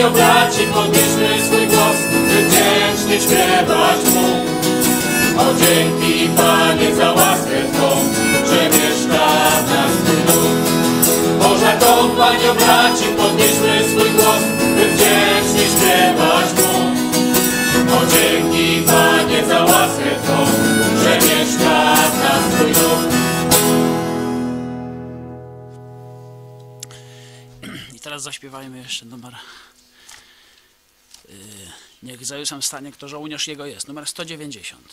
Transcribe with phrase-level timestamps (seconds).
[0.00, 1.96] kompanio braci, podnieśmy swój głos,
[2.28, 4.28] by wdzięcznie śpiewać Mu.
[5.40, 7.90] O dzięki Panie za łaskę Twą,
[8.46, 9.26] że mieszka
[9.64, 10.58] w nas duch.
[11.38, 14.42] Boża kompanio braci, podnieśmy swój głos,
[14.74, 16.80] by wdzięcznie śpiewać Mu.
[17.96, 20.46] O dzięki Panie za łaskę Twą,
[21.02, 22.72] że mieszka w nas Twój.
[27.94, 29.32] I teraz zaśpiewajmy jeszcze numer.
[31.30, 31.36] Yy,
[32.02, 33.88] niech za Jezusem stanie, kto żołnierz jego jest.
[33.88, 34.92] Numer 190.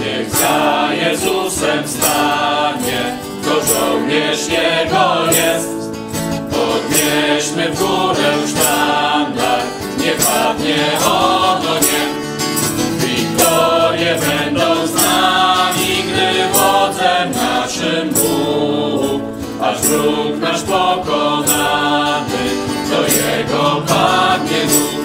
[0.00, 5.81] Niech za Jezusem stanie, to żołnierz Jego jest.
[7.32, 9.62] Podnieśmy w górę sztandar,
[9.98, 10.76] nie padnie
[11.06, 12.02] ono nie.
[12.98, 19.22] Wiktorie będą z nami, gdy wodzem naszym Bóg.
[19.62, 22.44] Aż wróg nasz pokonany,
[22.90, 25.02] do Jego padnie duch.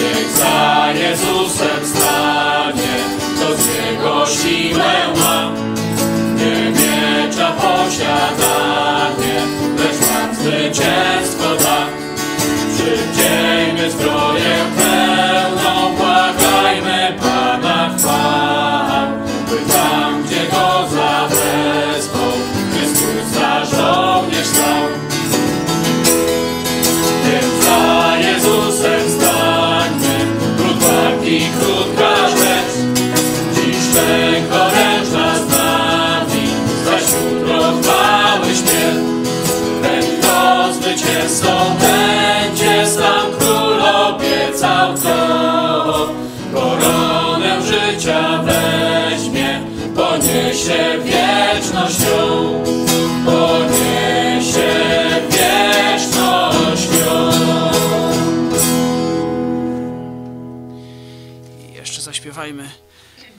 [0.00, 2.94] Niech za Jezusem stanie,
[3.40, 5.50] to z Jego siłę ma.
[6.34, 7.90] Nie miecza Pan
[10.44, 11.86] zwycięstwo da.
[12.74, 14.63] Przywdziejmy zbroję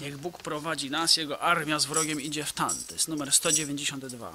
[0.02, 2.76] Niech Bóg prowadzi nas, jego armia z wrogiem idzie w tan.
[2.88, 4.32] To jest numer 192.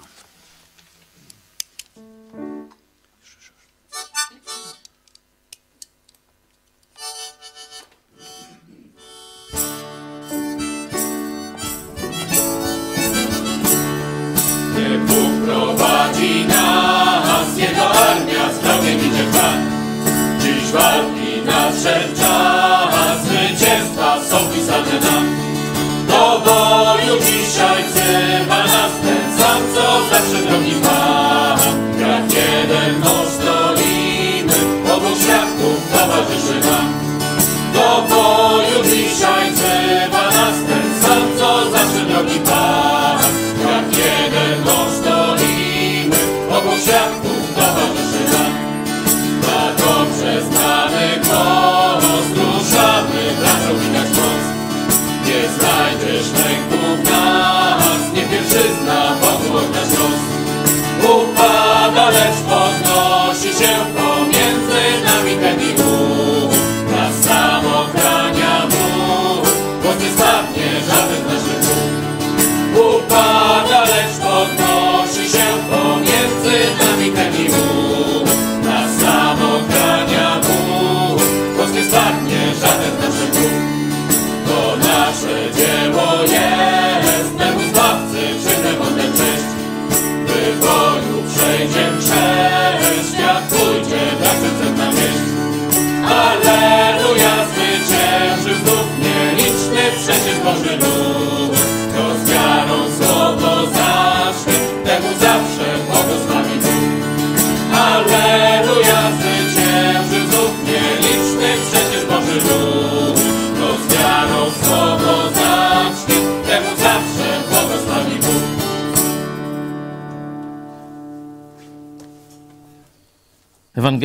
[14.76, 19.70] Niech Bóg prowadzi nas, jego armia z wrogiem idzie w tan.
[20.40, 23.26] Dziś walki nadszedł czas,
[24.30, 25.26] są pisane nam.
[26.08, 30.89] Do boju dzisiaj wzywa nas ten sam, co zawsze drogi.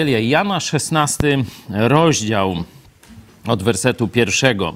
[0.05, 2.55] Ewangelia Jana, 16 rozdział
[3.47, 4.75] od wersetu pierwszego.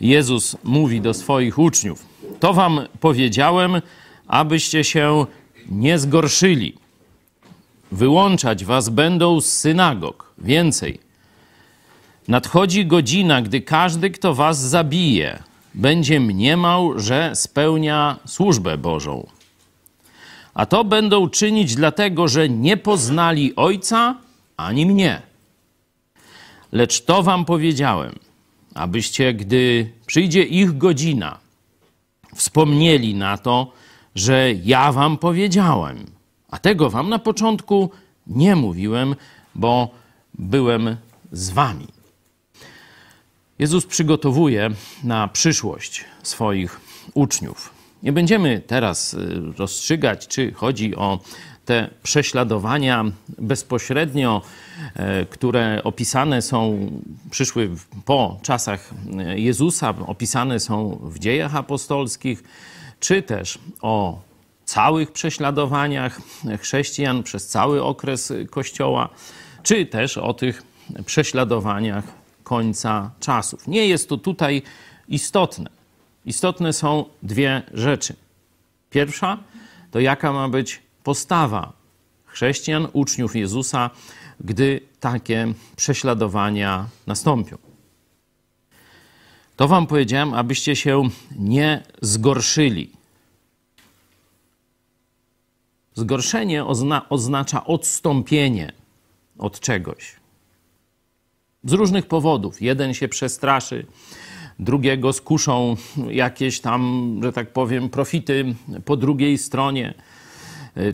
[0.00, 2.06] Jezus mówi do swoich uczniów:
[2.40, 3.82] To wam powiedziałem,
[4.26, 5.26] abyście się
[5.70, 6.74] nie zgorszyli.
[7.92, 10.32] Wyłączać was będą z synagog.
[10.38, 11.00] Więcej.
[12.28, 15.42] Nadchodzi godzina, gdy każdy, kto was zabije,
[15.74, 19.26] będzie mniemał, że spełnia służbę Bożą.
[20.54, 24.25] A to będą czynić dlatego, że nie poznali Ojca
[24.56, 25.22] ani mnie.
[26.72, 28.18] Lecz to wam powiedziałem,
[28.74, 31.38] abyście, gdy przyjdzie ich godzina,
[32.34, 33.72] wspomnieli na to,
[34.14, 36.06] że ja wam powiedziałem.
[36.50, 37.90] A tego wam na początku
[38.26, 39.14] nie mówiłem,
[39.54, 39.90] bo
[40.34, 40.96] byłem
[41.32, 41.86] z wami.
[43.58, 44.70] Jezus przygotowuje
[45.04, 46.80] na przyszłość swoich
[47.14, 47.70] uczniów.
[48.02, 49.18] Nie będziemy teraz y,
[49.58, 51.20] rozstrzygać, czy chodzi o
[51.66, 53.04] te prześladowania
[53.38, 54.42] bezpośrednio,
[54.94, 56.90] e, które opisane są,
[57.30, 57.70] przyszły
[58.04, 62.44] po czasach e, Jezusa, opisane są w dziejach apostolskich,
[63.00, 64.20] czy też o
[64.64, 66.20] całych prześladowaniach
[66.60, 69.08] chrześcijan przez cały okres Kościoła,
[69.62, 70.62] czy też o tych
[71.06, 72.04] prześladowaniach
[72.44, 73.66] końca czasów.
[73.68, 74.62] Nie jest to tutaj
[75.08, 75.70] istotne.
[76.26, 78.16] Istotne są dwie rzeczy.
[78.90, 79.38] Pierwsza
[79.90, 81.72] to jaka ma być postawa
[82.24, 83.90] chrześcijan, uczniów Jezusa,
[84.40, 87.58] gdy takie prześladowania nastąpią.
[89.56, 91.02] To wam powiedziałem, abyście się
[91.38, 92.90] nie zgorszyli.
[95.94, 98.72] Zgorszenie ozna oznacza odstąpienie
[99.38, 100.16] od czegoś.
[101.64, 102.62] Z różnych powodów.
[102.62, 103.86] Jeden się przestraszy,
[104.58, 105.76] drugiego skuszą
[106.10, 106.80] jakieś tam,
[107.22, 109.94] że tak powiem, profity po drugiej stronie.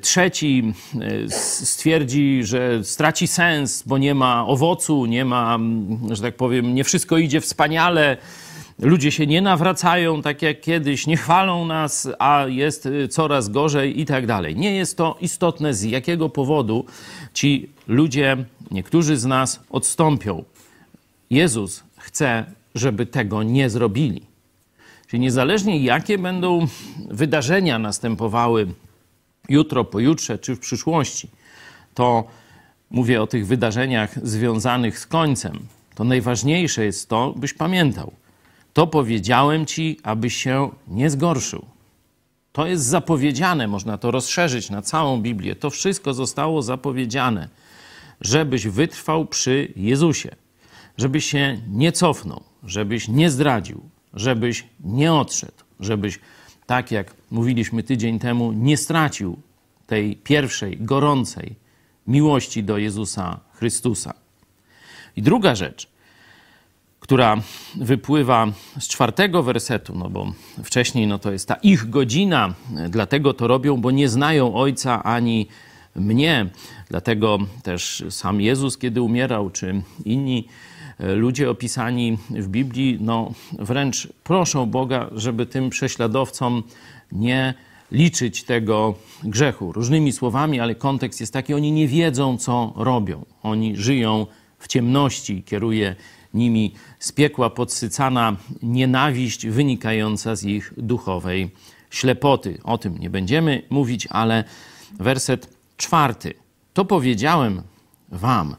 [0.03, 1.31] Trzeci e,
[1.65, 5.59] stwierdzi, że straci sens, bo nie ma owocu, nie ma,
[6.11, 8.17] że tak powiem, nie wszystko idzie wspaniale.
[8.79, 14.01] Ludzie się nie nawracają tak jak kiedyś, nie chwalą nas, a jest y, coraz gorzej
[14.01, 14.57] i tak dalej.
[14.57, 16.85] Nie jest to istotne, z jakiego powodu
[17.35, 18.37] ci ludzie,
[18.71, 20.45] niektórzy z nas odstąpią.
[21.31, 24.23] Jezus chce, żeby tego nie zrobili.
[25.07, 26.67] Czyli niezależnie jakie będą
[27.11, 28.67] wydarzenia następowały
[29.49, 31.29] jutro, pojutrze czy w przyszłości,
[31.95, 32.25] to
[32.91, 35.59] mówię o tych wydarzeniach związanych z końcem,
[35.95, 38.13] to najważniejsze jest to, byś pamiętał.
[38.73, 41.65] To powiedziałem ci, abyś się nie zgorszył.
[42.53, 45.57] To jest zapowiedziane, można to rozszerzyć na całą Biblię.
[45.57, 47.49] To wszystko zostało zapowiedziane,
[48.21, 50.37] żebyś wytrwał przy Jezusie,
[50.99, 53.81] żebyś się nie cofnął, żebyś nie zdradził,
[54.15, 56.19] żebyś nie odszedł, żebyś,
[56.67, 59.39] tak jak mówiliśmy tydzień temu, nie stracił
[59.87, 61.55] tej pierwszej, gorącej
[62.07, 64.15] miłości do Jezusa Chrystusa.
[65.17, 65.89] I druga rzecz,
[67.01, 67.37] która
[67.75, 68.47] wypływa
[68.79, 70.33] z czwartego wersetu, no bo
[70.65, 72.55] wcześniej no to jest ta ich godzina,
[72.89, 75.47] dlatego to robią, bo nie znają Ojca ani
[75.97, 76.47] mnie.
[76.89, 80.49] Dlatego też sam Jezus, kiedy umierał, czy inni
[80.99, 86.63] e, ludzie opisani w Biblii, no wręcz proszą Boga, żeby tym prześladowcom
[87.13, 87.55] nie
[87.93, 89.73] liczyć tego grzechu.
[89.73, 93.25] Różnymi słowami, ale kontekst jest taki, oni nie wiedzą, co robią.
[93.43, 94.27] Oni żyją
[94.59, 95.97] w ciemności, kieruje
[96.35, 101.51] nimi z piekła podsycana nienawiść wynikająca z ich duchowej
[101.91, 102.59] ślepoty.
[102.65, 104.45] O tym nie będziemy mówić, ale
[105.01, 106.35] werset czwarty.
[106.73, 107.63] To powiedziałem
[108.09, 108.57] wam,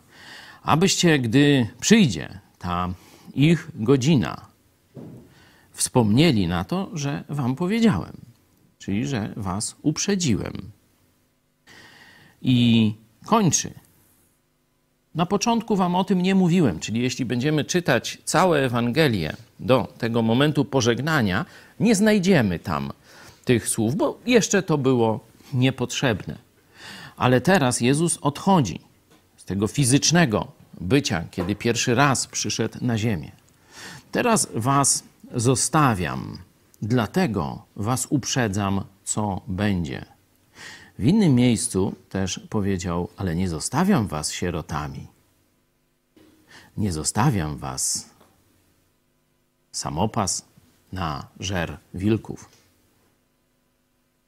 [0.64, 2.94] abyście, gdy przyjdzie ta
[3.36, 4.48] ich godzina,
[5.72, 8.23] wspomnieli na to, że wam powiedziałem,
[8.86, 10.54] czyli że was uprzedziłem.
[12.42, 12.94] I
[13.26, 13.74] kończy.
[15.16, 20.22] Na początku wam o tym nie mówiłem, czyli jeśli będziemy czytać całe Ewangelię do tego
[20.22, 21.46] momentu pożegnania,
[21.80, 22.92] nie znajdziemy tam
[23.46, 25.20] tych słów, bo jeszcze to było
[25.54, 26.38] niepotrzebne.
[27.18, 28.80] Ale teraz Jezus odchodzi
[29.38, 30.48] z tego fizycznego
[30.82, 33.32] bycia, kiedy pierwszy raz przyszedł na ziemię.
[34.12, 35.04] Teraz was
[35.36, 36.38] zostawiam,
[36.84, 40.06] dlatego was uprzedzam, co będzie.
[41.00, 45.08] W innym miejscu też powiedział: Ale nie zostawiam was sierotami.
[46.78, 48.10] Nie zostawiam was
[49.72, 50.46] samopas
[50.92, 52.50] na żer wilków.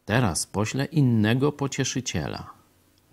[0.05, 2.49] Teraz poślę innego pocieszyciela,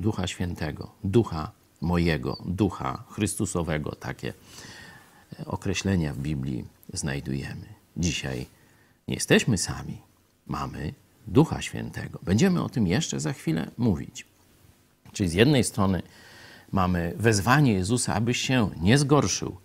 [0.01, 3.95] Ducha Świętego, Ducha mojego, Ducha Chrystusowego.
[3.95, 4.33] Takie
[5.47, 7.67] określenia w Biblii znajdujemy.
[7.97, 8.47] Dzisiaj
[9.09, 9.99] nie jesteśmy sami,
[10.47, 10.95] mamy
[11.27, 12.19] Ducha Świętego.
[12.23, 14.27] Będziemy o tym jeszcze za chwilę mówić.
[15.13, 16.03] Czyli z jednej strony
[16.73, 19.57] mamy wezwanie Jezusa, abyś się nie zgorszył,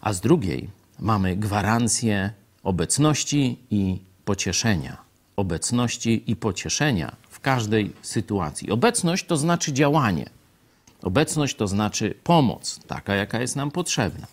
[0.00, 2.30] a z drugiej mamy gwarancję
[2.62, 5.04] obecności i pocieszenia.
[5.36, 8.70] Obecności i pocieszenia w każdej sytuacji.
[8.70, 10.30] Obecność to znaczy działanie.
[11.02, 14.26] Obecność to znaczy pomoc, taka jaka jest nam potrzebna.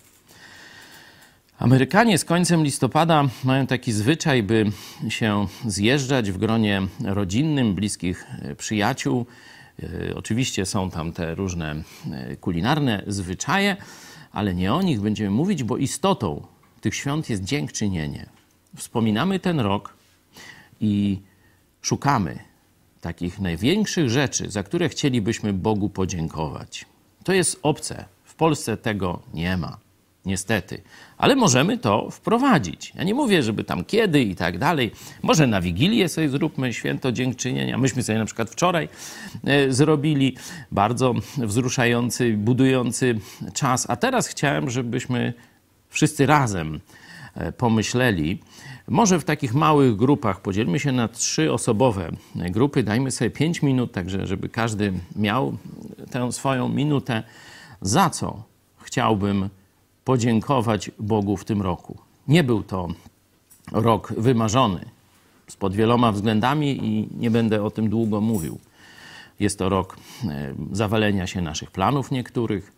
[1.62, 4.72] Amerykanie z końcem listopada mają taki zwyczaj, by
[5.10, 9.26] się zjeżdżać w gronie rodzinnym, bliskich e, przyjaciół.
[9.84, 11.76] E, oczywiście są tam te różne
[12.12, 13.78] e, kulinarne zwyczaje,
[14.32, 16.48] ale nie o nich będziemy mówić, bo istotą
[16.82, 18.26] tych świąt jest dziękczynienie.
[18.76, 19.94] Wspominamy ten rok
[20.80, 21.22] i
[21.82, 22.40] szukamy
[23.02, 26.86] takich największych rzeczy, za które chcielibyśmy Bogu podziękować.
[27.24, 28.06] To jest obce.
[28.24, 29.91] W Polsce tego nie ma
[30.26, 30.82] niestety.
[31.18, 32.94] Ale możemy to wprowadzić.
[32.96, 34.92] Ja nie mówię, żeby tam kiedy i tak dalej.
[35.22, 37.78] Może na Wigilię sobie zróbmy święto dziękczynienia.
[37.78, 38.90] Myśmy sobie na przykład wczoraj
[39.44, 40.38] e, zrobili
[40.72, 43.20] bardzo wzruszający, budujący
[43.54, 43.90] czas.
[43.90, 45.34] A teraz chciałem, żebyśmy
[45.90, 46.80] wszyscy razem
[47.36, 48.40] e, pomyśleli,
[48.88, 53.92] może w takich małych grupach podzielmy się na trzy osobowe grupy, dajmy sobie pięć minut,
[53.92, 55.58] także żeby każdy miał
[56.12, 57.24] tę swoją minutę.
[57.82, 58.44] Za co
[58.78, 59.50] chciałbym
[60.06, 61.98] podziękować Bogu w tym roku.
[62.28, 62.88] Nie był to
[63.72, 64.86] rok wymarzony
[65.60, 68.60] pod wieloma względami i nie będę o tym długo mówił.
[69.40, 72.74] Jest to rok e, zawalenia się naszych planów niektórych,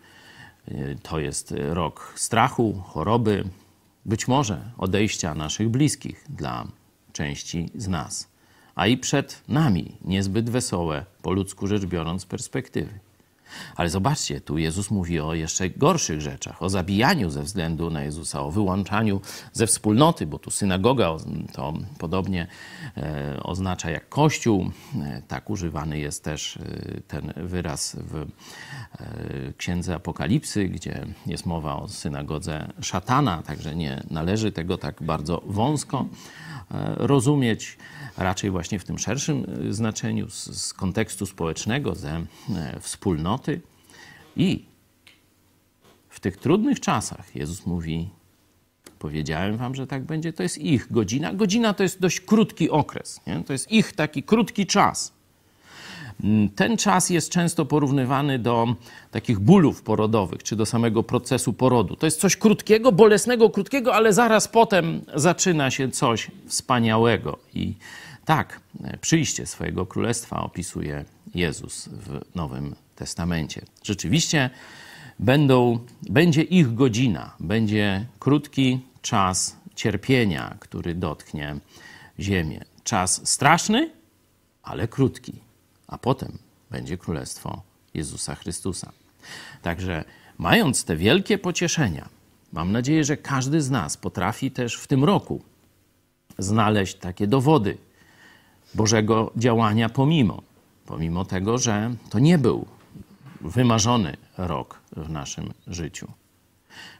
[0.68, 3.44] e, to jest rok strachu, choroby,
[4.06, 6.68] być może odejścia naszych bliskich dla
[7.13, 8.27] części z nas,
[8.75, 13.00] a i przed nami niezbyt wesołe, po ludzku rzecz biorąc, perspektywy.
[13.75, 18.41] Ale zobaczcie, tu Jezus mówi o jeszcze gorszych rzeczach, o zabijaniu ze względu na Jezusa,
[18.41, 19.22] o wyłączaniu
[19.53, 21.10] ze wspólnoty, bo tu synagoga
[21.53, 22.48] to podobnie
[22.98, 24.72] e, oznacza jak kościół.
[25.01, 26.62] E, tak używany jest też e,
[27.07, 28.25] ten wyraz w
[29.57, 36.05] Księdze Apokalipsy, gdzie jest mowa o synagodze szatana, także nie należy tego tak bardzo wąsko
[36.98, 37.77] rozumieć
[38.17, 43.62] raczej właśnie w tym szerszym y, znaczeniu, z, z kontekstu społecznego, ze e, wspólnoty.
[44.36, 44.65] I
[46.10, 48.10] w tych trudnych czasach Jezus mówi:
[49.00, 51.34] Powiedziałem wam, że tak będzie, to jest ich godzina.
[51.34, 53.43] Godzina to jest dość krótki okres, nie?
[53.43, 55.13] to jest ich taki krótki czas.
[56.24, 58.75] Mm, ten czas jest często porównywany do
[59.12, 61.96] takich bólów porodowych, czy do samego procesu porodu.
[61.96, 67.38] To jest coś krótkiego, bolesnego, krótkiego, ale zaraz potem zaczyna się coś wspaniałego.
[67.53, 67.74] I
[68.25, 68.60] tak,
[69.01, 71.05] przyjście swojego królestwa opisuje
[71.36, 73.62] Jezus w Nowym Testamencie.
[73.84, 74.50] Rzeczywiście
[75.20, 75.79] będą,
[76.10, 81.55] będzie ich godzina, będzie krótki czas cierpienia, który dotknie
[82.20, 82.65] ziemię.
[82.84, 83.91] Czas straszny,
[84.63, 85.42] ale krótki
[85.93, 86.38] a potem
[86.71, 87.62] będzie królestwo
[87.93, 88.91] Jezusa Chrystusa.
[89.62, 90.03] Także,
[90.38, 92.09] mając te wielkie pocieszenia,
[92.53, 95.41] mam nadzieję, że każdy z nas potrafi też w tym roku
[96.38, 97.77] znaleźć takie dowody
[98.73, 100.41] Bożego działania pomimo.
[100.85, 102.65] pomimo tego, że to nie był
[103.41, 106.07] wymarzony rok w naszym życiu.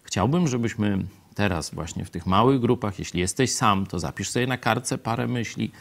[0.04, 4.58] Chciałbym, żebyśmy teraz, właśnie w tych małych grupach, jeśli jesteś sam, to zapisz sobie na
[4.58, 5.72] kartce parę myśli.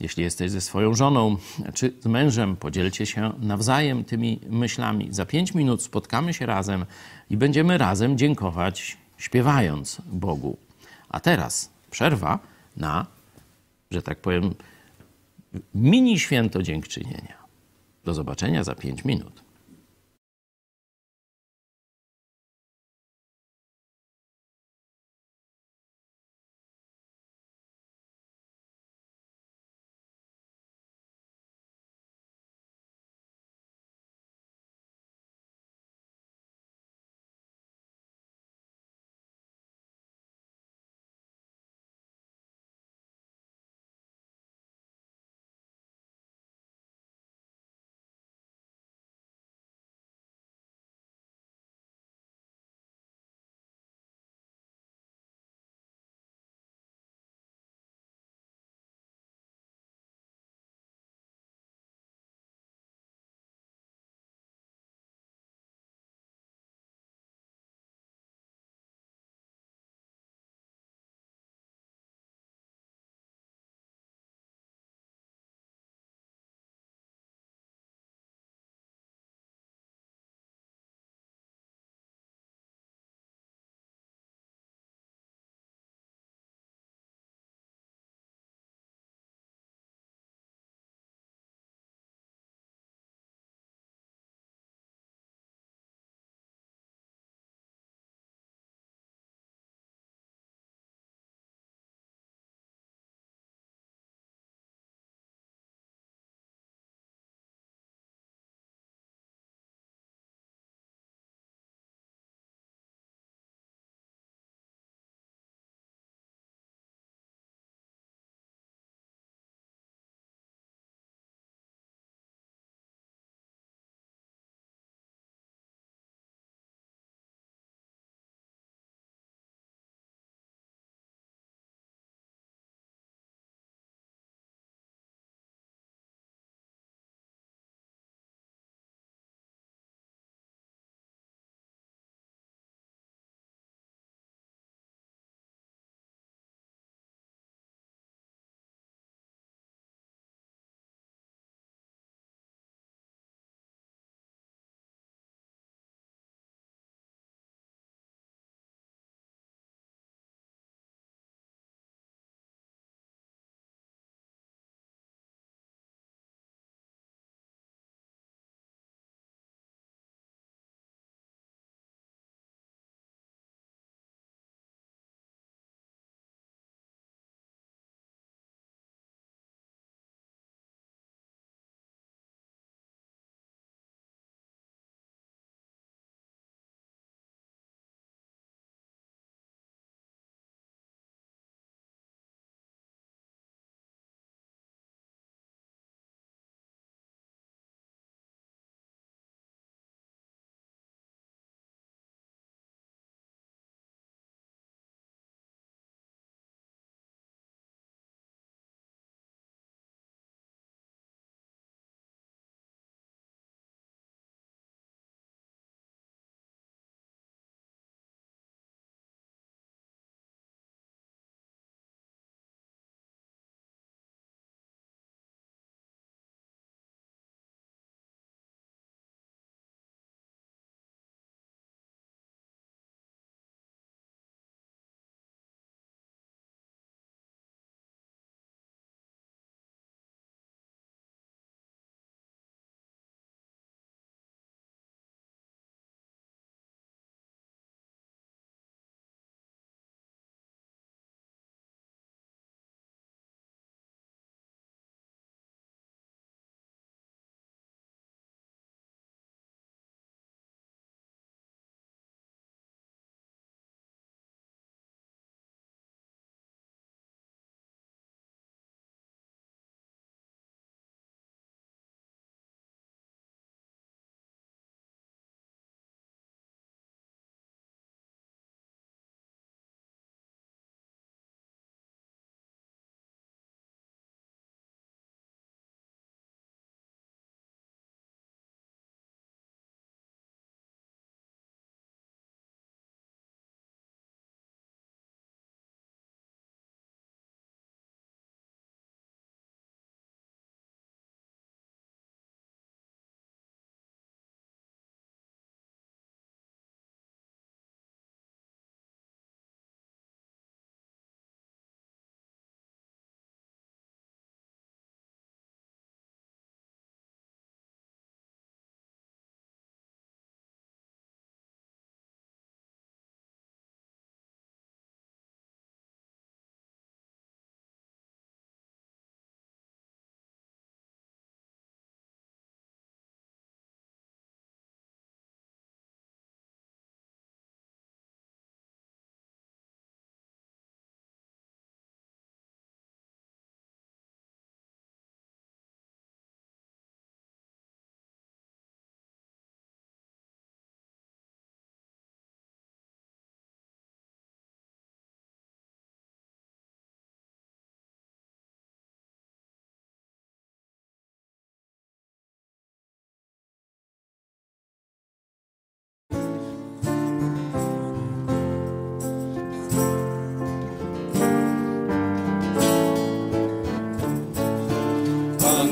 [0.00, 1.36] Jeśli jesteś ze swoją żoną
[1.74, 5.08] czy z mężem, podzielcie się nawzajem tymi myślami.
[5.10, 6.86] Za pięć minut spotkamy się razem
[7.30, 10.56] i będziemy razem dziękować, śpiewając Bogu.
[11.08, 12.38] A teraz przerwa
[12.76, 13.06] na,
[13.90, 14.54] że tak powiem,
[15.74, 17.44] mini święto dziękczynienia.
[18.04, 19.43] Do zobaczenia za pięć minut.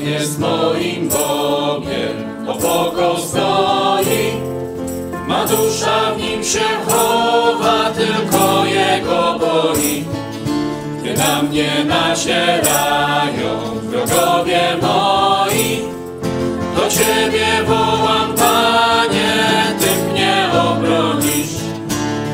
[0.03, 4.33] Jest moim Bogiem, opoko stoi.
[5.27, 10.05] Ma dusza w nim się chowa, tylko Jego boi.
[11.01, 15.81] Gdy na mnie nacierają wrogowie moi,
[16.75, 19.33] do Ciebie wołam, Panie,
[19.79, 21.53] Ty mnie obronisz.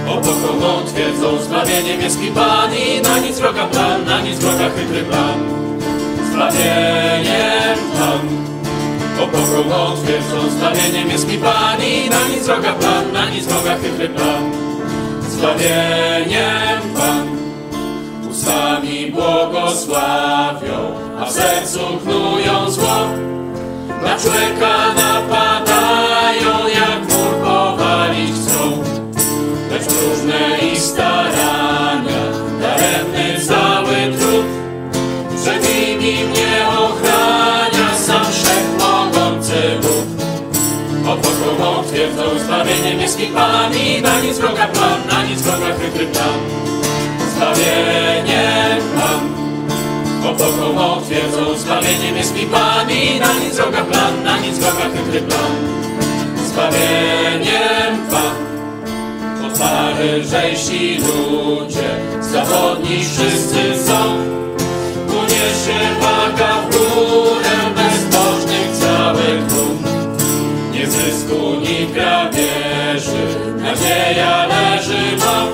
[0.08, 4.70] Opoką mą twierdzą, zbawieniem jest mi Pan i na nic wroga plan, na nic wroga
[4.70, 5.69] chytry plan.
[6.40, 8.28] Zbawieniem Pan.
[9.24, 13.76] Opoką mą twierdzą, zbawieniem jest mi Pan i na nic wroga plan, na nic wroga
[13.76, 14.52] chytry plan.
[15.30, 17.28] Zbawieniem Pan.
[18.32, 20.80] Ustami błogosławią,
[21.20, 23.08] a w sercu knują zło.
[24.04, 28.84] Na człowieka napadają, jak mur powalić chcą.
[29.72, 32.22] Lecz próżne i starania,
[32.62, 33.79] daremny cały
[42.20, 46.40] Zbawieniem jest mi Pan i na nic wroga plan, na nic wroga chytry plan.
[47.36, 49.30] Zbawieniem Pan.
[50.30, 55.22] Opoką twierdzą, zbawieniem jest mi Pan i na nic wroga plan, na nic wroga chytry
[55.22, 55.52] plan.
[56.46, 58.36] Zbawieniem Pan.
[59.52, 61.90] Otwaryżejsi ludzie,
[62.22, 64.18] zawodni wszyscy są.
[65.08, 67.69] Uniesie waga w górę
[71.30, 75.46] Nie zysku, ni grabieży, nadzieja leży ma.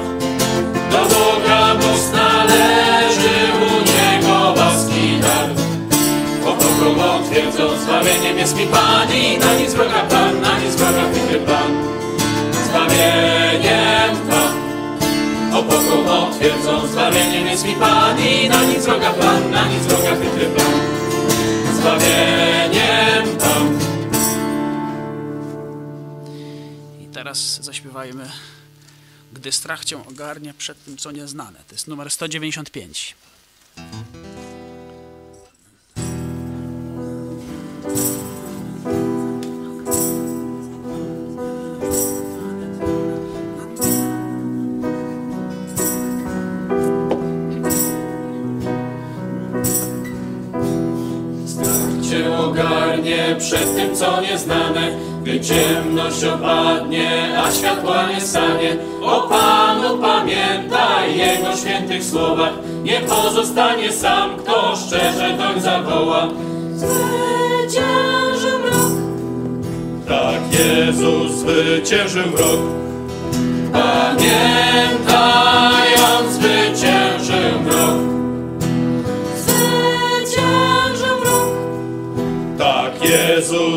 [0.92, 5.50] Do Boga most należy, u Niego łaski dar.
[6.46, 11.40] Opoką twierdzą, zbawieniem jest mi Pan i na nic wroga Pan, na nic wroga chytry
[11.40, 11.72] Pan.
[12.70, 14.56] Zbawieniem Pan.
[15.58, 20.46] Opoką twierdzą, zbawieniem jest mi Pan i na nic wroga Pan, na nic wroga chytry
[20.46, 20.74] Pan.
[21.80, 23.95] Zbawieniem Pan.
[27.16, 28.32] Teraz zaśpiewajmy
[29.34, 31.60] Gdy strach cię ogarnia przed tym, co nieznane.
[31.68, 33.16] To jest numer 195.
[51.46, 58.78] Strach cię ogarnie przed tym, co nieznane, gdy ciemność opadnie, a światła nie stanie.
[59.02, 66.28] O Panu pamiętaj Jego świętych słowach, nie pozostanie sam, kto szczerze doń zawoła.
[66.74, 68.92] Zwycięży mrok,
[70.08, 72.60] Tak Jezus zwyciężył mrok.
[73.74, 74.26] Pamiętając
[76.32, 78.15] zwyciężył mrok.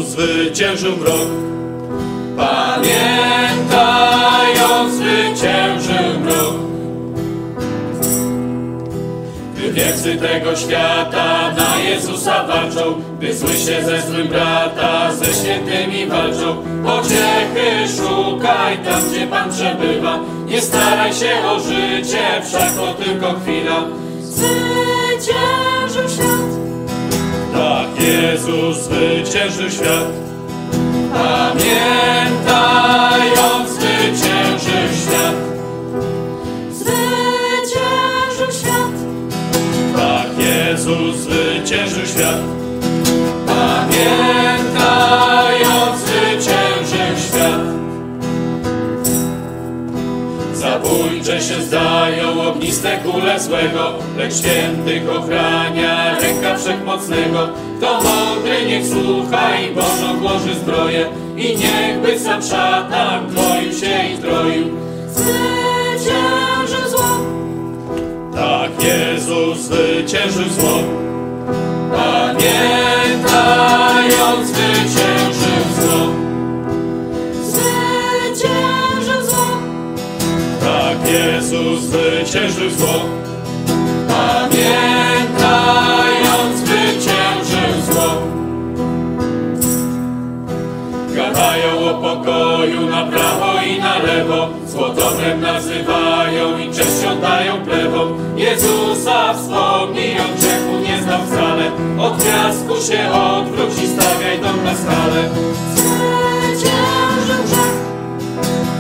[0.09, 1.29] Zwyciężył mrok.
[2.37, 3.69] Pamiętając
[4.95, 6.55] zwyciężył mrok.
[9.55, 16.07] Gdy wiecy tego świata na Jezusa walczą, gdy zły się ze złym brata, ze świętymi
[16.07, 20.19] walczą, pociechy szukaj tam, gdzie Pan przebywa.
[20.47, 23.85] Nie staraj się o życie, wszak to tylko chwila.
[24.21, 25.68] zwyciężył
[28.09, 30.09] Jezus zwyciężył świat.
[31.13, 31.71] Pamiętając
[33.71, 35.35] zwyciężył świat.
[36.73, 38.93] zwyciężył świat,
[39.97, 42.41] Tak Jezus zwyciężył świat.
[43.47, 44.69] Pamiętając
[46.01, 47.61] zwyciężył świat.
[50.55, 57.49] Zabójcze się zdają ogniste kule złego, lecz świętych ochrania ręka wszechmocnego.
[57.79, 64.19] Kto mądry niech słucha i Bożą włoży zbroję i niechby sam szatan dwoił się i
[64.19, 64.65] troił.
[65.11, 67.09] zwyciężył zło,
[68.35, 70.79] Tak Jezus zwyciężył zło.
[71.97, 73.29] Pamiętając
[74.49, 76.01] zwyciężył zło.
[77.43, 79.47] zwyciężył zło,
[80.61, 82.95] Tak Jezus zwyciężył zło.
[84.09, 85.08] Pamiętając
[92.03, 98.19] pokoju na prawo i na lewo, złotorem nazywają i cześcią dają plewą.
[98.37, 101.65] Jezusa wspomnij, on grzechu nie znał wcale,
[101.99, 105.29] od piasku się odwróć i stawiaj dom na skalę.
[105.75, 107.77] zwyciężył grzech,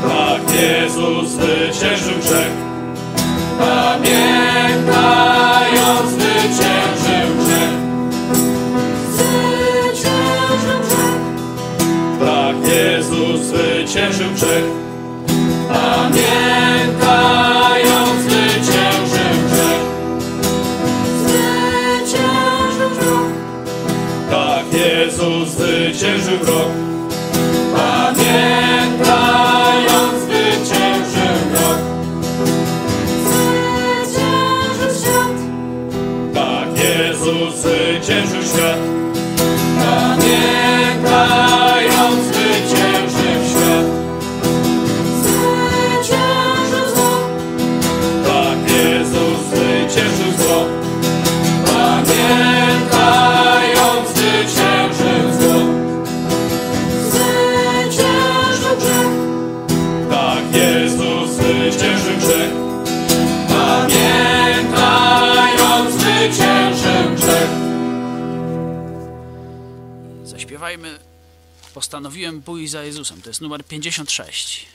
[0.02, 2.52] Tak Jezus zwyciężył grzech.
[3.58, 4.88] Pamiętając
[6.10, 6.77] zwyciężył
[13.88, 14.64] zwyciężył grzech.
[15.70, 16.57] Amen.
[71.88, 73.22] Postanowiłem pójść za Jezusem.
[73.22, 74.66] To jest numer 56.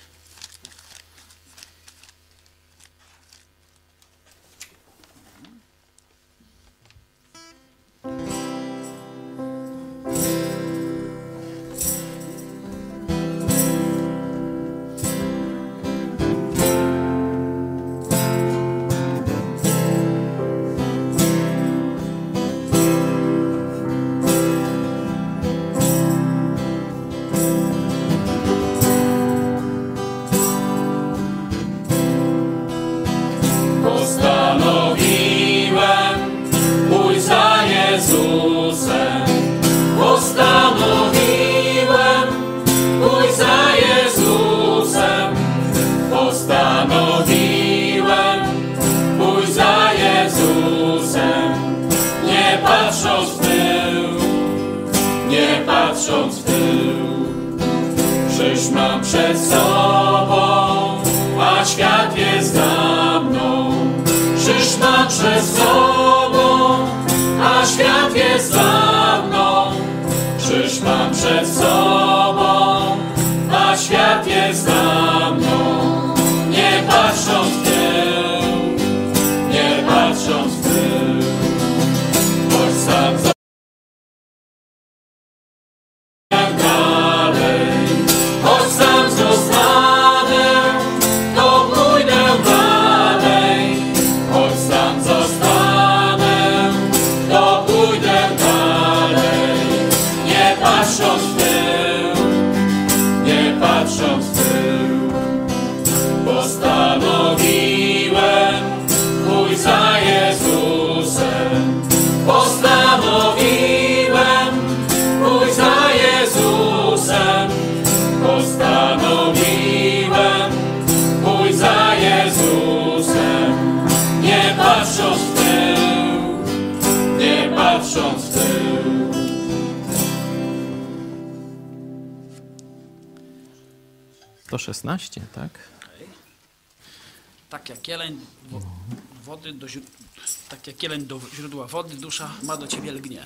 [140.84, 143.26] Kieleń do źródła wody, dusza ma do ciebie lgnie.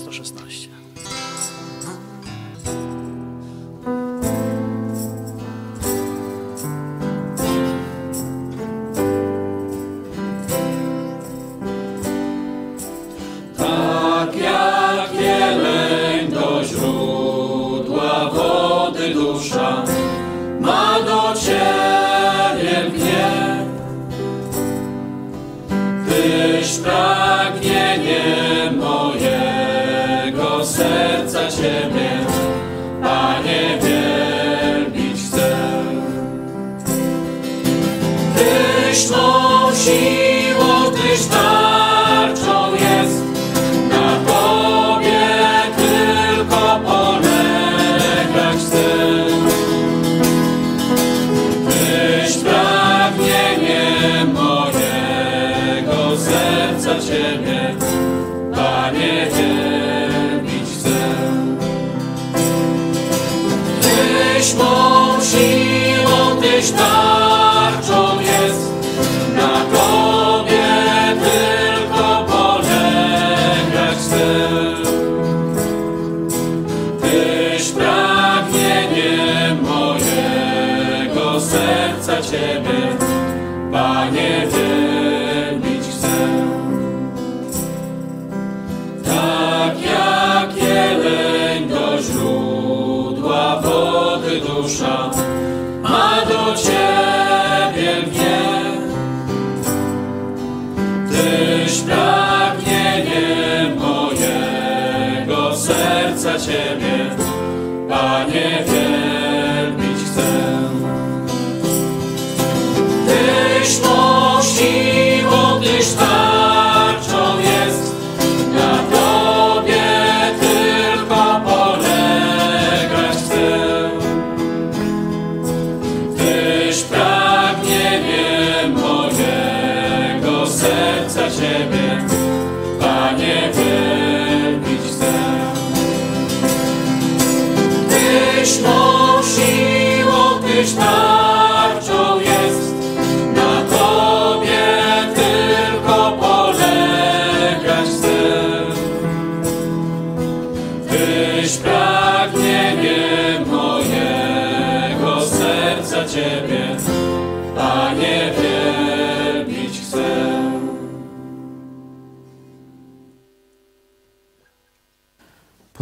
[0.00, 0.68] 116.
[13.56, 14.36] Tak
[16.30, 19.84] do źródła wody dusza
[20.60, 21.25] ma do
[26.86, 28.55] pragnienie.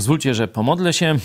[0.04, 1.18] Pozwólcie, że pomodlę się,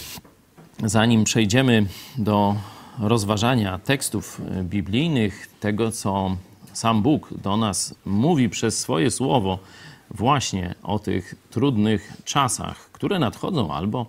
[0.83, 1.85] zanim przejdziemy
[2.17, 2.55] do
[2.99, 6.37] rozważania tekstów e, biblijnych, tego co
[6.73, 9.59] sam Bóg do nas mówi przez swoje słowo,
[10.11, 14.05] właśnie o tych trudnych czasach, które nadchodzą, albo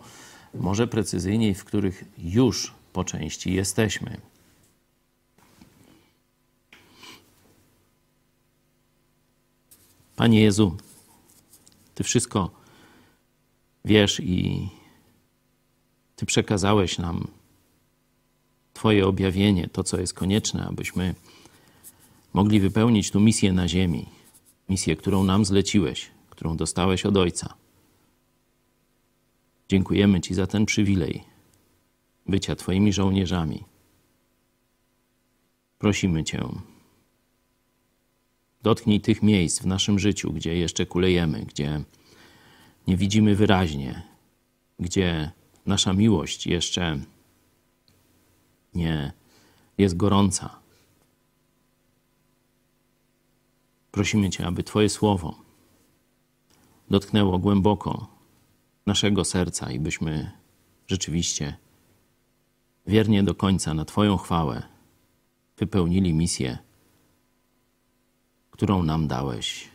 [0.54, 4.16] może precyzyjniej, w których już po części jesteśmy.
[10.16, 10.76] Panie Jezu,
[11.94, 12.60] Ty wszystko
[13.85, 14.69] wiesz i
[16.17, 17.29] Ty przekazałeś nam
[18.73, 21.15] Twoje objawienie, to co jest konieczne, abyśmy
[22.33, 24.07] mogli wypełnić tu misję na ziemi,
[24.69, 27.54] misję, którą nam zleciłeś, którą dostałeś od Ojca.
[29.69, 31.25] Dziękujemy Ci za ten przywilej
[32.27, 33.65] bycia Twoimi żołnierzami.
[35.79, 36.48] Prosimy Cię,
[38.63, 41.83] dotknij tych miejsc w naszym życiu, gdzie jeszcze kulejemy, gdzie
[42.87, 44.02] nie widzimy wyraźnie,
[44.78, 45.31] gdzie
[45.66, 46.98] nasza miłość jeszcze
[48.74, 49.12] nie
[49.78, 50.60] jest gorąca.
[53.90, 55.35] Prosimy Cię, aby Twoje słowo
[56.90, 58.06] dotknęło głęboko
[58.87, 60.31] naszego serca i byśmy
[60.87, 61.56] rzeczywiście
[62.87, 64.62] wiernie do końca na Twoją chwałę
[65.56, 66.58] wypełnili misję,
[68.50, 69.68] którą nam dałeś.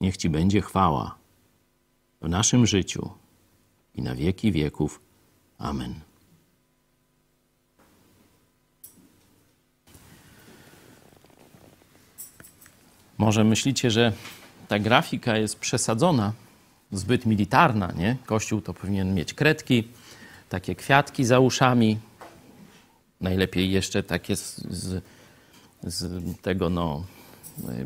[0.00, 1.17] Niech Ci będzie chwała
[2.20, 3.10] w naszym życiu
[3.94, 5.00] i na wieki wieków.
[5.58, 5.94] Amen.
[13.18, 14.12] Może myślicie, że
[14.68, 16.32] ta grafika jest przesadzona,
[16.92, 18.16] zbyt militarna, nie?
[18.26, 19.88] Kościół to powinien mieć kredki,
[20.48, 21.98] takie kwiatki za uszami,
[23.20, 25.04] najlepiej jeszcze takie z, z,
[25.82, 27.04] z tego, no,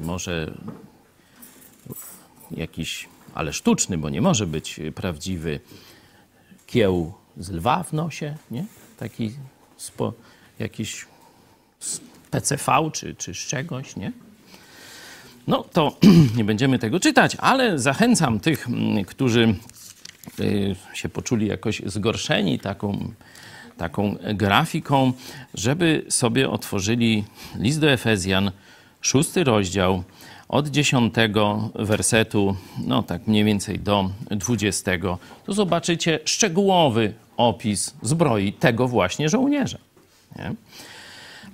[0.02, 0.54] może
[2.50, 5.60] jakiś, ale sztuczny, bo nie może być prawdziwy
[6.66, 8.64] kieł z lwa w nosie, nie?
[8.98, 9.32] Taki
[9.76, 10.12] spo,
[10.58, 11.06] jakiś
[11.80, 14.12] z PCV czy, czy z czegoś, nie?
[15.46, 15.96] No to
[16.36, 19.54] nie będziemy tego czytać, ale zachęcam tych, mm, którzy
[20.40, 23.12] y, się poczuli jakoś zgorszeni taką,
[23.76, 25.12] taką grafiką,
[25.54, 27.24] żeby sobie otworzyli
[27.56, 28.50] list do Efezjan,
[29.00, 30.04] szósty rozdział,
[30.52, 38.88] od dziesiątego wersetu, no tak mniej więcej do dwudziestego, to zobaczycie szczegółowy opis zbroi tego
[38.88, 39.78] właśnie żołnierza.
[40.36, 40.54] Nie?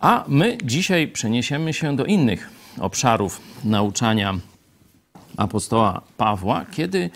[0.00, 4.38] A my dzisiaj przeniesiemy się do innych obszarów nauczania
[5.36, 7.10] apostoła Pawła, kiedy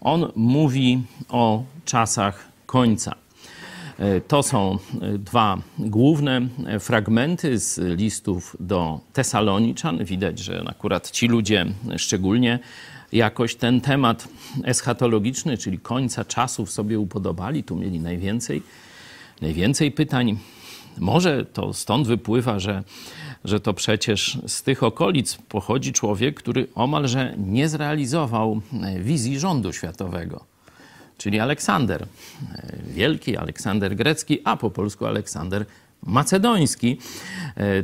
[0.00, 3.14] on mówi o czasach końca.
[4.28, 4.78] To są
[5.18, 6.48] dwa główne
[6.80, 10.04] fragmenty z listów do Tesaloniczan.
[10.04, 12.58] Widać, że akurat ci ludzie szczególnie
[13.12, 14.28] jakoś ten temat
[14.64, 17.64] eschatologiczny, czyli końca czasów sobie upodobali.
[17.64, 18.62] Tu mieli najwięcej,
[19.42, 20.38] najwięcej pytań.
[20.98, 22.82] Może to stąd wypływa, że,
[23.44, 28.60] że to przecież z tych okolic pochodzi człowiek, który omalże nie zrealizował
[29.00, 30.57] wizji rządu światowego
[31.18, 32.06] czyli Aleksander.
[32.86, 35.64] Wielki Aleksander grecki, a po polsku Aleksander
[36.02, 36.98] macedoński.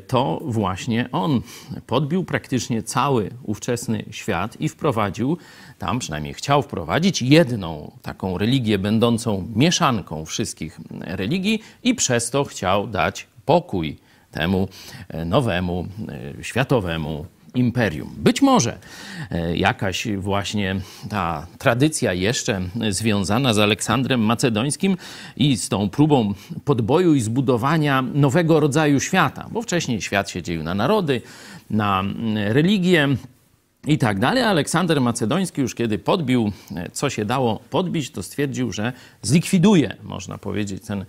[0.07, 1.41] To właśnie on
[1.87, 5.39] podbił praktycznie cały ówczesny świat i wprowadził
[5.79, 12.87] tam, przynajmniej chciał wprowadzić, jedną taką religię będącą mieszanką wszystkich religii i przez to chciał
[12.87, 13.97] dać pokój
[14.31, 14.69] temu
[15.27, 15.87] nowemu
[16.43, 18.15] światowemu imperium.
[18.17, 18.79] Być może
[19.31, 20.77] e, jakaś właśnie
[21.09, 24.97] ta tradycja jeszcze związana z Aleksandrem Macedońskim
[25.37, 26.35] i z tą próbą
[26.65, 31.23] podboju i zbudowania nowego rodzaju świata, bo wcześniej świat się dzielił na narody,
[31.71, 33.09] na mm, religie
[33.87, 34.43] i tak dalej.
[34.43, 38.93] Aleksander Macedoński już kiedy podbił, e, co się dało podbić, to stwierdził, że
[39.23, 41.05] zlikwiduje, można powiedzieć, ten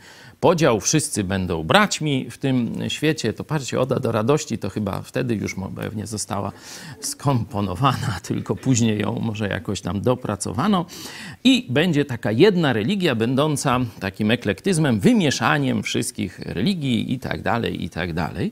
[0.46, 0.80] podział.
[0.80, 3.34] Wszyscy będą braćmi w tym świecie.
[3.34, 6.52] To parcie Oda do radości to chyba wtedy już pewnie została
[7.00, 10.86] skomponowana, tylko później ją może jakoś tam dopracowano.
[11.44, 17.90] I będzie taka jedna religia, będąca takim eklektyzmem, wymieszaniem wszystkich religii i tak dalej, i
[17.90, 18.52] tak dalej.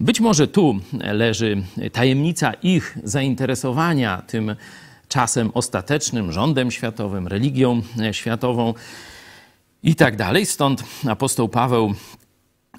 [0.00, 1.62] Być może tu leży
[1.92, 4.56] tajemnica ich zainteresowania tym
[5.08, 7.82] czasem ostatecznym, rządem światowym, religią
[8.12, 8.74] światową
[9.86, 10.46] i tak dalej.
[10.46, 11.94] Stąd apostoł Paweł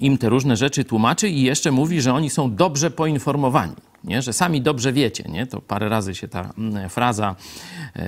[0.00, 3.72] im te różne rzeczy tłumaczy i jeszcze mówi, że oni są dobrze poinformowani.
[4.04, 4.22] Nie?
[4.22, 5.24] że sami dobrze wiecie.
[5.28, 5.46] Nie?
[5.46, 7.36] To parę razy się ta mm, fraza
[7.96, 8.04] e,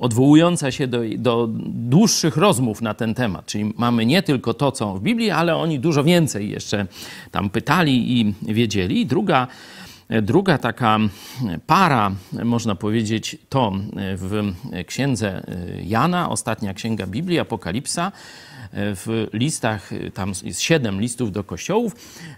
[0.00, 3.46] odwołująca się do, do dłuższych rozmów na ten temat.
[3.46, 6.86] Czyli mamy nie tylko to, co w Biblii, ale oni dużo więcej jeszcze
[7.30, 9.00] tam pytali i wiedzieli.
[9.00, 9.46] I druga,
[10.22, 10.98] druga taka
[11.66, 12.10] para,
[12.44, 13.72] można powiedzieć, to
[14.16, 14.54] w
[14.86, 15.46] księdze
[15.84, 18.12] Jana, ostatnia księga Biblii, Apokalipsa,
[18.72, 21.92] w listach, tam jest siedem listów do kościołów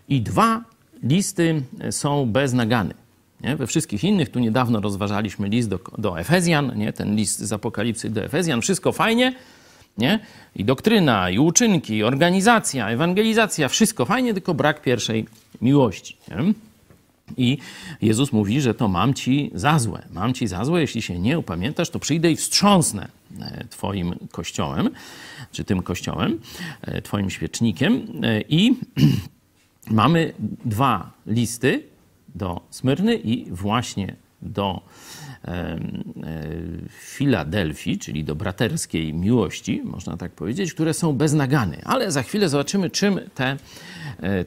[0.08, 0.64] i dwa
[1.02, 2.94] listy są bez nagany.
[3.40, 3.56] Nie?
[3.56, 6.92] We wszystkich innych, tu niedawno rozważaliśmy list do, do Efezjan, nie?
[6.92, 9.34] ten list z Apokalipsy do Efezjan, wszystko fajnie,
[9.98, 10.20] nie?
[10.56, 15.26] i doktryna, i uczynki, i organizacja, ewangelizacja, wszystko fajnie, tylko brak pierwszej
[15.60, 16.16] miłości.
[16.28, 16.54] Nie?
[17.36, 17.58] I
[18.02, 20.02] Jezus mówi, że to mam ci za złe.
[20.12, 23.08] Mam ci za złe, jeśli się nie upamiętasz, to przyjdę i wstrząsnę
[23.40, 24.90] e, twoim kościołem,
[25.52, 26.40] czy tym kościołem,
[26.82, 28.06] e, twoim świecznikiem.
[28.22, 28.76] E, I
[29.90, 30.32] mamy
[30.64, 31.82] dwa listy
[32.34, 34.82] do Smyrny i właśnie do
[36.90, 41.80] Filadelfii, czyli do braterskiej miłości, można tak powiedzieć, które są bez nagany.
[41.84, 43.56] Ale za chwilę zobaczymy, czym te,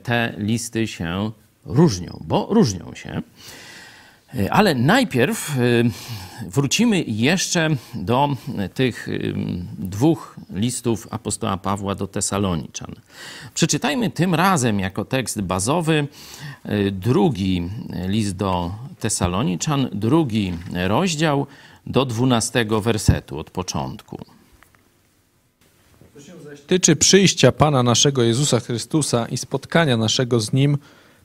[0.04, 1.32] te listy się
[1.66, 3.22] różnią, bo różnią się.
[4.40, 5.62] E, ale najpierw e,
[6.50, 8.30] wrócimy jeszcze do
[8.74, 9.12] tych e,
[9.80, 12.96] dwóch listów apostoła Pawła do Tesaloniczan.
[13.54, 16.08] Przeczytajmy tym razem jako tekst bazowy
[16.92, 17.70] drugi
[18.08, 20.54] list do Tesaloniczan, drugi
[20.88, 21.48] rozdział
[21.88, 24.26] do dwunastego wersetu od początku.
[26.68, 30.78] Tyczy przyjścia Pana naszego Jezusa Chrystusa i spotkania naszego z Nim–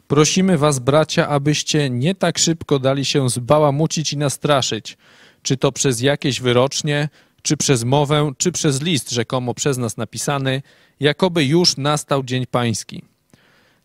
[0.09, 4.97] Prosimy was, bracia, abyście nie tak szybko dali się zbałamucić i nastraszyć,
[5.43, 7.09] czy to przez jakieś wyrocznie,
[7.43, 10.63] czy przez mowę, czy przez list rzekomo przez nas napisany,
[11.01, 13.03] jakoby już nastał dzień pański.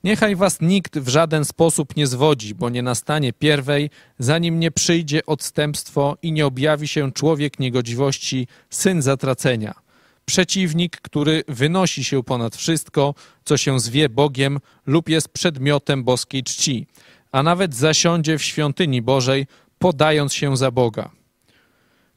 [0.03, 5.26] Niechaj was nikt w żaden sposób nie zwodzi, bo nie nastanie pierwej, zanim nie przyjdzie
[5.26, 9.74] odstępstwo i nie objawi się człowiek niegodziwości, syn zatracenia–
[10.32, 16.88] przeciwnik, który wynosi się ponad wszystko, co się zwie Bogiem lub jest przedmiotem boskiej czci,
[17.32, 19.47] a nawet zasiądzie w świątyni Bożej,
[19.79, 21.11] podając się za Boga.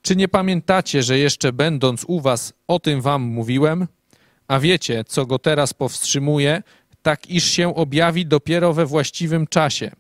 [0.02, 3.86] Czy nie pamiętacie, że jeszcze będąc u was o tym wam mówiłem?
[4.48, 6.62] A wiecie, co go teraz powstrzymuje,
[7.02, 9.90] tak iż się objawi dopiero we właściwym czasie.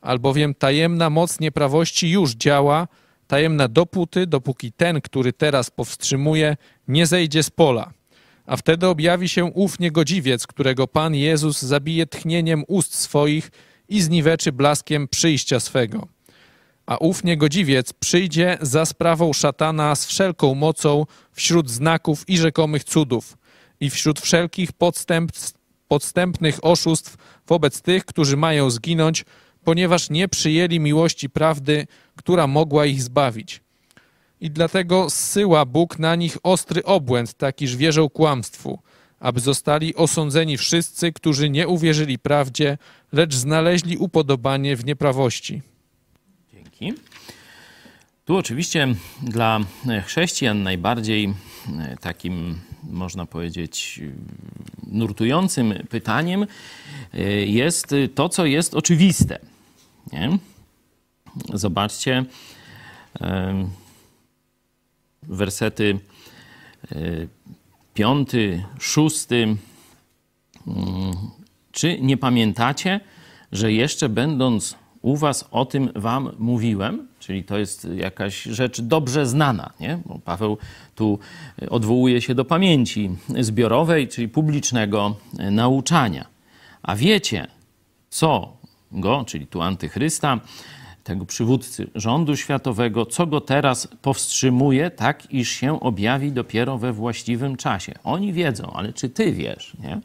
[0.00, 2.88] Albowiem tajemna moc nieprawości już działa,
[3.34, 6.56] tajemna dopóty, dopóki ten, który teraz powstrzymuje,
[6.88, 7.92] nie zejdzie z pola.
[8.46, 13.50] A wtedy objawi się ów niegodziwiec, którego Pan Jezus zabije tchnieniem ust swoich
[13.88, 16.08] i zniweczy blaskiem przyjścia swego.
[16.86, 23.38] A ów niegodziwiec przyjdzie za sprawą szatana z wszelką mocą wśród znaków i rzekomych cudów
[23.80, 25.32] i wśród wszelkich podstęp,
[25.88, 27.16] podstępnych oszustw
[27.46, 29.24] wobec tych, którzy mają zginąć,
[29.64, 31.86] ponieważ nie przyjęli miłości prawdy,
[32.16, 33.60] która mogła ich zbawić.
[34.40, 38.78] I dlatego zsyła Bóg na nich ostry obłęd, takiż wierzą kłamstwu,
[39.20, 42.78] aby zostali osądzeni wszyscy, którzy nie uwierzyli prawdzie,
[43.12, 45.62] lecz znaleźli upodobanie w nieprawości.
[46.52, 46.92] Dzięki.
[48.24, 49.60] Tu oczywiście dla
[50.04, 51.34] chrześcijan najbardziej
[51.78, 54.00] e, takim, można powiedzieć,
[54.86, 56.46] nurtującym pytaniem
[57.14, 59.38] e, jest to, co jest oczywiste–
[61.54, 62.24] Zobaczcie
[65.22, 65.98] wersety
[66.92, 66.96] e,
[67.94, 69.56] piąty, szósty.
[70.66, 71.16] Mm,
[71.72, 73.00] czy nie pamiętacie,
[73.52, 77.08] że jeszcze będąc u was o tym wam mówiłem?
[77.18, 79.98] Czyli to jest jakaś rzecz dobrze znana, nie?
[80.06, 80.58] Bo Paweł
[80.94, 81.18] tu
[81.70, 83.10] odwołuje się do pamięci
[83.40, 85.16] zbiorowej, czyli publicznego
[85.50, 86.26] nauczania.
[86.82, 87.46] A wiecie,
[88.10, 88.56] co
[88.94, 90.40] go, czyli tu antychrysta,
[91.04, 97.56] tego przywódcy rządu światowego, co go teraz powstrzymuje, tak iż się objawi dopiero we właściwym
[97.56, 97.94] czasie.
[98.04, 99.76] Oni wiedzą, ale czy ty wiesz?
[99.82, 100.00] Nie?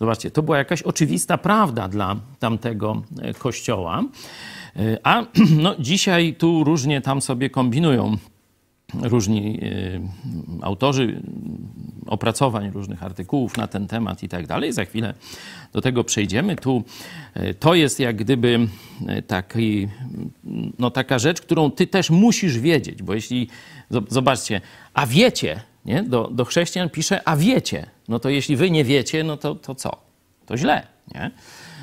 [0.00, 4.04] Zobaczcie, to była jakaś oczywista prawda dla tamtego e, kościoła.
[4.76, 5.24] E, a
[5.62, 8.16] no, dzisiaj tu różnie tam sobie kombinują
[9.02, 10.00] różni y,
[10.62, 11.22] autorzy
[12.06, 14.72] opracowań, różnych artykułów na ten temat i tak dalej.
[14.72, 15.14] Za chwilę
[15.72, 16.56] do tego przejdziemy.
[16.56, 16.84] Tu
[17.36, 18.68] y, to jest jak gdyby
[19.18, 19.88] y, taki,
[20.78, 23.48] no taka rzecz, którą ty też musisz wiedzieć, bo jeśli,
[24.08, 24.60] zobaczcie,
[24.94, 26.02] a wiecie, nie?
[26.02, 29.74] Do, do chrześcijan pisze, a wiecie, no to jeśli wy nie wiecie, no to, to
[29.74, 29.96] co?
[30.46, 31.30] To źle, nie?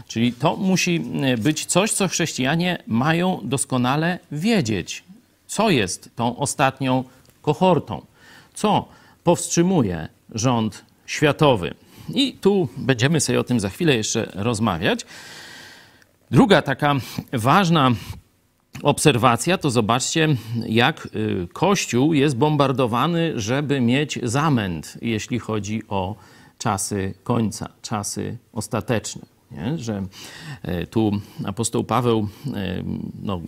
[0.08, 1.00] Czyli to musi
[1.38, 5.04] być coś, co chrześcijanie mają doskonale wiedzieć.
[5.48, 7.04] Co jest tą ostatnią
[7.42, 8.06] kohortą?
[8.54, 8.88] Co
[9.24, 11.74] powstrzymuje rząd światowy?
[12.14, 15.06] I tu będziemy sobie o tym za chwilę jeszcze rozmawiać.
[16.32, 16.96] Druga taka
[17.34, 17.92] ważna
[18.84, 20.28] obserwacja, to zobaczcie,
[20.66, 26.16] jak y, Kościół jest bombardowany, żeby mieć zamęt, jeśli chodzi o
[26.58, 29.22] czasy końca, czasy ostateczne.
[29.52, 29.78] Nie?
[29.78, 30.04] Że
[30.84, 31.12] y, tu
[31.46, 32.52] apostoł Paweł y,
[33.22, 33.42] no,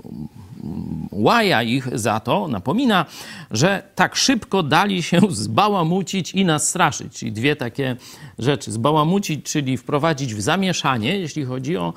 [1.12, 3.06] łaja ich za to, napomina,
[3.52, 7.14] że tak szybko dali się zbałamucić i nas straszyć.
[7.14, 7.96] Czyli dwie takie
[8.40, 8.72] rzeczy.
[8.72, 11.94] Zbałamucić, czyli wprowadzić w zamieszanie, jeśli chodzi o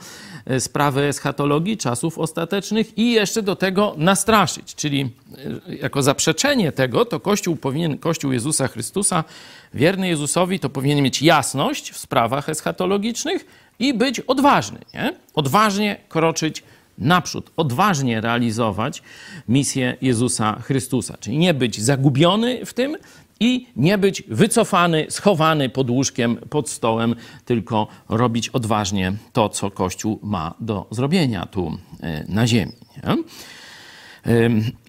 [0.47, 4.75] e, sprawy eschatologii, czasów ostatecznych i jeszcze do tego nastraszyć.
[4.75, 5.11] Czyli
[5.69, 9.25] e, jako zaprzeczenie tego, to Kościół powinien, Kościół Jezusa Chrystusa,
[9.75, 13.47] wierny Jezusowi, to powinien mieć jasność w sprawach eschatologicznych
[13.79, 14.79] i być odważny.
[14.95, 15.15] Nie?
[15.35, 16.63] Odważnie kroczyć
[16.99, 19.03] naprzód, odważnie realizować
[19.49, 21.17] misję Jezusa Chrystusa.
[21.21, 22.97] Czyli nie być zagubiony w tym
[23.41, 27.15] i nie być wycofany, schowany pod łóżkiem, pod stołem,
[27.45, 32.73] tylko robić odważnie to, co Kościół ma do zrobienia tu e, na ziemi.
[33.05, 33.17] Nie?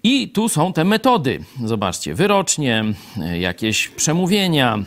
[0.02, 1.44] I tu są te metody.
[1.64, 2.84] Zobaczcie, wyrocznie,
[3.20, 4.78] e, jakieś przemówienia,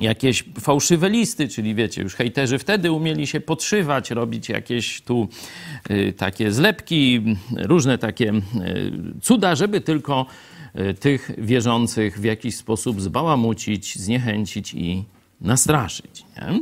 [0.00, 5.28] jakieś fałszywe listy, czyli wiecie, już hejterzy wtedy umieli się podszywać, robić jakieś tu
[5.90, 7.22] y, takie zlepki,
[7.56, 8.40] różne takie y,
[9.22, 10.26] cuda, żeby tylko
[10.80, 15.04] y, tych wierzących w jakiś sposób zbałamucić, zniechęcić i
[15.40, 16.24] nastraszyć.
[16.36, 16.60] Nie?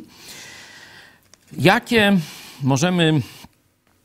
[1.58, 2.18] Jakie
[2.62, 3.20] możemy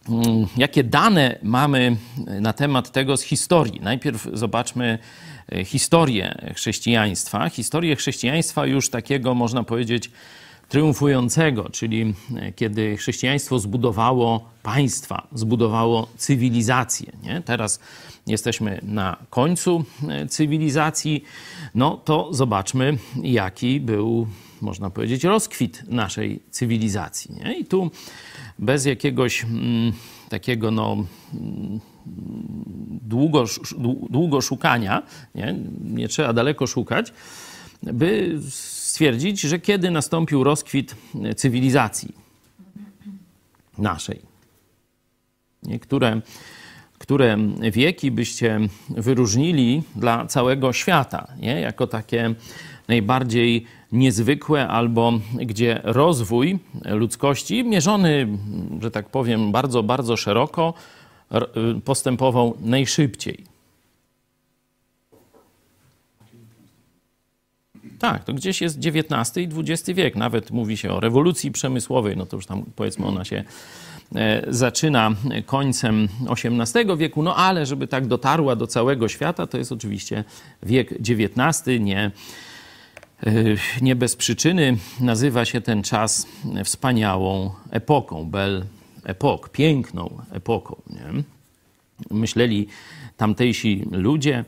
[0.09, 1.95] mm, jakie dane mamy
[2.41, 3.81] na temat tego z historii?
[3.81, 4.99] Najpierw zobaczmy
[5.65, 10.09] historię chrześcijaństwa, historię chrześcijaństwa już takiego, można powiedzieć,
[10.73, 17.11] triumfującego, czyli e, kiedy chrześcijaństwo zbudowało państwa, zbudowało cywilizację.
[17.23, 17.41] Nie?
[17.41, 17.79] Teraz
[18.27, 21.23] jesteśmy na końcu e, cywilizacji,
[21.75, 24.27] no to zobaczmy, jaki był,
[24.61, 27.35] można powiedzieć, rozkwit naszej cywilizacji.
[27.35, 27.59] Nie?
[27.59, 27.91] I tu
[28.59, 29.93] bez jakiegoś mm,
[30.29, 31.79] takiego no, mm,
[33.01, 33.45] długo,
[34.09, 35.03] długo szukania,
[35.35, 35.55] nie?
[35.83, 37.13] nie trzeba daleko szukać,
[37.83, 40.95] by stwierdzić, że kiedy nastąpił rozkwit
[41.35, 42.13] cywilizacji
[43.77, 44.21] naszej.
[45.63, 46.21] Niektóre
[47.03, 47.37] które
[47.71, 51.61] wieki byście wyróżnili dla całego świata, nie?
[51.61, 52.35] jako takie
[52.87, 58.27] najbardziej niezwykłe, albo gdzie rozwój ludzkości, mierzony,
[58.81, 60.73] że tak powiem, bardzo, bardzo szeroko,
[61.85, 63.53] postępował najszybciej.
[67.99, 70.15] Tak, to gdzieś jest XIX i XX wiek.
[70.15, 73.43] Nawet mówi się o rewolucji przemysłowej, no to już tam powiedzmy ona się
[74.15, 75.11] e, zaczyna
[75.45, 80.23] końcem XVIII wieku, no ale żeby tak dotarła do całego świata, to jest oczywiście
[80.63, 82.11] wiek XIX, nie,
[83.25, 83.31] e,
[83.81, 84.77] nie bez przyczyny.
[84.99, 86.27] Nazywa się ten czas
[86.63, 88.65] wspaniałą epoką, Belle
[89.03, 90.81] epok, piękną epoką.
[90.89, 91.23] Nie?
[92.11, 92.67] Myśleli
[93.17, 94.45] tamtejsi ludzie,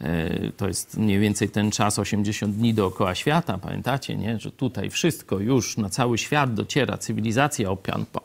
[0.00, 4.40] e, to jest mniej więcej ten czas 80 dni dookoła świata, pamiętacie, nie?
[4.40, 7.70] że tutaj wszystko już na cały świat dociera, cywilizacja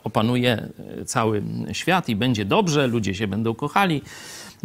[0.03, 0.69] opanuje
[0.99, 4.01] e, cały świat i będzie dobrze, ludzie się będą kochali,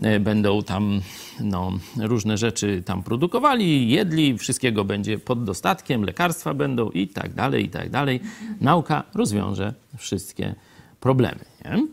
[0.02, 1.00] e, będą tam
[1.40, 7.64] no, różne rzeczy tam produkowali, jedli, wszystkiego będzie pod dostatkiem, lekarstwa będą i tak dalej,
[7.64, 8.20] i tak dalej.
[8.60, 10.67] Nauka rozwiąże wszystkie problemy.
[11.64, 11.86] Nie?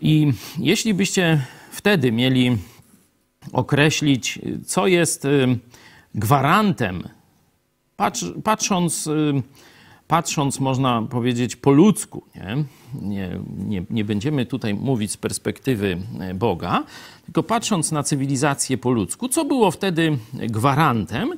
[0.00, 2.58] I jeśli byście wtedy mieli
[3.52, 5.58] określić, co jest y,
[6.14, 7.08] gwarantem,
[7.96, 9.42] patrz, patrząc, y,
[10.08, 12.64] patrząc, można powiedzieć, po ludzku, nie?
[13.02, 15.98] Nie, nie, nie będziemy tutaj mówić z perspektywy
[16.30, 16.84] y, Boga,
[17.24, 21.32] tylko patrząc na cywilizację po ludzku, co było wtedy gwarantem,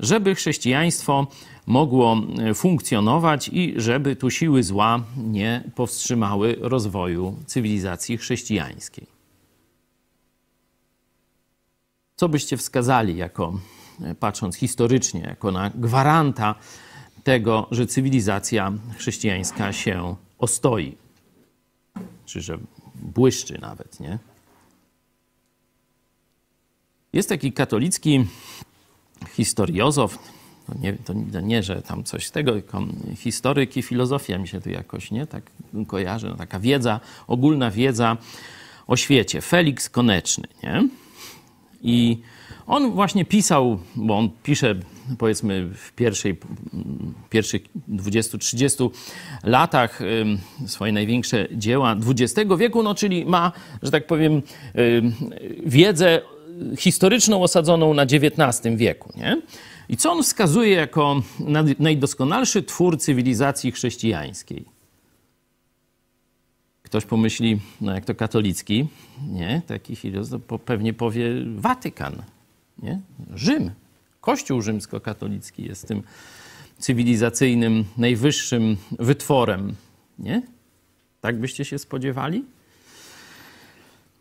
[0.00, 1.26] żeby chrześcijaństwo
[1.66, 9.06] mogło e, funkcjonować i żeby tu siły zła nie powstrzymały rozwoju cywilizacji chrześcijańskiej.
[12.16, 13.60] Co byście wskazali jako,
[14.02, 16.54] e, patrząc historycznie, jako na gwaranta
[17.24, 20.96] tego, że cywilizacja chrześcijańska się ostoi,
[22.26, 22.58] czy że
[22.94, 24.18] błyszczy nawet, nie?
[27.12, 28.24] Jest taki katolicki
[29.28, 30.18] historiozof,
[30.66, 30.92] to nie,
[31.32, 32.82] to nie, że tam coś z tego, tylko
[33.16, 35.50] historyk i filozofia mi się tu jakoś, nie, tak
[35.86, 38.16] kojarzy, no, taka wiedza, ogólna wiedza
[38.86, 39.40] o świecie.
[39.40, 40.88] Felix Koneczny, nie?
[41.82, 42.18] I
[42.66, 44.74] on właśnie pisał, bo on pisze
[45.18, 46.36] powiedzmy w pierwszej,
[47.30, 48.90] pierwszych 20-30
[49.44, 50.00] latach
[50.66, 53.52] swoje największe dzieła XX wieku, no czyli ma,
[53.82, 54.42] że tak powiem,
[55.66, 56.20] wiedzę
[56.76, 59.12] historyczną osadzoną na XIX wieku.
[59.16, 59.42] Nie?
[59.88, 61.22] I co on wskazuje jako
[61.78, 64.64] najdoskonalszy twór cywilizacji chrześcijańskiej?
[66.82, 68.88] Ktoś pomyśli, no jak to katolicki,
[69.28, 69.62] nie?
[69.66, 71.24] Taki filozof pewnie powie
[71.56, 72.22] Watykan,
[72.82, 73.00] nie?
[73.34, 73.70] Rzym.
[74.20, 76.02] Kościół rzymskokatolicki jest tym
[76.78, 79.74] cywilizacyjnym, najwyższym wytworem,
[80.18, 80.42] nie?
[81.20, 82.44] Tak byście się spodziewali?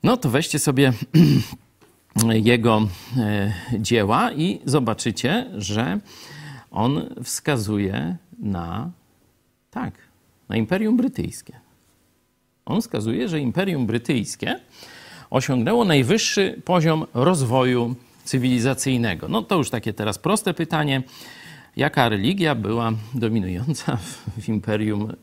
[0.04, 0.94] No to weźcie sobie
[2.34, 2.88] jego
[3.18, 6.00] e, dzieła i zobaczycie, że
[6.72, 8.92] on wskazuje na
[9.72, 9.94] tak,
[10.50, 11.54] na Imperium Brytyjskie.
[12.66, 14.60] On wskazuje, że Imperium Brytyjskie
[15.30, 19.28] osiągnęło najwyższy poziom rozwoju cywilizacyjnego.
[19.28, 21.04] No to już takie teraz proste pytanie.
[21.76, 23.98] Jaka religia była dominująca
[24.42, 25.14] w Imperium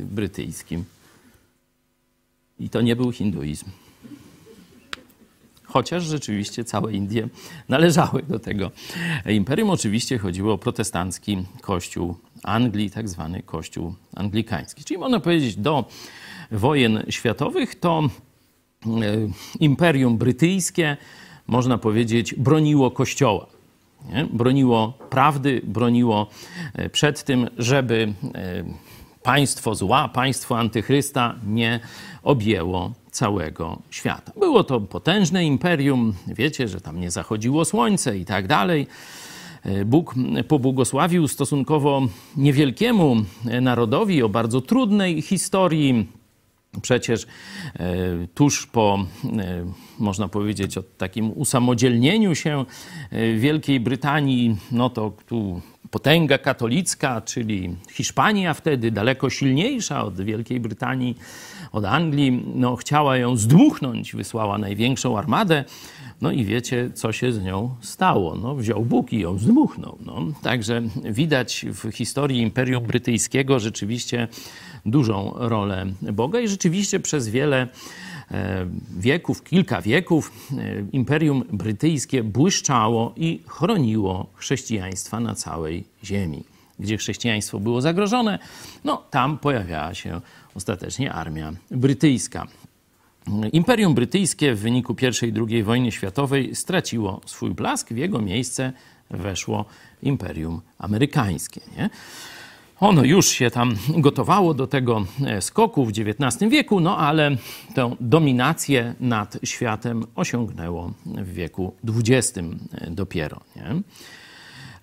[0.00, 0.84] Brytyjskim?
[2.60, 3.66] I to nie był hinduizm.
[5.72, 7.28] Chociaż rzeczywiście całe Indie
[7.68, 8.70] należały do tego
[9.26, 9.70] imperium.
[9.70, 14.84] Oczywiście chodziło o protestancki kościół Anglii, tak zwany kościół anglikański.
[14.84, 15.84] Czyli można powiedzieć, do
[16.50, 18.88] wojen światowych to e,
[19.60, 20.96] imperium brytyjskie,
[21.46, 23.46] można powiedzieć, broniło kościoła.
[24.12, 24.24] Nie?
[24.24, 26.26] Broniło prawdy, broniło
[26.74, 28.64] e, przed tym, żeby e,
[29.22, 31.80] państwo zła, państwo antychrysta nie
[32.22, 34.32] objęło całego świata.
[34.40, 38.86] Było to potężne imperium, wiecie, że tam nie zachodziło słońce i tak dalej.
[39.86, 40.14] Bóg
[40.48, 42.02] pobłogosławił stosunkowo
[42.36, 43.16] niewielkiemu
[43.60, 46.06] narodowi o bardzo trudnej historii.
[46.82, 47.26] Przecież
[47.74, 47.88] e,
[48.34, 49.06] tuż po,
[49.38, 49.64] e,
[49.98, 52.64] można powiedzieć, o takim usamodzielnieniu się
[53.10, 55.60] e, Wielkiej Brytanii, no to tu
[55.92, 61.16] potęga katolicka, czyli Hiszpania wtedy daleko silniejsza od Wielkiej Brytanii,
[61.72, 65.64] od Anglii, no, chciała ją zdmuchnąć, wysłała największą armadę.
[66.20, 68.34] No i wiecie, co się z nią stało.
[68.34, 69.98] No, wziął Bóg i ją zdmuchnął.
[70.06, 70.26] No.
[70.42, 74.28] Także widać w historii Imperium Brytyjskiego rzeczywiście
[74.86, 77.68] dużą rolę Boga i rzeczywiście przez wiele
[78.98, 86.44] wieków, kilka wieków, e, Imperium Brytyjskie błyszczało i chroniło chrześcijaństwa na całej ziemi.
[86.78, 88.38] Gdzie chrześcijaństwo było zagrożone,
[88.84, 90.20] no tam pojawiała się
[90.54, 92.46] ostatecznie armia brytyjska.
[93.52, 98.72] Imperium Brytyjskie w wyniku I i II wojny światowej straciło swój blask, w jego miejsce
[99.10, 99.64] weszło
[100.02, 101.60] Imperium Amerykańskie.
[101.76, 101.90] Nie?
[102.82, 107.36] Ono już się tam gotowało do tego e, skoku w XIX wieku, no ale
[107.74, 113.40] tę dominację nad światem osiągnęło w wieku XX e, dopiero.
[113.56, 113.82] Nie?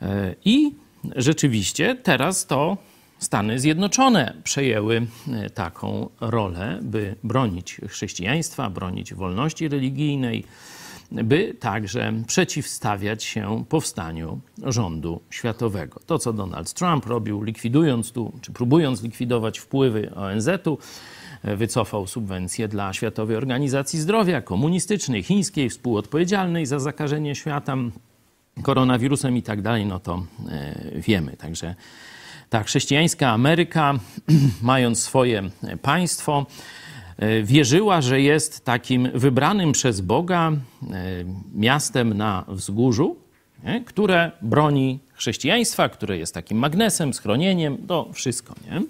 [0.01, 0.75] E, I
[1.15, 2.77] rzeczywiście teraz to
[3.19, 5.07] Stany Zjednoczone przejęły
[5.53, 10.43] taką rolę, by bronić chrześcijaństwa, bronić wolności religijnej,
[11.11, 15.99] by także przeciwstawiać się powstaniu rządu światowego.
[16.05, 20.77] To, co Donald Trump robił, likwidując tu, czy próbując likwidować wpływy ONZ-u,
[21.43, 27.75] wycofał subwencje dla Światowej Organizacji Zdrowia, komunistycznej, chińskiej, współodpowiedzialnej za zakażenie świata
[28.61, 31.37] koronawirusem i tak dalej, no to e, wiemy.
[31.37, 31.75] Także
[32.49, 33.93] ta chrześcijańska Ameryka,
[34.61, 35.49] mając swoje
[35.81, 36.45] państwo,
[37.43, 40.55] wierzyła, że jest takim wybranym przez Boga e,
[41.55, 43.15] miastem na wzgórzu,
[43.63, 43.83] nie?
[43.85, 48.55] które broni chrześcijaństwa, które jest takim magnesem, schronieniem, to wszystko.
[48.71, 48.81] Nie?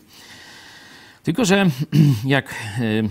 [1.24, 1.66] Tylko, że
[2.26, 3.04] jak e,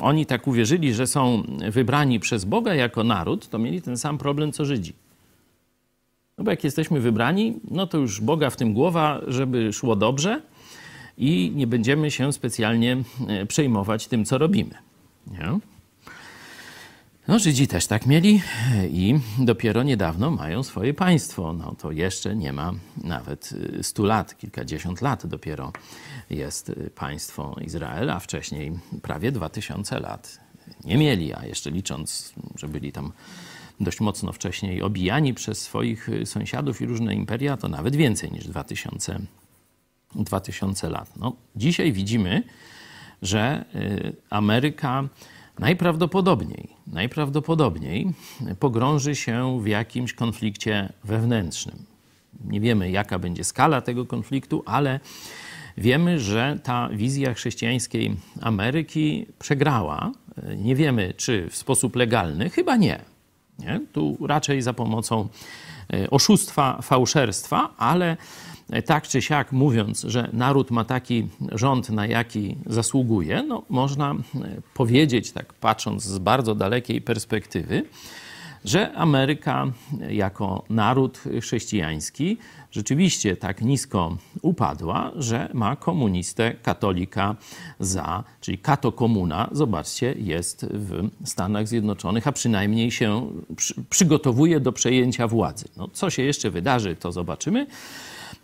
[0.00, 4.52] oni tak uwierzyli, że są wybrani przez Boga jako naród, to mieli ten sam problem
[4.52, 4.92] co Żydzi.
[6.38, 10.40] No bo jak jesteśmy wybrani, no to już Boga w tym głowa, żeby szło dobrze,
[11.18, 12.96] i nie będziemy się specjalnie
[13.28, 14.74] e, przejmować tym, co robimy.
[15.26, 15.58] Nie?
[17.28, 18.42] No, Żydzi też tak mieli
[18.90, 21.52] i dopiero niedawno mają swoje państwo.
[21.52, 22.72] No to jeszcze nie ma
[23.04, 25.72] nawet 100 lat, kilkadziesiąt lat dopiero
[26.30, 30.40] jest państwo Izrael, a wcześniej prawie 2000 lat
[30.84, 33.12] nie mieli, a jeszcze licząc, że byli tam
[33.80, 39.12] dość mocno wcześniej obijani przez swoich sąsiadów i różne imperia, to nawet więcej niż 2000
[39.12, 39.22] lat
[40.14, 41.16] 2000 lat.
[41.16, 42.42] No, dzisiaj widzimy,
[43.22, 45.08] że y, Ameryka
[45.58, 48.08] najprawdopodobniej, najprawdopodobniej
[48.60, 51.76] pogrąży się w jakimś konflikcie wewnętrznym.
[52.44, 55.00] Nie wiemy, jaka będzie skala tego konfliktu, ale
[55.78, 60.12] wiemy, że ta wizja chrześcijańskiej Ameryki przegrała.
[60.56, 63.00] Nie wiemy, czy w sposób legalny, chyba nie.
[63.58, 63.80] nie?
[63.92, 65.28] Tu raczej za pomocą
[65.92, 68.16] e, oszustwa, fałszerstwa, ale
[68.86, 74.14] tak czy siak mówiąc, że naród ma taki rząd, na jaki zasługuje, no można
[74.74, 77.84] powiedzieć, tak patrząc z bardzo dalekiej perspektywy,
[78.64, 79.66] że Ameryka
[80.08, 82.38] jako naród chrześcijański
[82.70, 87.36] rzeczywiście tak nisko upadła, że ma komunistę, katolika
[87.80, 95.28] za, czyli katokomuna, zobaczcie, jest w Stanach Zjednoczonych, a przynajmniej się przy, przygotowuje do przejęcia
[95.28, 95.68] władzy.
[95.76, 97.66] No, co się jeszcze wydarzy, to zobaczymy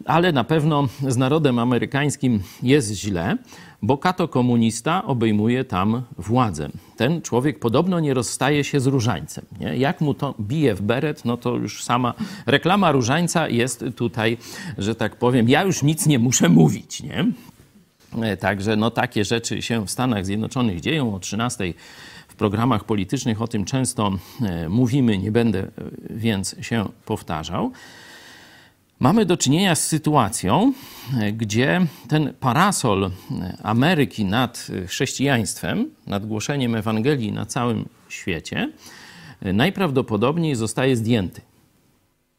[0.04, 3.36] ale na pewno z narodem amerykańskim jest źle,
[3.82, 6.68] bo kato komunista obejmuje tam władzę.
[6.96, 9.44] Ten człowiek podobno nie rozstaje się z różańcem.
[9.60, 9.76] Nie?
[9.76, 12.14] Jak mu to bije w beret, no to już sama
[12.46, 14.38] reklama różańca jest tutaj,
[14.78, 17.02] że tak powiem, ja już nic nie muszę mówić.
[17.02, 17.26] Nie?
[18.22, 21.74] E, także no, takie rzeczy się w Stanach Zjednoczonych dzieją o 13
[22.28, 25.70] w programach politycznych o tym często e, mówimy, nie będę e,
[26.10, 27.72] więc się powtarzał.
[29.00, 30.72] Mamy do czynienia z sytuacją,
[31.32, 33.10] gdzie ten parasol
[33.62, 38.72] Ameryki nad chrześcijaństwem, nad głoszeniem Ewangelii na całym świecie,
[39.42, 41.40] najprawdopodobniej zostaje zdjęty.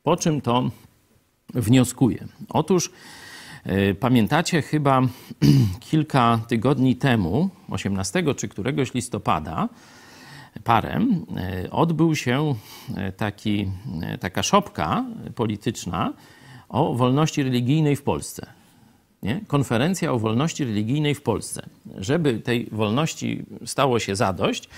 [0.03, 0.71] Po czym to
[1.53, 2.27] wnioskuje?
[2.49, 2.91] Otóż
[3.63, 5.01] e, pamiętacie chyba
[5.89, 9.69] kilka tygodni temu, 18 czy któregoś listopada,
[10.63, 10.99] parę,
[11.37, 12.55] e, odbył się
[12.95, 13.71] e, taki,
[14.19, 16.13] taka szopka polityczna,
[16.70, 18.47] o wolności religijnej w Polsce.
[19.24, 19.41] Nie?
[19.47, 21.70] Konferencja o wolności religijnej w Polsce.
[21.97, 24.70] Żeby tej wolności stało się zadość,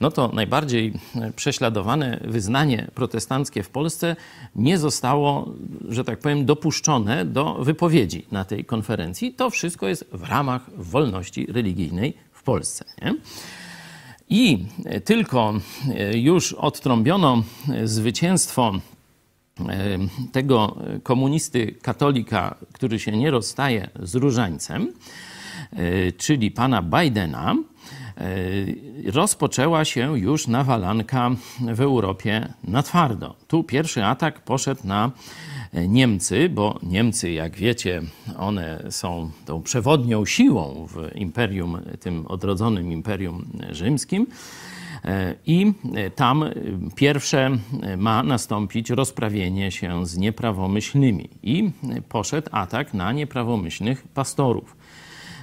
[0.00, 0.92] no to najbardziej
[1.36, 4.16] prześladowane wyznanie protestanckie w Polsce
[4.56, 5.54] nie zostało,
[5.88, 9.32] że tak powiem, dopuszczone do wypowiedzi na tej konferencji.
[9.32, 12.84] To wszystko jest w ramach wolności religijnej w Polsce.
[13.02, 13.14] Nie?
[14.28, 14.66] I
[15.04, 15.54] tylko
[16.14, 17.42] już odtrąbiono
[17.84, 18.72] zwycięstwo
[20.32, 24.92] tego komunisty katolika, który się nie rozstaje z różańcem,
[25.72, 27.56] e, czyli pana Bidena,
[28.16, 31.30] e, rozpoczęła się już nawalanka
[31.60, 33.34] w Europie na twardo.
[33.48, 35.10] Tu pierwszy atak poszedł na
[35.88, 38.02] Niemcy, bo Niemcy, jak wiecie,
[38.38, 44.26] one są tą przewodnią siłą w imperium, tym odrodzonym imperium rzymskim.
[45.04, 45.72] E, I
[46.16, 46.44] tam
[46.94, 47.50] pierwsze
[47.96, 51.28] ma nastąpić rozprawienie się z nieprawomyślnymi.
[51.42, 51.70] I
[52.08, 54.76] poszedł atak na nieprawomyślnych pastorów.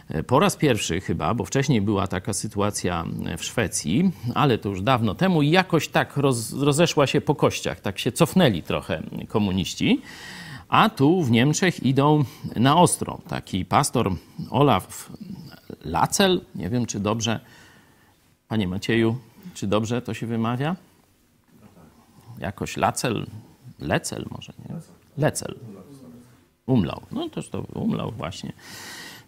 [0.10, 3.06] E, po raz pierwszy chyba, bo wcześniej była taka sytuacja
[3.38, 7.80] w Szwecji, ale to już dawno temu i jakoś tak roz, rozeszła się po kościach,
[7.80, 10.02] tak się cofnęli trochę komuniści.
[10.70, 12.24] A tu w Niemczech idą
[12.56, 13.20] na ostro.
[13.28, 14.12] Taki pastor
[14.50, 15.12] Olaf
[15.86, 17.40] Lacel, nie wiem czy dobrze,
[18.48, 19.16] panie Macieju,
[19.54, 20.76] czy dobrze to się wymawia?
[22.40, 23.26] Jakoś Lacel,
[23.80, 24.76] Lecel może, nie?
[25.18, 25.56] Lecel.
[26.66, 27.02] Umlał.
[27.12, 28.54] No toż to umlał właśnie.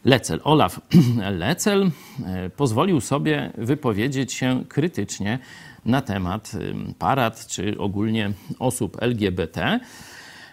[0.05, 0.39] Lecel.
[0.43, 0.79] Olaf
[1.39, 1.91] Lecel
[2.25, 5.39] e, pozwolił sobie wypowiedzieć się krytycznie
[5.85, 6.51] na temat
[6.99, 9.79] parad, czy ogólnie osób LGBT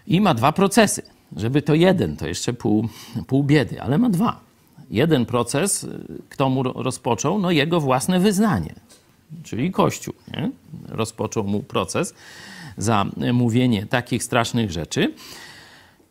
[0.06, 1.02] i ma dwa procesy.
[1.36, 2.88] Żeby to jeden, to jeszcze pół,
[3.26, 4.40] pół biedy, ale ma dwa.
[4.90, 5.88] Jeden proces, y,
[6.28, 7.38] kto mu rozpoczął?
[7.38, 8.74] No jego własne wyznanie
[9.42, 10.50] czyli Kościół, nie?
[10.88, 12.14] rozpoczął mu proces
[12.76, 15.14] za mówienie takich strasznych rzeczy.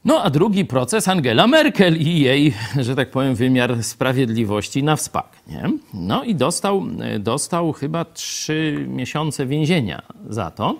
[0.06, 5.30] No a drugi proces Angela Merkel i jej, że tak powiem, wymiar sprawiedliwości na wspak.
[5.48, 5.72] Nie?
[5.94, 6.86] No i dostał,
[7.20, 10.76] dostał chyba trzy miesiące więzienia za to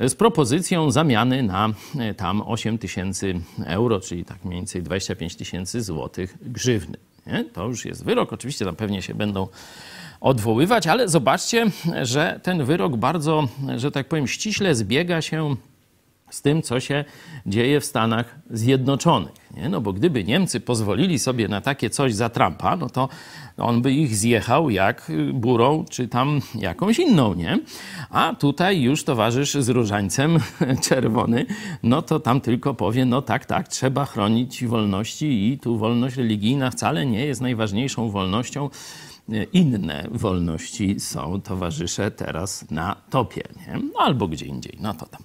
[0.00, 1.68] z propozycją zamiany na
[2.16, 6.98] tam 8 tysięcy euro, czyli tak mniej więcej 25 tysięcy złotych grzywny.
[7.26, 7.44] Nie?
[7.44, 8.32] To już jest wyrok.
[8.32, 9.48] Oczywiście tam pewnie się będą
[10.20, 11.66] odwoływać, ale zobaczcie,
[12.02, 15.56] że ten wyrok bardzo, że tak powiem, ściśle zbiega się
[16.30, 17.04] z tym, co się
[17.46, 19.32] dzieje w Stanach Zjednoczonych.
[19.56, 19.68] Nie?
[19.68, 23.08] No bo gdyby Niemcy pozwolili sobie na takie coś za Trumpa, no to
[23.56, 27.58] on by ich zjechał jak burą, czy tam jakąś inną, nie?
[28.10, 30.38] A tutaj już towarzysz z różańcem
[30.88, 31.46] czerwony,
[31.82, 36.70] no to tam tylko powie, no tak, tak, trzeba chronić wolności i tu wolność religijna
[36.70, 38.70] wcale nie jest najważniejszą wolnością
[39.52, 43.78] inne wolności są towarzysze teraz na topie, nie?
[43.78, 44.78] No, albo gdzie indziej.
[44.80, 45.22] No to tam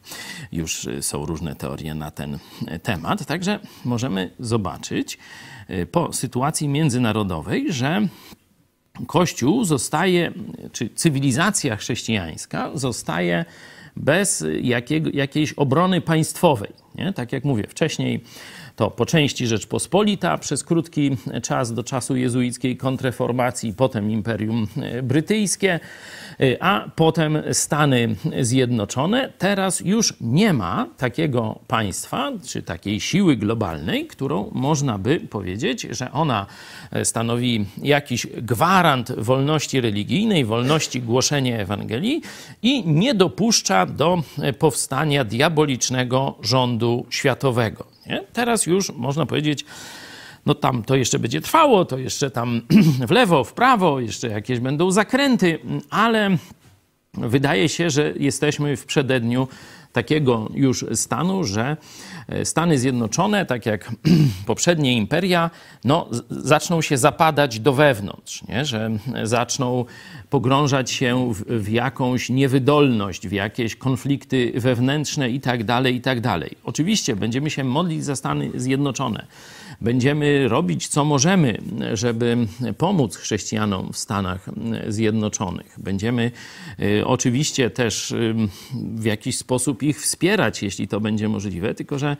[0.52, 2.39] już są różne teorie na ten
[2.84, 3.26] temat.
[3.26, 5.18] Także możemy zobaczyć
[5.70, 8.08] y, po sytuacji międzynarodowej, że
[9.08, 10.32] Kościół zostaje,
[10.72, 13.45] czy cywilizacja chrześcijańska zostaje
[13.95, 16.72] bez jakiego, jakiejś obrony państwowej.
[16.95, 17.14] Nie?
[17.14, 18.24] Tak jak mówię, wcześniej
[18.76, 24.67] to po części Rzeczpospolita przez krótki czas do czasu jezuickiej kontreformacji, potem Imperium
[25.03, 25.80] Brytyjskie,
[26.59, 29.34] a potem Stany Zjednoczone.
[29.38, 36.11] Teraz już nie ma takiego państwa czy takiej siły globalnej, którą można by powiedzieć, że
[36.11, 36.45] ona
[37.03, 42.22] stanowi jakiś gwarant wolności religijnej, wolności głoszenia Ewangelii
[42.61, 44.24] i nie dopuszcza do
[44.59, 47.86] powstania diabolicznego rządu światowego.
[48.12, 48.24] Nie?
[48.34, 49.66] Teraz już można powiedzieć,
[50.45, 52.62] no tam to jeszcze będzie trwało, to jeszcze tam
[53.07, 55.59] w lewo, w prawo, jeszcze jakieś będą zakręty,
[55.89, 56.38] ale
[57.14, 59.47] wydaje się, że jesteśmy w przededniu
[59.94, 61.78] takiego już stanu, że
[62.44, 63.92] Stany Zjednoczone, tak jak
[64.46, 65.50] poprzednie imperia,
[65.84, 68.66] no, zaczną się zapadać do wewnątrz, nie?
[68.66, 68.89] że
[69.24, 69.86] zaczną
[70.30, 76.22] pogrążać się w, w, jakąś niewydolność, w jakieś konflikty wewnętrzne i tak dalej, i tak.
[76.64, 79.26] Oczywiście będziemy się modlić za Stany Zjednoczone.
[79.82, 81.58] Będziemy robić, co możemy,
[81.94, 82.38] żeby
[82.78, 84.50] pomóc chrześcijanom w Stanach
[84.88, 85.76] Zjednoczonych.
[85.78, 86.32] Będziemy
[86.80, 88.36] y, oczywiście też y,
[88.74, 92.18] w jakiś sposób ich wspierać, jeśli to będzie możliwe, tylko że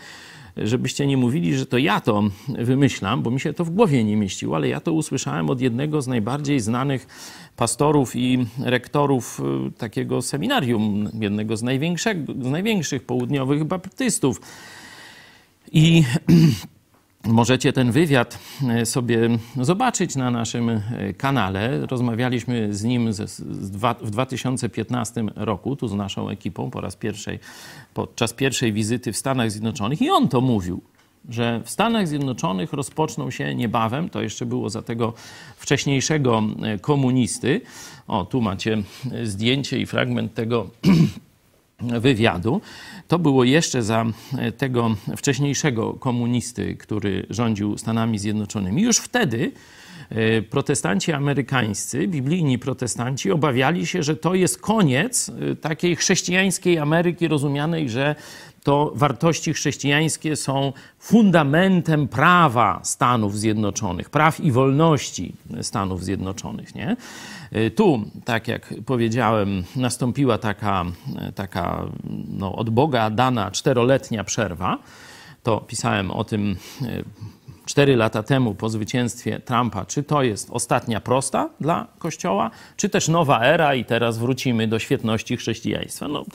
[0.58, 4.18] żebyście nie mówili, że to ja to wymyślam, bo mi się to w głowie nie
[4.18, 7.08] mieściło, ale ja to usłyszałem od jednego z najbardziej znanych
[7.58, 11.60] pastorów i rektorów y, takiego seminarium, jednego z,
[12.42, 14.42] z największych południowych baptystów.
[15.72, 16.04] I
[17.28, 19.30] Możecie ten wywiad e, sobie
[19.62, 20.82] zobaczyć na naszym e,
[21.18, 21.86] kanale.
[21.86, 23.10] Rozmawialiśmy z nim
[24.02, 27.40] w 2015 roku, tu z naszą ekipą po raz pierwszej,
[27.94, 30.82] podczas pierwszej wizyty w Stanach Zjednoczonych i on to mówił,
[31.30, 35.14] że w Stanach Zjednoczonych rozpoczną się niebawem, to jeszcze było za tego
[35.58, 37.62] wcześniejszego e, komunisty.
[38.08, 38.84] O, tu macie
[39.24, 40.70] zdjęcie i fragment tego
[41.82, 42.62] wywiadu.
[43.08, 44.06] To było jeszcze za
[44.38, 48.82] e, tego wcześniejszego komunisty, który rządził Stanami Zjednoczonymi.
[48.82, 49.52] Już wtedy
[50.50, 57.90] protestanci amerykańscy, biblijni protestanci, obawiali się, że to jest koniec e, takiej chrześcijańskiej Ameryki, rozumianej,
[57.90, 58.16] że
[58.64, 66.76] to wartości chrześcijańskie są fundamentem prawa Stanów Zjednoczonych, praw i wolności Stanów Zjednoczonych.
[66.76, 66.96] Nie?
[67.56, 70.86] Y, tu, tak jak powiedziałem, nastąpiła taka,
[71.36, 71.86] taka
[72.28, 74.78] no, od Boga dana czteroletnia przerwa.
[75.44, 76.56] To pisałem o tym
[77.64, 82.90] y, cztery lata temu po zwycięstwie Trumpa, czy to jest ostatnia prosta dla Kościoła, czy
[82.90, 86.08] też nowa era i teraz wrócimy do świetności chrześcijaństwa.
[86.08, 86.26] No,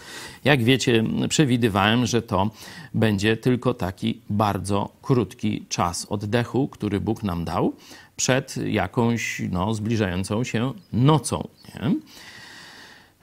[0.45, 2.51] jak wiecie, przewidywałem, że to
[2.95, 7.73] będzie tylko taki bardzo krótki czas oddechu, który Bóg nam dał
[8.17, 11.49] przed jakąś no, zbliżającą się nocą.
[11.75, 11.95] Nie?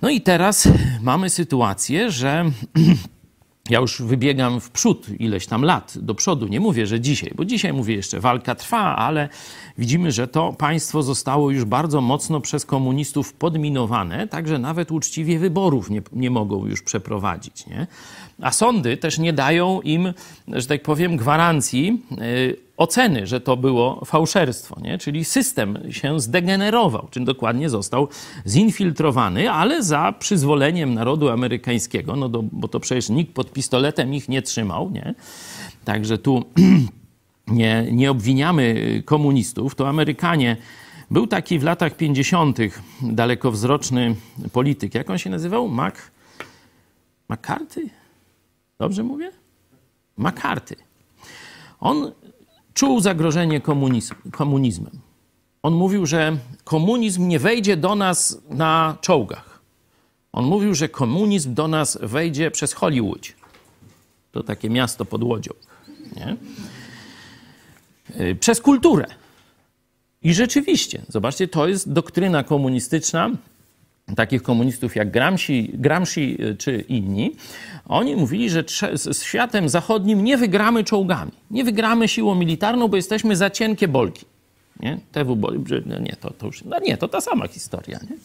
[0.01, 0.67] No i teraz
[1.01, 2.45] mamy sytuację, że
[3.69, 6.47] ja już wybiegam w przód ileś tam lat do przodu.
[6.47, 9.29] Nie mówię, że dzisiaj, bo dzisiaj mówię jeszcze, walka trwa, ale
[9.77, 15.89] widzimy, że to państwo zostało już bardzo mocno przez komunistów podminowane, także nawet uczciwie wyborów
[15.89, 17.67] nie, nie mogą już przeprowadzić.
[17.67, 17.87] Nie?
[18.41, 20.13] A sądy też nie dają im,
[20.47, 24.97] że tak powiem, gwarancji yy, oceny, że to było fałszerstwo, nie?
[24.97, 28.07] czyli system się zdegenerował, czyli dokładnie został
[28.47, 34.29] zinfiltrowany, ale za przyzwoleniem narodu amerykańskiego, no do, bo to przecież nikt pod pistoletem ich
[34.29, 35.15] nie trzymał, nie?
[35.85, 36.43] Także tu
[37.47, 40.57] nie, nie obwiniamy komunistów, to Amerykanie.
[41.11, 42.57] Był taki w latach 50.
[43.01, 44.15] dalekowzroczny
[44.51, 44.95] polityk.
[44.95, 45.67] Jak on się nazywał?
[45.67, 45.95] Mac...
[47.29, 47.89] McCarthy?
[48.79, 49.31] Dobrze mówię?
[50.17, 50.75] McCarthy.
[51.79, 52.11] On
[52.73, 54.99] czuł zagrożenie komunizm, komunizmem.
[55.63, 59.59] On mówił, że komunizm nie wejdzie do nas na czołgach.
[60.33, 63.27] On mówił, że komunizm do nas wejdzie przez Hollywood.
[64.31, 65.51] To takie miasto pod łodzią.
[66.15, 66.37] Nie?
[68.19, 69.05] Y, przez kulturę.
[70.21, 73.31] I rzeczywiście, zobaczcie, to jest doktryna komunistyczna,
[74.15, 77.31] takich komunistów jak Gramsci, Gramsci y, czy inni,
[77.85, 78.63] oni mówili, że
[78.95, 84.25] z światem zachodnim nie wygramy czołgami, nie wygramy siłą militarną, bo jesteśmy za cienkie bolki.
[84.79, 84.99] Nie?
[85.11, 85.37] TW
[85.85, 87.99] no nie, to, to już, no nie, to ta sama historia.
[88.09, 88.17] Nie?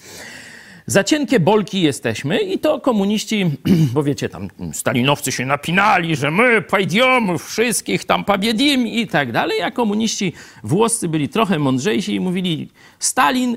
[0.86, 3.50] Za cienkie bolki jesteśmy i to komuniści,
[3.94, 9.62] bo wiecie, tam stalinowcy się napinali, że my pojdziemy wszystkich tam pobiedim i tak dalej,
[9.62, 12.68] a komuniści włoscy byli trochę mądrzejsi i mówili,
[12.98, 13.56] Stalin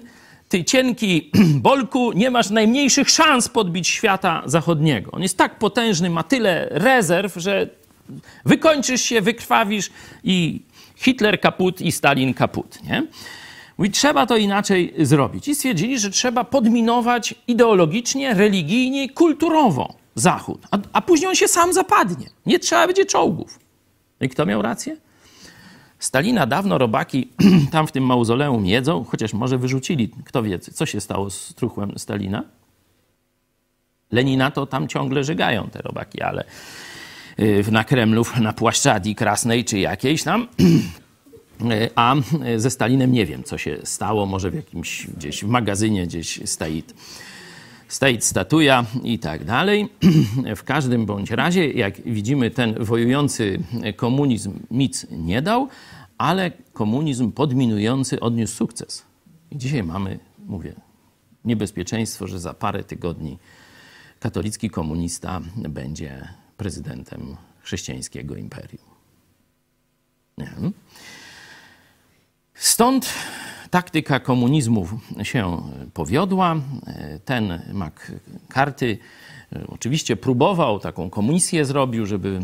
[0.52, 1.32] ty cienki
[1.70, 5.12] bolku, nie masz najmniejszych szans podbić świata zachodniego.
[5.12, 7.70] On jest tak potężny, ma tyle rezerw, że
[8.45, 9.89] wykończysz się, wykrwawisz
[10.24, 10.62] i
[10.95, 13.08] Hitler kaput i Stalin kaput, nie?
[13.86, 15.47] I trzeba to inaczej zrobić.
[15.47, 20.62] I stwierdzili, że trzeba podminować ideologicznie, religijnie, kulturowo Zachód.
[20.72, 22.30] A, a później on się sam zapadnie.
[22.45, 23.60] Nie trzeba będzie czołgów.
[24.22, 24.97] I kto miał rację?
[26.02, 27.28] Stalina dawno robaki
[27.72, 31.99] tam w tym mauzoleum jedzą, chociaż może wyrzucili, kto wie, co się stało z truchłem
[31.99, 32.43] Stalina.
[34.12, 36.43] Lenina to tam ciągle żygają te robaki, ale
[37.39, 40.47] y, na Kremlu, na Płaszczadi Krasnej czy jakiejś tam.
[41.62, 42.16] Y, A
[42.58, 44.26] ze Stalinem nie wiem, co się stało.
[44.26, 46.93] Może w jakimś gdzieś w magazynie gdzieś stait,
[47.92, 49.89] stait statuja i tak dalej.
[50.56, 53.60] W każdym bądź razie, jak widzimy, ten wojujący
[53.96, 55.68] komunizm nic nie dał,
[56.18, 59.06] ale komunizm podminujący odniósł sukces.
[59.52, 60.74] I dzisiaj mamy, mówię,
[61.46, 63.38] niebezpieczeństwo, że za parę tygodni
[64.20, 66.28] katolicki komunista będzie
[66.58, 68.86] prezydentem chrześcijańskiego imperium.
[70.38, 70.52] Nie.
[72.54, 73.14] Stąd
[73.72, 74.88] taktyka komunizmu
[75.24, 75.62] się
[75.94, 76.56] powiodła.
[77.26, 78.98] Ten McCarthy
[79.68, 82.40] oczywiście próbował, taką komisję zrobił, żeby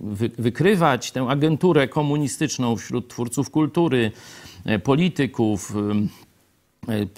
[0.00, 4.12] wy- wykrywać tę agenturę komunistyczną wśród twórców kultury,
[4.84, 5.72] polityków,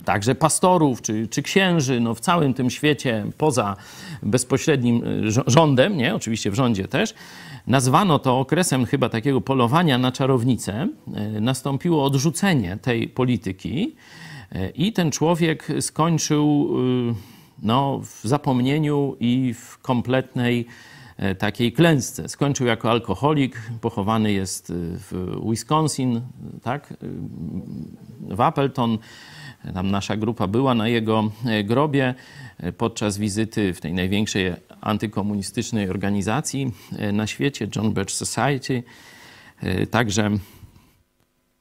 [0.05, 3.77] także pastorów czy, czy księży, no w całym tym świecie, poza
[4.23, 5.03] bezpośrednim
[5.47, 6.15] rządem, nie?
[6.15, 7.15] oczywiście w rządzie też,
[7.67, 10.89] nazwano to okresem chyba takiego polowania na czarownicę.
[11.15, 13.97] E, Nastąpiło odrzucenie tej polityki
[14.53, 16.69] e, i ten człowiek skończył
[17.11, 17.15] y,
[17.63, 20.67] no, w zapomnieniu i w kompletnej
[21.17, 22.29] e, takiej klęsce.
[22.29, 26.21] Skończył jako alkoholik, pochowany jest w Wisconsin,
[26.63, 26.95] tak?
[28.21, 28.99] w Appleton.
[29.75, 32.15] Tam nasza grupa była na jego e, grobie
[32.59, 38.83] e, podczas wizyty w tej największej antykomunistycznej organizacji e, na świecie, John Birch Society.
[39.91, 40.31] Także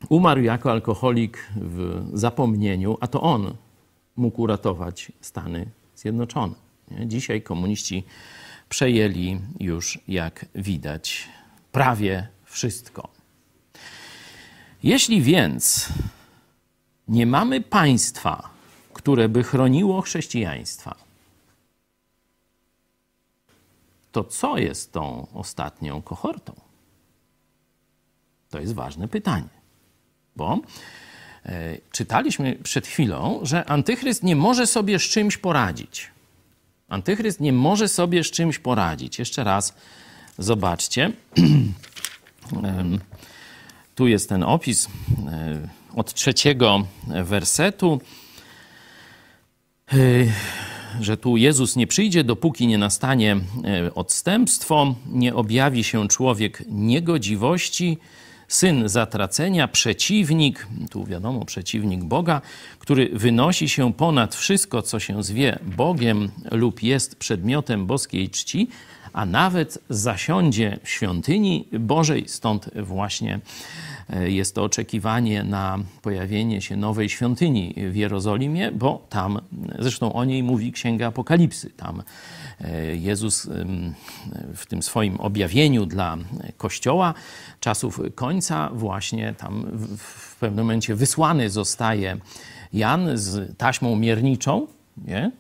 [0.10, 3.54] umarł jako alkoholik w zapomnieniu, a to on
[4.16, 6.56] mógł uratować Stany Zjednoczone.
[7.06, 8.04] Dzisiaj komuniści
[8.70, 11.28] przejęli już, jak widać,
[11.72, 13.08] prawie wszystko.
[14.84, 15.90] Jeśli więc
[17.08, 18.50] nie mamy państwa,
[18.94, 20.96] które by chroniło chrześcijaństwa,
[24.12, 26.54] to co jest tą ostatnią kohortą?
[28.50, 29.50] To jest ważne pytanie.
[30.36, 30.60] Bo
[31.46, 36.12] e, czytaliśmy przed chwilą, że antychryst nie może sobie z czymś poradzić.
[36.90, 39.20] Antychryst nie może sobie z czymś poradzić.
[39.20, 39.74] Jeszcze raz
[40.38, 41.12] zobaczcie.
[43.96, 44.90] Tu jest ten opis e,
[45.96, 46.88] od trzeciego
[47.24, 48.02] wersetu,
[49.94, 49.98] e,
[51.02, 53.36] że tu Jezus nie przyjdzie, dopóki nie nastanie
[53.66, 57.98] e, odstępstwo, nie objawi się człowiek niegodziwości,
[58.48, 62.42] syn zatracenia, przeciwnik, tu wiadomo, przeciwnik Boga,
[62.80, 68.68] który wynosi się ponad wszystko, co się zwie Bogiem lub jest przedmiotem boskiej czci,
[69.14, 72.24] a nawet zasiądzie w świątyni Bożej.
[72.28, 73.40] Stąd właśnie
[74.26, 79.42] jest to oczekiwanie na pojawienie się nowej świątyni w Jerozolimie, bo tam,
[79.80, 81.70] zresztą o niej mówi Księga Apokalipsy.
[81.70, 82.04] Tam
[82.62, 83.50] e, Jezus
[84.56, 86.18] w tym swoim objawieniu dla
[86.58, 87.14] Kościoła
[87.60, 89.66] czasów końca właśnie tam
[89.98, 92.18] w pewnym momencie wysłany zostaje
[92.74, 95.32] Jan z taśmą mierniczą, nie?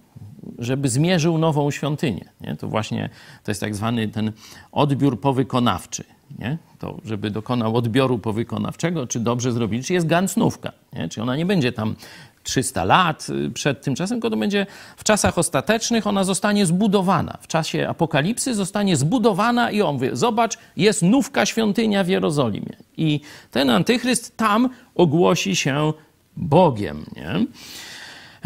[0.59, 2.26] żeby zmierzył nową świątynię.
[2.41, 2.55] Nie?
[2.55, 3.09] To właśnie
[3.43, 4.32] to jest tak zwany ten
[4.72, 6.03] odbiór powykonawczy.
[6.39, 6.57] Nie?
[6.80, 10.71] To, żeby dokonał odbioru powykonawczego, czy dobrze zrobili, czy jest gancnówka.
[10.93, 11.09] Nie?
[11.09, 11.95] Czy ona nie będzie tam
[12.43, 14.65] 300 lat y, przed tym czasem, tylko to będzie
[14.97, 17.38] w czasach ostatecznych, ona zostanie zbudowana.
[17.41, 22.76] W czasie apokalipsy zostanie zbudowana i on mówi, zobacz, jest nówka świątynia w Jerozolimie.
[22.97, 23.21] I
[23.51, 25.93] ten antychryst tam ogłosi się
[26.38, 27.05] Bogiem.
[27.15, 27.45] Nie?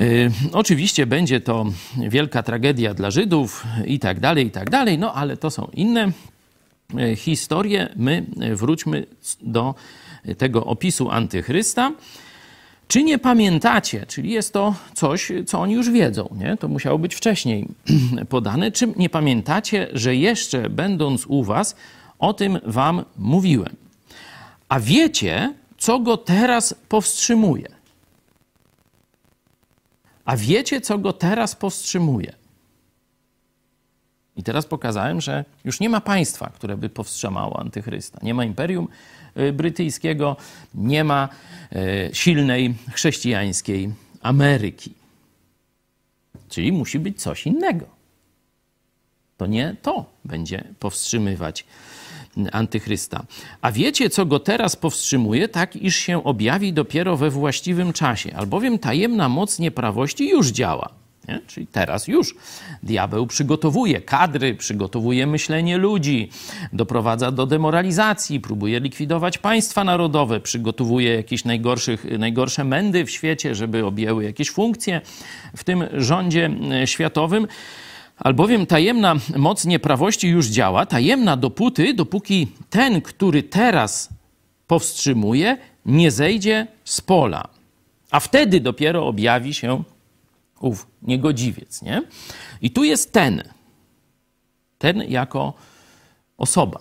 [0.06, 1.66] Y, Oczywiście będzie to
[1.98, 6.12] wielka tragedia dla Żydów i tak dalej, i tak dalej, no ale to są inne
[6.94, 7.90] y, historie.
[7.96, 9.06] My y, wróćmy
[9.42, 9.76] do
[10.38, 11.92] tego opisu antychrysta.
[12.88, 16.58] Czy nie pamiętacie, czyli jest to coś, co oni już wiedzą, nie?
[16.58, 17.68] to musiało być wcześniej
[18.30, 21.76] podane, czy nie pamiętacie, że jeszcze będąc u was,
[22.20, 23.76] o tym wam mówiłem.
[24.70, 27.68] A wiecie, co go teraz powstrzymuje?
[30.26, 32.39] A wiecie, co go teraz powstrzymuje?
[34.40, 38.20] I teraz pokazałem, że już nie ma państwa, które by powstrzymało antychrysta.
[38.24, 38.88] Nie ma imperium
[39.38, 40.36] y, brytyjskiego,
[40.76, 41.30] nie ma
[41.76, 44.94] y, silnej chrześcijańskiej Ameryki.
[46.50, 47.86] Czyli musi być coś innego.
[49.38, 51.66] To nie to będzie powstrzymywać
[52.52, 53.24] antychrysta.
[53.62, 58.80] A wiecie, co go teraz powstrzymuje, tak iż się objawi dopiero we właściwym czasie, albowiem
[58.80, 60.99] tajemna moc nieprawości już działa.
[61.30, 61.40] Nie?
[61.48, 62.36] Czyli teraz już
[62.84, 66.30] diabeł przygotowuje kadry, przygotowuje myślenie ludzi,
[66.74, 73.86] doprowadza do demoralizacji, próbuje likwidować państwa narodowe, przygotowuje jakieś najgorszych, najgorsze mędy w świecie, żeby
[73.86, 75.02] objęły jakieś funkcje
[75.56, 77.48] w tym rządzie e, światowym.
[78.18, 84.10] Albowiem tajemna moc nieprawości już działa, tajemna dopóty, dopóki ten, który teraz
[84.68, 87.48] powstrzymuje, nie zejdzie z pola.
[88.12, 89.84] A wtedy dopiero objawi się
[90.60, 92.02] ów niegodziwiec, nie?
[92.62, 93.44] I tu jest ten.
[94.78, 95.54] Ten jako
[96.38, 96.80] osoba.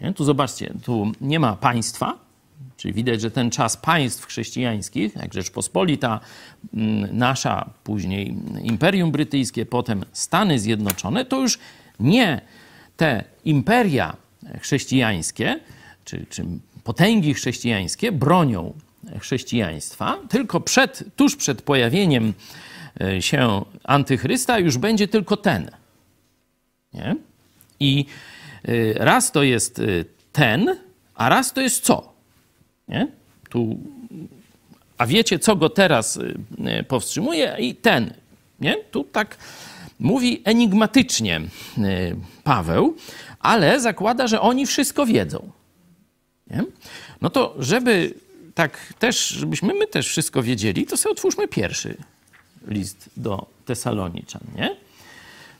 [0.00, 0.12] Nie?
[0.12, 2.18] Tu zobaczcie, tu nie ma państwa,
[2.76, 6.20] czyli widać, że ten czas państw chrześcijańskich, jak Rzeczpospolita,
[6.74, 11.58] mm, nasza, później Imperium Brytyjskie, potem Stany Zjednoczone, to już
[12.00, 12.40] nie
[12.96, 14.16] te imperia
[14.60, 15.60] chrześcijańskie,
[16.04, 16.44] czy, czy
[16.84, 18.72] potęgi chrześcijańskie bronią
[19.20, 22.34] chrześcijaństwa, tylko przed, tuż przed pojawieniem
[23.00, 25.70] e, się antychrysta już będzie tylko ten.
[26.94, 27.16] Nie?
[27.80, 28.06] I
[28.64, 29.82] e, raz to jest e,
[30.32, 30.76] ten,
[31.14, 32.12] a raz to jest co?
[32.88, 33.08] Nie?
[33.48, 33.78] Tu,
[34.98, 36.18] a wiecie, co go teraz
[36.88, 37.56] powstrzymuje?
[37.58, 38.14] I ten.
[38.60, 38.76] Nie?
[38.90, 39.36] Tu tak
[40.00, 41.40] mówi enigmatycznie
[42.44, 42.96] Paweł,
[43.40, 45.50] ale zakłada, że oni wszystko wiedzą.
[46.50, 46.64] Nie?
[47.20, 48.14] No to, żeby
[48.56, 51.96] tak też, żebyśmy my też wszystko wiedzieli, to sobie otwórzmy pierwszy
[52.68, 54.76] list do Tesaloniczan, nie?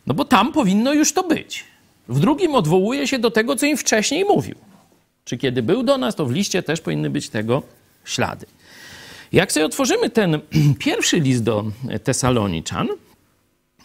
[0.07, 1.65] No bo tam powinno już to być.
[2.09, 4.55] W drugim odwołuje się do tego, co im wcześniej mówił.
[5.25, 7.63] Czy kiedy był do nas, to w liście też powinny być tego
[8.05, 8.47] ślady.
[9.33, 10.41] Jak sobie otworzymy ten
[10.79, 11.65] pierwszy list do
[12.05, 12.89] Tesaloniczan,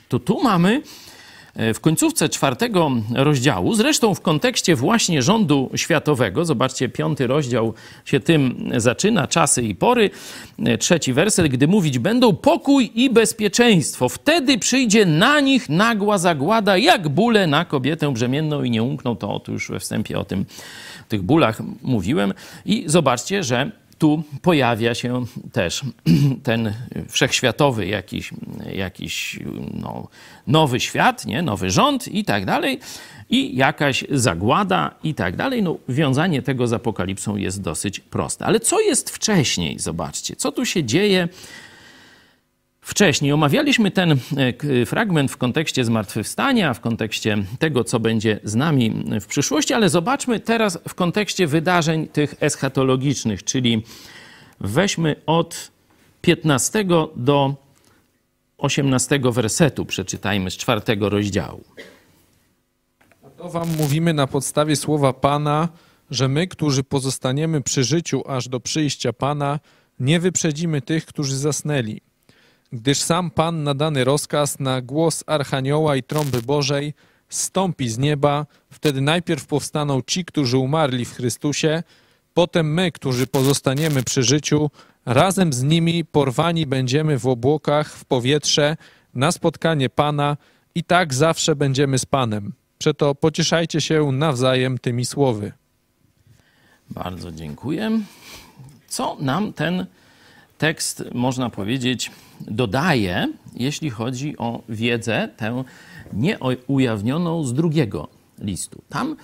[0.10, 0.82] to tu mamy
[1.56, 7.74] w końcówce czwartego rozdziału, zresztą w kontekście właśnie rządu światowego, zobaczcie, piąty rozdział
[8.06, 10.10] się tym zaczyna, czasy i pory,
[10.80, 17.10] trzeci werset, gdy mówić będą pokój i bezpieczeństwo, wtedy przyjdzie na nich nagła zagłada, jak
[17.10, 20.46] bóle na kobietę brzemienną i nie umkną, to, to już we wstępie o tym,
[21.12, 22.34] tych bólach mówiłem.
[22.66, 23.72] I zobaczcie, że
[24.02, 25.82] tu pojawia się też
[26.44, 26.74] ten
[27.10, 28.32] wszechświatowy jakiś,
[28.74, 29.40] jakiś
[29.74, 30.08] no,
[30.48, 31.42] nowy świat, nie?
[31.42, 32.80] nowy rząd i tak dalej,
[33.30, 35.64] i jakaś zagłada i tak dalej.
[35.64, 38.46] No, wiązanie tego z apokalipsą jest dosyć proste.
[38.46, 39.80] Ale co jest wcześniej?
[39.80, 41.28] Zobaczcie, co tu się dzieje
[42.92, 43.32] wcześniej.
[43.32, 49.26] Omawialiśmy ten e, fragment w kontekście zmartwychwstania, w kontekście tego, co będzie z nami w
[49.26, 53.84] przyszłości, ale zobaczmy teraz w kontekście wydarzeń tych eschatologicznych, czyli
[54.60, 55.72] weźmy od
[56.22, 56.86] 15
[57.16, 57.56] do
[58.58, 61.64] 18 wersetu, przeczytajmy z czwartego rozdziału.
[63.38, 65.70] To wam mówimy na podstawie słowa Pana,
[66.10, 69.60] że my, którzy pozostaniemy przy życiu aż do przyjścia Pana,
[70.00, 72.02] nie wyprzedzimy tych, którzy zasnęli
[72.72, 76.94] gdyż sam Pan nadany rozkaz na głos Archanioła i trąby Bożej
[77.30, 81.84] stąpi z nieba, wtedy najpierw powstaną ci, którzy umarli w Chrystusie,
[82.34, 84.70] potem my, którzy pozostaniemy przy życiu,
[85.06, 88.78] razem z nimi porwani będziemy w obłokach, w powietrze,
[89.14, 90.38] na spotkanie Pana
[90.76, 92.54] i tak zawsze będziemy z Panem.
[92.78, 95.52] Przeto pocieszajcie się nawzajem tymi słowy.
[96.90, 98.02] Bardzo dziękuję.
[98.88, 99.86] Co nam ten
[100.58, 102.12] tekst, można powiedzieć,
[102.48, 105.64] dodaje, jeśli chodzi o wiedzę tę
[106.14, 108.08] nieujawnioną z drugiego
[108.40, 108.82] listu.
[108.90, 109.16] Tam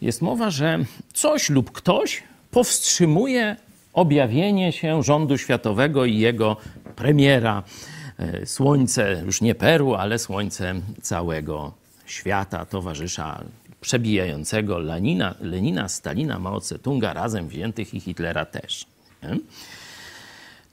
[0.00, 0.78] jest mowa, że
[1.12, 3.56] coś lub ktoś powstrzymuje
[3.92, 6.56] objawienie się rządu światowego i jego
[6.96, 7.62] premiera.
[8.18, 11.72] E, słońce, już nie Peru, ale słońce całego
[12.06, 13.44] świata, towarzysza
[13.80, 18.86] przebijającego Lenina, Lenina Stalina, Mao Tse-tunga razem wziętych i Hitlera też.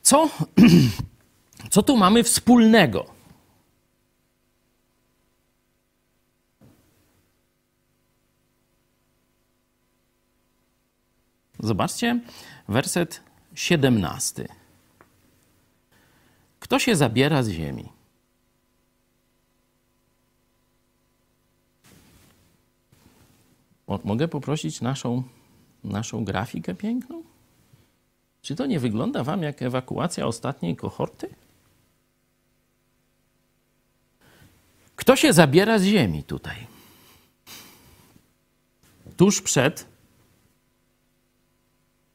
[0.01, 0.29] Co,
[1.69, 3.05] co tu mamy wspólnego?
[11.59, 12.19] Zobaczcie,
[12.67, 13.21] werset
[13.55, 14.47] 17.
[16.59, 17.89] Kto się zabiera z ziemi?
[24.03, 25.23] Mogę poprosić naszą,
[25.83, 27.23] naszą grafikę piękną?
[28.41, 31.29] Czy to nie wygląda Wam jak ewakuacja ostatniej kohorty?
[35.07, 36.55] Kto się zabiera z ziemi tutaj?
[39.17, 39.85] Tuż przed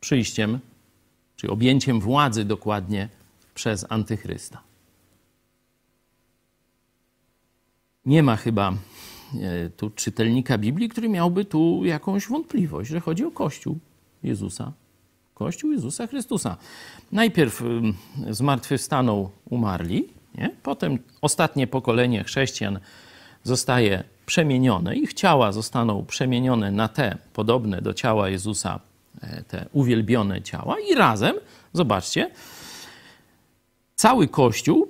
[0.00, 0.58] przyjściem,
[1.36, 3.08] czy objęciem władzy dokładnie
[3.54, 4.62] przez Antychrysta.
[8.06, 13.30] Nie ma chyba e, tu czytelnika Biblii, który miałby tu jakąś wątpliwość, że chodzi o
[13.30, 13.78] Kościół
[14.22, 14.72] Jezusa
[15.34, 16.56] Kościół Jezusa Chrystusa.
[17.12, 17.62] Najpierw
[18.30, 20.50] zmartwychwstaną umarli, Nie?
[20.62, 22.78] Potem ostatnie pokolenie chrześcijan
[23.42, 28.80] zostaje przemienione, ich ciała zostaną przemienione na te podobne do ciała Jezusa,
[29.20, 31.36] e, te uwielbione ciała, i razem,
[31.72, 32.30] zobaczcie,
[33.94, 34.88] cały Kościół,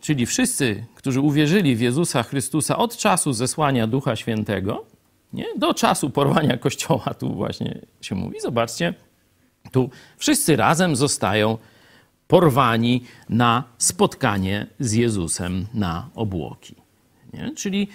[0.00, 4.84] czyli wszyscy, którzy uwierzyli w Jezusa Chrystusa od czasu zesłania Ducha Świętego,
[5.32, 5.46] nie?
[5.56, 8.94] do czasu porwania Kościoła, tu właśnie się mówi, zobaczcie,
[9.72, 11.58] tu wszyscy razem zostają
[12.30, 16.74] porwani na spotkanie z Jezusem na obłoki.
[17.32, 17.54] Nie?
[17.54, 17.88] Czyli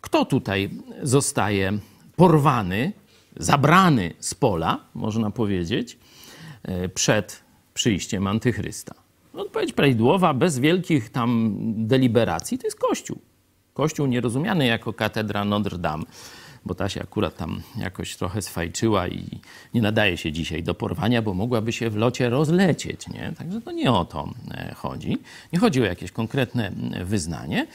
[0.00, 0.70] kto tutaj
[1.02, 1.78] zostaje
[2.16, 2.92] porwany,
[3.36, 5.98] zabrany z pola, można powiedzieć,
[6.62, 7.42] e, przed
[7.74, 8.94] przyjściem antychrysta?
[9.34, 13.18] Odpowiedź prawidłowa, bez wielkich tam deliberacji, to jest Kościół.
[13.74, 16.04] Kościół nierozumiany jako katedra Notre Dame,
[16.66, 19.40] bo ta się akurat tam jakoś trochę sfajczyła i
[19.74, 23.08] nie nadaje się dzisiaj do porwania, bo mogłaby się w locie rozlecieć.
[23.08, 23.32] Nie?
[23.38, 25.18] Także to nie o to e, chodzi.
[25.52, 27.66] Nie chodzi o jakieś konkretne e, wyznanie.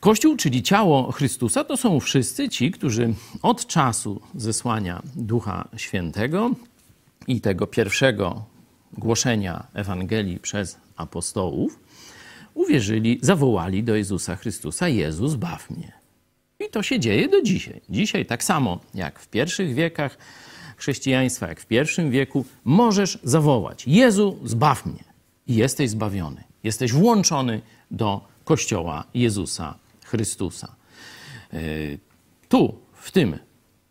[0.00, 6.50] Kościół, czyli ciało Chrystusa, to są wszyscy ci, którzy od czasu zesłania Ducha Świętego
[7.26, 8.44] i tego pierwszego
[8.92, 11.78] głoszenia Ewangelii przez apostołów,
[12.54, 15.95] uwierzyli, zawołali do Jezusa Chrystusa: Jezus, baw mnie.
[16.60, 17.80] I to się dzieje do dzisiaj.
[17.88, 20.18] Dzisiaj, tak samo jak w pierwszych wiekach
[20.76, 25.04] chrześcijaństwa, jak w pierwszym wieku, możesz zawołać: Jezu, zbaw mnie.
[25.46, 26.44] I jesteś zbawiony.
[26.64, 27.60] Jesteś włączony
[27.90, 29.74] do kościoła Jezusa
[30.04, 30.74] Chrystusa.
[31.52, 31.98] Yy,
[32.48, 33.38] tu, w tym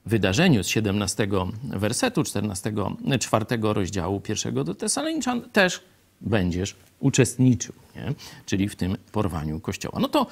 [0.05, 1.27] wydarzeniu z 17
[1.63, 2.73] wersetu 14,
[3.19, 5.81] 4 rozdziału pierwszego do Tesaloniczan też
[6.21, 8.13] będziesz uczestniczył, nie?
[8.45, 9.99] czyli w tym porwaniu Kościoła.
[9.99, 10.27] No to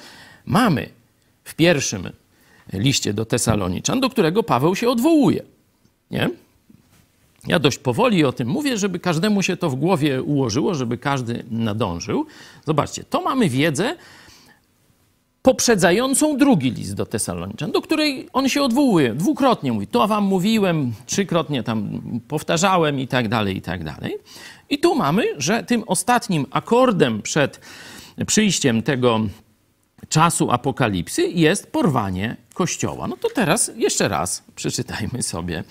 [0.46, 0.88] mamy
[1.44, 2.10] w pierwszym
[2.72, 5.42] liście do Tesaloniczan, do którego Paweł się odwołuje.
[6.10, 6.30] Nie?
[7.46, 11.44] Ja dość powoli o tym mówię, żeby każdemu się to w głowie ułożyło, żeby każdy
[11.50, 12.26] nadążył.
[12.66, 13.96] Zobaczcie, to mamy wiedzę
[15.42, 19.14] poprzedzającą drugi list do Tesaloniczan, do której on się odwołuje.
[19.14, 24.18] Dwukrotnie mówi, to wam mówiłem, trzykrotnie tam powtarzałem i tak dalej, i tak dalej.
[24.70, 27.60] I tu mamy, że tym ostatnim akordem przed
[28.26, 29.20] przyjściem tego
[30.08, 33.06] czasu apokalipsy jest porwanie Kościoła.
[33.06, 35.64] No to teraz jeszcze raz przeczytajmy sobie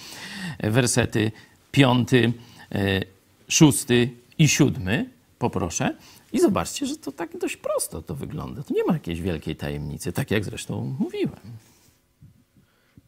[0.59, 1.31] wersety
[1.71, 2.33] piąty,
[2.71, 3.01] e,
[3.47, 5.95] szósty i siódmy, poproszę.
[6.33, 8.63] I zobaczcie, że to tak dość prosto to wygląda.
[8.63, 11.39] To nie ma jakiejś wielkiej tajemnicy, tak jak zresztą mówiłem.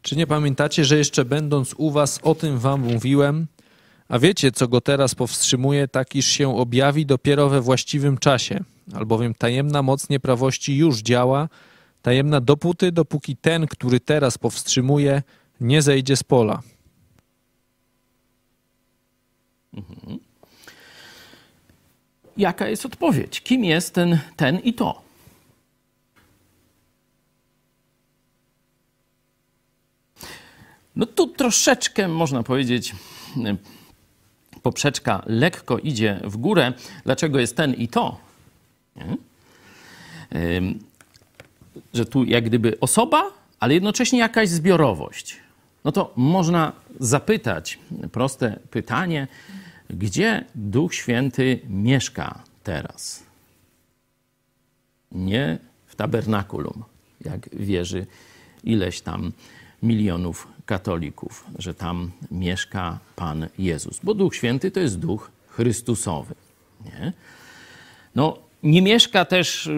[0.02, 3.46] Czy nie pamiętacie, że jeszcze będąc u was o tym wam mówiłem?
[4.08, 8.64] A wiecie, co go teraz powstrzymuje, tak iż się objawi dopiero we właściwym czasie,
[8.94, 11.48] albowiem tajemna moc nieprawości już działa,
[12.02, 15.22] tajemna dopóty, dopóki ten, który teraz powstrzymuje,
[15.60, 16.62] nie zejdzie z pola.
[19.74, 20.18] Mhm.
[22.36, 23.40] Jaka jest odpowiedź?
[23.40, 25.02] Kim jest ten, ten i to?
[30.96, 32.94] No tu troszeczkę można powiedzieć,
[34.66, 36.72] poprzeczka lekko idzie w górę.
[37.04, 38.18] Dlaczego jest ten i to?
[38.96, 39.16] Nie?
[41.94, 43.30] Że tu jak gdyby osoba,
[43.60, 45.36] ale jednocześnie jakaś zbiorowość.
[45.84, 47.78] No to można zapytać
[48.12, 49.28] proste pytanie,
[49.90, 53.22] gdzie Duch Święty mieszka teraz?
[55.12, 56.84] Nie w tabernakulum,
[57.24, 58.06] jak wierzy
[58.64, 59.32] ileś tam
[59.82, 64.00] milionów katolików, że tam mieszka Pan Jezus.
[64.02, 66.34] Bo Duch Święty to jest Duch Chrystusowy.
[66.84, 67.12] Nie?
[68.14, 69.70] No, nie mieszka też,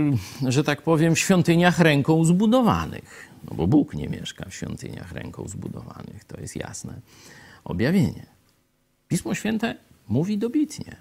[0.47, 3.29] że tak powiem, w świątyniach ręką zbudowanych.
[3.51, 6.25] No bo Bóg nie mieszka w świątyniach ręką zbudowanych.
[6.25, 7.01] To jest jasne
[7.65, 8.27] objawienie.
[9.09, 9.77] Pismo Święte
[10.09, 10.97] mówi dobitnie.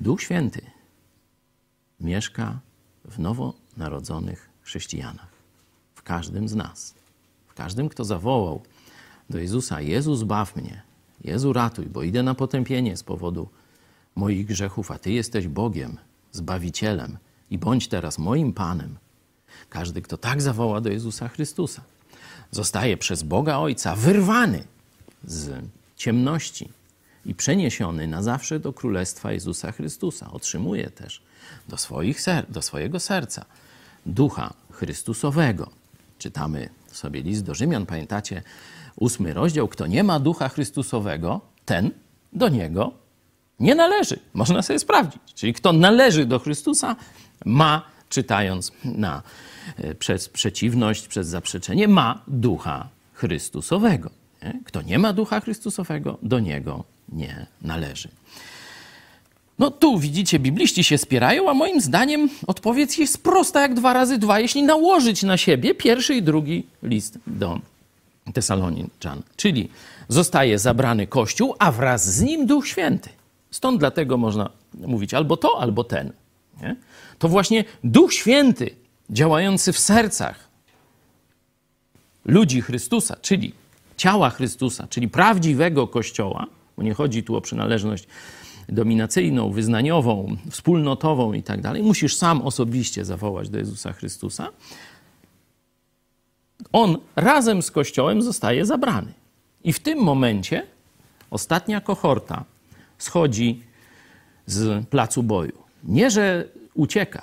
[0.00, 0.60] Duch Święty
[2.00, 2.58] mieszka
[3.04, 5.28] w nowonarodzonych chrześcijanach,
[5.94, 6.94] w każdym z nas,
[7.56, 8.62] każdym, kto zawołał
[9.30, 10.82] do Jezusa: Jezus, baw mnie,
[11.24, 13.48] Jezu, ratuj, bo idę na potępienie z powodu
[14.16, 15.96] moich grzechów, a Ty jesteś Bogiem,
[16.32, 17.18] Zbawicielem
[17.50, 18.96] i bądź teraz moim Panem.
[19.70, 21.82] Każdy, kto tak zawoła do Jezusa Chrystusa,
[22.50, 24.64] zostaje przez Boga Ojca wyrwany
[25.24, 25.64] z
[25.96, 26.68] ciemności
[27.26, 30.30] i przeniesiony na zawsze do Królestwa Jezusa Chrystusa.
[30.32, 31.22] Otrzymuje też
[31.68, 33.44] do, swoich ser do swojego serca
[34.06, 35.70] Ducha Chrystusowego.
[36.18, 38.42] Czytamy sobie list do Rzymian, pamiętacie,
[38.96, 39.68] ósmy rozdział.
[39.68, 41.90] Kto nie ma Ducha Chrystusowego, ten
[42.32, 42.92] do Niego
[43.60, 44.18] nie należy.
[44.34, 45.22] Można sobie sprawdzić.
[45.34, 46.96] Czyli kto należy do Chrystusa,
[47.44, 49.22] ma, czytając na,
[49.76, 54.10] e, przez przeciwność, przez zaprzeczenie, ma Ducha Chrystusowego.
[54.64, 58.08] Kto nie ma Ducha Chrystusowego, do Niego nie należy.
[59.58, 64.18] No tu widzicie, bibliści się spierają, a moim zdaniem odpowiedź jest prosta jak dwa razy
[64.18, 67.60] dwa, jeśli nałożyć na siebie pierwszy i drugi list do
[68.32, 69.22] Tesaloniczan.
[69.36, 69.68] Czyli
[70.08, 73.10] zostaje zabrany Kościół, a wraz z nim Duch Święty.
[73.50, 76.12] Stąd dlatego można mówić albo to, albo ten.
[76.62, 76.76] Nie?
[77.18, 78.70] To właśnie Duch Święty
[79.10, 80.48] działający w sercach
[82.24, 83.52] ludzi Chrystusa, czyli
[83.96, 86.46] ciała Chrystusa, czyli prawdziwego Kościoła,
[86.76, 88.06] bo nie chodzi tu o przynależność
[88.68, 94.48] dominacyjną, wyznaniową, wspólnotową i tak dalej, musisz sam osobiście zawołać do Jezusa Chrystusa,
[96.72, 99.12] on razem z Kościołem zostaje zabrany.
[99.64, 100.66] I w tym momencie
[101.30, 102.44] ostatnia kohorta
[102.98, 103.62] schodzi
[104.46, 105.58] z placu boju.
[105.84, 107.22] Nie, że ucieka.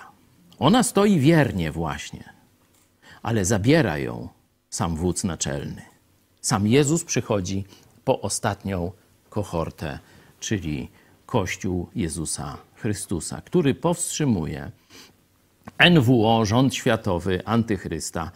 [0.59, 2.23] Ona stoi wiernie właśnie,
[3.21, 4.29] ale zabiera ją
[4.69, 5.81] sam wódz naczelny.
[6.41, 7.63] Sam Jezus przychodzi
[8.05, 8.91] po ostatnią
[9.29, 9.99] kohortę,
[10.39, 10.89] czyli
[11.33, 14.71] Kościół Jezusa Chrystusa, który powstrzymuje
[15.91, 18.31] NWO, rząd światowy, antychrysta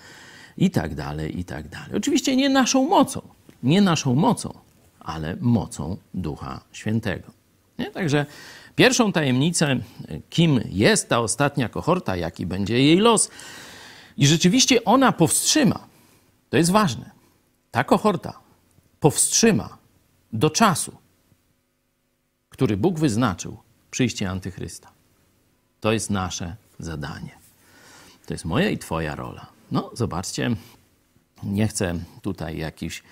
[0.57, 1.95] i tak dalej, i tak dalej.
[1.98, 3.22] Oczywiście nie naszą mocą,
[3.64, 4.53] nie naszą mocą,
[4.99, 7.32] ale mocą Ducha Świętego.
[7.80, 7.91] Nie?
[7.91, 8.26] Także
[8.76, 9.76] pierwszą tajemnicę,
[10.30, 13.30] kim jest ta ostatnia kohorta, jaki będzie jej los,
[14.18, 15.88] i rzeczywiście ona powstrzyma,
[16.49, 17.11] to jest ważne,
[17.72, 18.40] ta kohorta
[18.99, 19.78] powstrzyma
[20.34, 21.06] do czasu,
[22.57, 23.57] który Bóg wyznaczył,
[23.91, 24.91] przyjście antychrysta.
[25.81, 27.38] To jest nasze zadanie.
[28.25, 29.47] To jest moja i Twoja rola.
[29.71, 30.55] No, zobaczcie,
[31.43, 33.03] nie chcę tutaj jakichś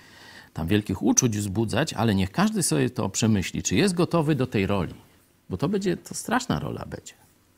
[0.52, 4.66] tam wielkich uczuć wzbudzać, ale niech każdy sobie to przemyśli, czy jest gotowy do tej
[4.66, 4.94] roli.
[5.50, 7.14] Bo to będzie, to straszna rola będzie.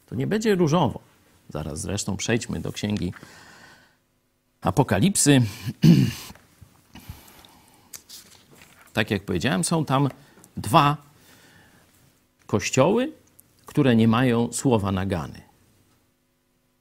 [0.07, 1.01] To nie będzie różowo.
[1.49, 3.13] Zaraz zresztą przejdźmy do księgi
[4.61, 5.43] Apokalipsy.
[8.93, 10.09] tak jak powiedziałem, są tam
[10.57, 11.08] dwa
[12.49, 13.13] kościoły,
[13.67, 15.41] które nie mają słowa nagany.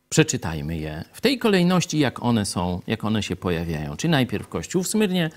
[0.09, 3.97] Przeczytajmy je w tej kolejności, jak one są, jak one się pojawiają.
[3.97, 5.29] Czy najpierw Kościół w Smyrnie,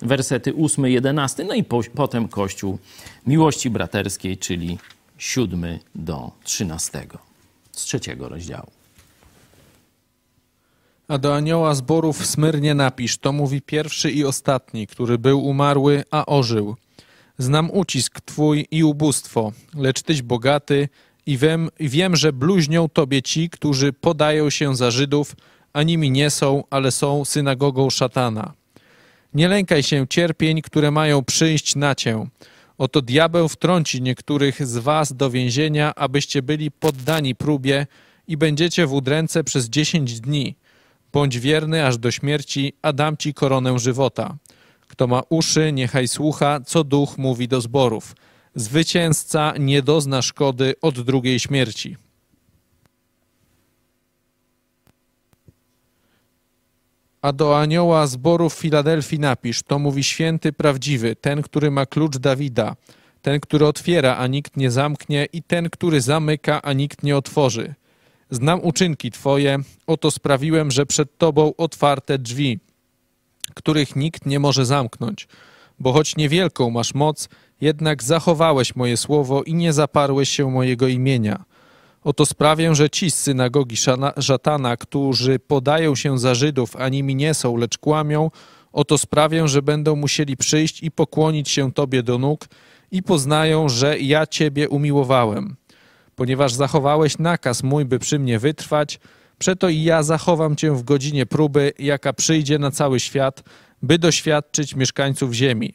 [0.00, 2.78] wersety 8, 11, no i po, potem Kościół
[3.26, 4.78] miłości braterskiej, czyli
[5.18, 7.06] 7 do 13,
[7.72, 8.70] z trzeciego rozdziału.
[11.08, 16.04] A do anioła zborów w Smyrnie napisz, to mówi pierwszy i ostatni, który był umarły,
[16.10, 16.76] a ożył.
[17.38, 20.88] Znam ucisk twój i ubóstwo, lecz tyś bogaty
[21.26, 25.36] i wiem, wiem, że bluźnią tobie ci, którzy podają się za Żydów,
[25.72, 28.52] a nimi nie są, ale są synagogą szatana.
[29.34, 32.26] Nie lękaj się cierpień, które mają przyjść na cię.
[32.78, 37.86] Oto diabeł wtrąci niektórych z was do więzienia, abyście byli poddani próbie
[38.28, 40.56] i będziecie w udręce przez dziesięć dni.
[41.12, 44.36] Bądź wierny aż do śmierci, a dam ci koronę żywota.
[44.88, 48.16] Kto ma uszy, niechaj słucha, co duch mówi do zborów.
[48.54, 51.96] Zwycięzca nie dozna szkody od drugiej śmierci.
[57.22, 62.76] A do anioła zborów Filadelfii napisz, to mówi święty prawdziwy, ten, który ma klucz Dawida,
[63.22, 67.74] ten, który otwiera, a nikt nie zamknie i ten, który zamyka, a nikt nie otworzy.
[68.30, 72.58] Znam uczynki Twoje, oto sprawiłem, że przed Tobą otwarte drzwi,
[73.54, 75.28] których nikt nie może zamknąć.
[75.78, 77.28] Bo choć niewielką masz moc,
[77.60, 81.44] jednak zachowałeś moje słowo i nie zaparłeś się mojego imienia.
[82.04, 83.76] Oto sprawię, że ci z synagogi
[84.20, 88.30] szatana, którzy podają się za Żydów, a nimi nie są, lecz kłamią,
[88.72, 92.48] oto sprawię, że będą musieli przyjść i pokłonić się Tobie do nóg
[92.90, 95.56] i poznają, że ja Ciebie umiłowałem.
[96.16, 99.00] Ponieważ zachowałeś nakaz mój, by przy mnie wytrwać,
[99.38, 103.42] przeto i ja zachowam Cię w godzinie próby, jaka przyjdzie na cały świat,
[103.82, 105.74] by doświadczyć mieszkańców ziemi.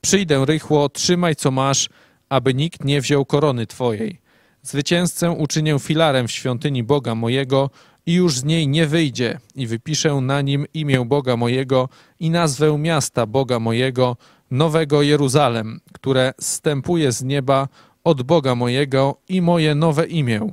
[0.00, 1.88] Przyjdę rychło, trzymaj co masz,
[2.28, 4.20] aby nikt nie wziął korony Twojej.
[4.62, 7.70] Zwycięzcę uczynię filarem w świątyni Boga mojego
[8.06, 11.88] i już z niej nie wyjdzie i wypiszę na nim imię Boga mojego
[12.20, 14.16] i nazwę miasta Boga mojego,
[14.50, 17.68] Nowego Jeruzalem, które zstępuje z nieba
[18.04, 20.52] od Boga mojego i moje nowe imię.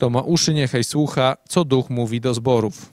[0.00, 2.92] Kto ma uszy, niechaj słucha, co duch mówi do zborów.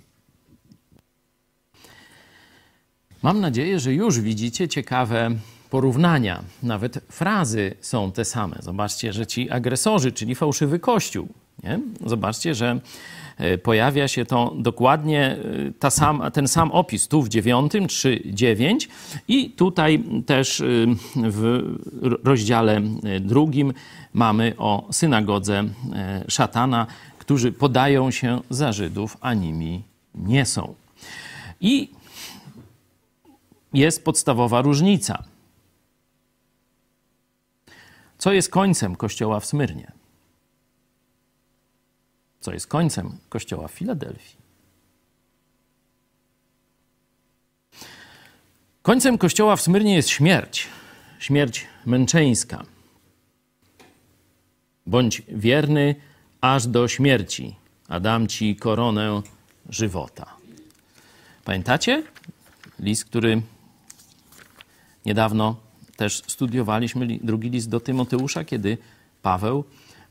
[3.24, 5.32] Mam nadzieję, że już widzicie ciekawe
[5.70, 6.44] porównania.
[6.64, 8.56] Nawet frazy są te same.
[8.60, 11.28] Zobaczcie, że ci agresorzy, czyli fałszywy kościół,
[11.64, 11.80] nie?
[12.06, 12.80] zobaczcie, że
[13.64, 15.90] pojawia się to dokładnie e, ta
[16.34, 18.90] ten sam opis tu w 9, 3, 9
[19.28, 20.66] i tutaj też e,
[21.16, 21.62] w
[22.24, 22.82] rozdziale
[23.20, 23.74] drugim
[24.14, 25.64] mamy o synagodze
[26.28, 26.88] szatana,
[27.20, 29.84] którzy podają się za Żydów, a nimi
[30.16, 30.74] nie są.
[31.62, 31.90] I
[33.74, 35.24] jest podstawowa różnica.
[38.18, 39.97] Co jest końcem kościoła w Smyrnie?
[42.48, 44.38] Co jest końcem kościoła w Filadelfii.
[48.82, 50.68] Końcem kościoła w Smyrnie jest śmierć,
[51.20, 52.66] śmierć męczeńska.
[54.86, 55.96] Bądź wierny
[56.42, 57.56] aż do śmierci,
[57.88, 59.22] a dam ci koronę
[59.70, 60.34] żywota.
[61.44, 62.04] Pamiętacie
[62.80, 63.42] list, który
[65.06, 65.56] niedawno
[65.96, 68.78] też studiowaliśmy, drugi list do Tymoteusza, kiedy
[69.22, 69.64] Paweł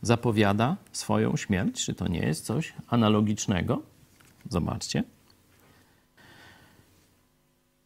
[0.02, 1.84] zapowiada swoją śmierć?
[1.84, 3.82] Czy to nie jest coś analogicznego?
[4.48, 5.04] Zobaczcie.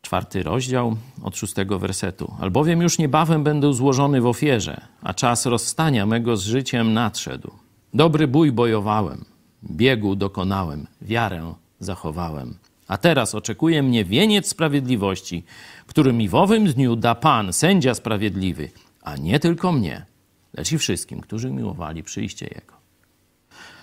[0.03, 2.35] Czwarty rozdział od szóstego wersetu.
[2.41, 7.51] Albowiem już niebawem będę złożony w ofierze, a czas rozstania mego z życiem nadszedł.
[7.95, 9.25] Dobry bój bojowałem,
[9.65, 12.55] biegu dokonałem, wiarę zachowałem.
[12.89, 15.45] A teraz oczekuje mnie wieniec sprawiedliwości,
[15.87, 18.71] który mi w owym dniu da Pan, sędzia sprawiedliwy,
[19.03, 20.07] a nie tylko mnie,
[20.55, 22.75] lecz i wszystkim, którzy miłowali przyjście Jego.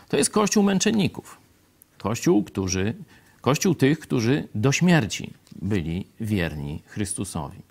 [0.10, 1.38] To jest Kościół męczenników.
[1.98, 2.94] Kościół, którzy,
[3.41, 7.61] kościół tych, którzy do śmierci byli wierni Chrystusowi.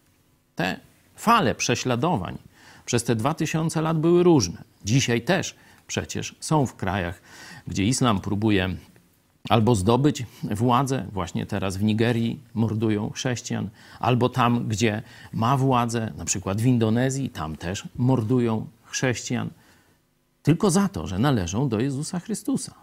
[0.54, 0.80] Te
[1.16, 2.38] fale prześladowań
[2.86, 4.64] przez te dwa tysiące lat były różne.
[4.84, 5.54] Dzisiaj też
[5.86, 7.22] przecież są w krajach,
[7.66, 8.76] gdzie islam próbuje
[9.48, 13.68] albo zdobyć władzę, właśnie teraz w Nigerii mordują chrześcijan,
[14.00, 15.02] albo tam, gdzie
[15.32, 18.66] ma władzę, na przykład w Indonezji, tam też mordują
[18.96, 19.50] chrześcijan,
[20.42, 22.74] tylko za to, że należą do Jezusa Chrystusa.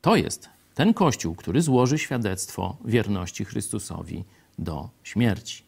[0.00, 4.24] To jest ten Kościół, który złoży świadectwo wierności Chrystusowi
[4.58, 5.62] do śmierci.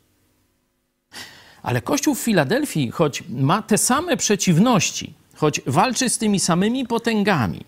[1.62, 7.64] Ale Kościół w Filadelfii, choć ma te same przeciwności, choć walczy z tymi samymi potęgami,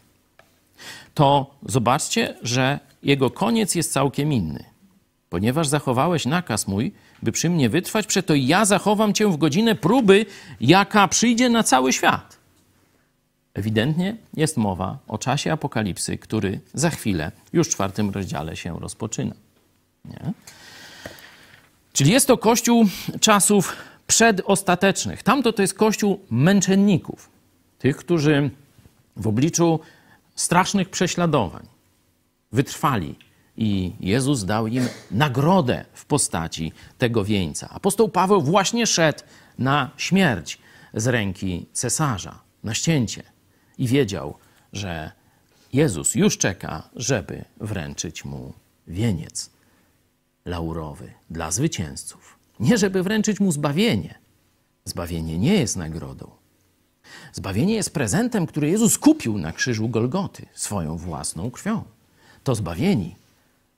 [1.14, 4.71] to zobaczcie, że jego koniec jest całkiem inny.
[5.32, 6.92] Ponieważ zachowałeś nakaz mój,
[7.22, 10.26] by przy mnie wytrwać, przeto ja zachowam cię w godzinę próby,
[10.60, 12.36] jaka przyjdzie na cały świat.
[13.54, 19.34] Ewidentnie jest mowa o czasie apokalipsy, który za chwilę, już w czwartym rozdziale się rozpoczyna.
[20.04, 20.32] Nie?
[21.92, 22.86] Czyli jest to kościół
[23.20, 23.76] czasów
[24.06, 25.22] przedostatecznych.
[25.22, 27.30] Tamto to jest kościół męczenników,
[27.78, 28.50] tych, którzy
[29.16, 29.80] w obliczu
[30.34, 31.66] strasznych prześladowań
[32.52, 33.14] wytrwali
[33.56, 37.68] i Jezus dał im nagrodę w postaci tego wieńca.
[37.70, 39.22] Apostoł Paweł właśnie szedł
[39.58, 40.58] na śmierć
[40.94, 43.22] z ręki cesarza, na ścięcie
[43.78, 44.34] i wiedział,
[44.72, 45.12] że
[45.72, 48.52] Jezus już czeka, żeby wręczyć mu
[48.86, 49.50] wieniec
[50.44, 52.38] laurowy dla zwycięzców.
[52.60, 54.14] Nie żeby wręczyć mu zbawienie.
[54.84, 56.30] Zbawienie nie jest nagrodą.
[57.32, 61.82] Zbawienie jest prezentem, który Jezus kupił na krzyżu Golgoty swoją własną krwią.
[62.44, 63.16] To zbawieni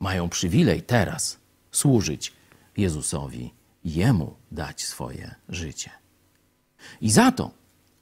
[0.05, 1.39] mają przywilej teraz
[1.72, 2.32] służyć
[2.76, 3.51] Jezusowi
[3.85, 5.90] Jemu dać swoje życie.
[7.01, 7.51] I za to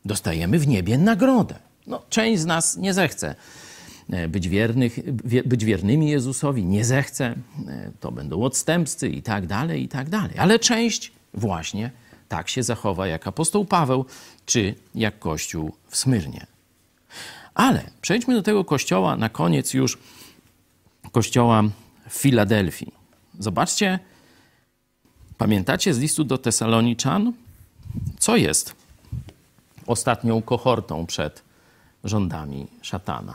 [0.05, 1.55] dostajemy w niebie nagrodę.
[1.87, 3.35] No, część z nas nie zechce
[4.11, 4.99] e, być, wiernych,
[5.45, 10.39] być wiernymi Jezusowi, nie zechce, e, to będą odstępcy i tak dalej, i tak dalej.
[10.39, 11.91] Ale część właśnie
[12.29, 14.05] tak się zachowa jak apostoł Paweł,
[14.47, 16.47] czy jak Kościół w Smyrnie.
[17.55, 19.99] Ale przejdźmy do tego kościoła na koniec już
[21.13, 21.63] kościoła
[22.09, 22.93] w Filadelfii.
[23.39, 23.99] Zobaczcie,
[25.39, 27.33] pamiętacie z listu do Tesaloniczan,
[28.19, 28.75] co jest
[29.87, 31.43] ostatnią kohortą przed
[32.05, 33.35] rządami szatana.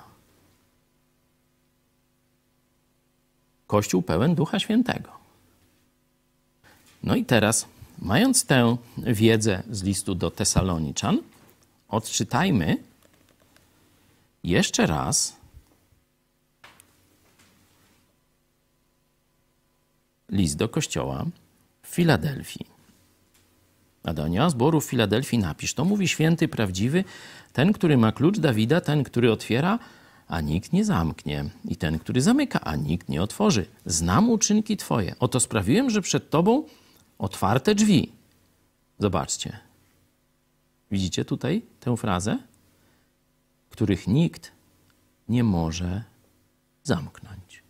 [3.68, 5.10] Kościół pełen Ducha Świętego.
[7.04, 7.66] No i teraz,
[8.00, 11.20] mając tę wiedzę z listu do Tesaloniczan,
[11.90, 12.78] odczytajmy
[14.44, 15.37] jeszcze raz
[20.30, 21.26] list do kościoła
[21.82, 22.66] w Filadelfii.
[24.04, 27.04] A do zboru w Filadelfii napisz, to mówi święty, prawdziwy,
[27.54, 29.80] ten, który ma klucz Dawida, ten, który otwiera,
[30.28, 33.66] a nikt nie zamknie, i ten, który zamyka, a nikt nie otworzy.
[33.86, 35.16] Znam uczynki Twoje.
[35.20, 36.64] Oto sprawiłem, że przed Tobą
[37.18, 38.12] otwarte drzwi.
[39.00, 39.60] Zobaczcie.
[40.92, 42.38] Widzicie tutaj tę frazę?
[43.70, 44.52] Których nikt
[45.30, 46.04] nie może
[46.84, 47.64] zamknąć.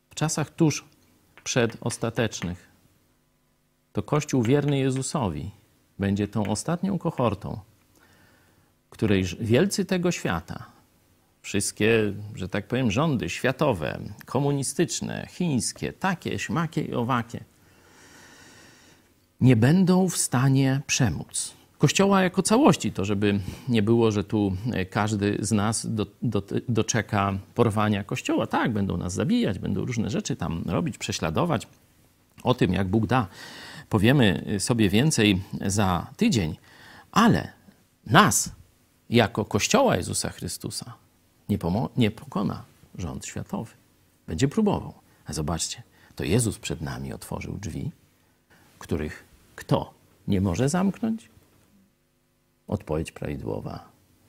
[0.00, 0.84] W czasach tuż
[1.44, 2.66] przedostatecznych
[3.92, 5.50] to Kościół wierny Jezusowi
[5.98, 7.60] będzie tą ostatnią kohortą,
[8.90, 10.66] której wielcy tego świata,
[11.42, 17.44] wszystkie, że tak powiem, rządy światowe, komunistyczne, chińskie, takie, śmakie i owakie,
[19.40, 21.54] nie będą w stanie przemóc.
[21.78, 24.56] Kościoła jako całości, to żeby nie było, że tu
[24.90, 28.46] każdy z nas do, do, doczeka porwania Kościoła.
[28.46, 31.66] Tak, będą nas zabijać, będą różne rzeczy tam robić, prześladować.
[32.42, 33.26] O tym, jak Bóg da,
[33.88, 36.56] powiemy sobie więcej za tydzień,
[37.12, 37.52] ale
[38.06, 38.52] nas,
[39.10, 40.94] jako Kościoła Jezusa Chrystusa,
[41.48, 41.58] nie,
[41.96, 42.62] nie pokona
[42.98, 43.72] rząd światowy.
[44.26, 44.94] Będzie próbował.
[45.26, 45.82] A zobaczcie,
[46.16, 47.90] to Jezus przed nami otworzył drzwi,
[48.78, 49.24] których
[49.56, 49.94] kto
[50.28, 51.28] nie może zamknąć?
[52.68, 53.88] Odpowiedź prawidłowa: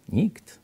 [0.10, 0.60] nikt.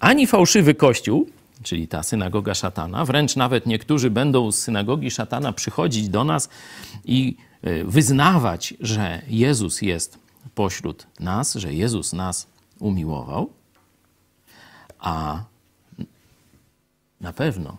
[0.00, 1.28] Ani fałszywy kościół,
[1.62, 6.48] czyli ta synagoga szatana, wręcz nawet niektórzy będą z synagogi szatana przychodzić do nas
[7.04, 7.36] i
[7.66, 10.18] y, wyznawać, że Jezus jest
[10.54, 12.46] pośród nas, że Jezus nas
[12.78, 13.50] umiłował,
[14.98, 15.44] a
[17.20, 17.76] na pewno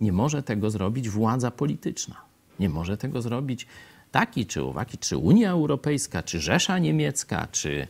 [0.00, 2.16] nie może tego zrobić władza polityczna.
[2.60, 3.66] Nie może tego zrobić
[4.12, 7.86] taki czy owaki, czy Unia Europejska, czy Rzesza Niemiecka, czy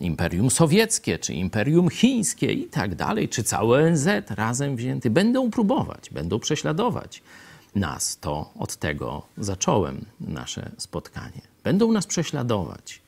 [0.00, 5.10] Imperium Sowieckie, czy Imperium Chińskie i tak dalej, czy całe ONZ razem wzięty.
[5.10, 7.22] Będą próbować, będą prześladować
[7.74, 8.18] nas.
[8.20, 11.40] To od tego zacząłem nasze spotkanie.
[11.64, 13.00] Będą nas prześladować,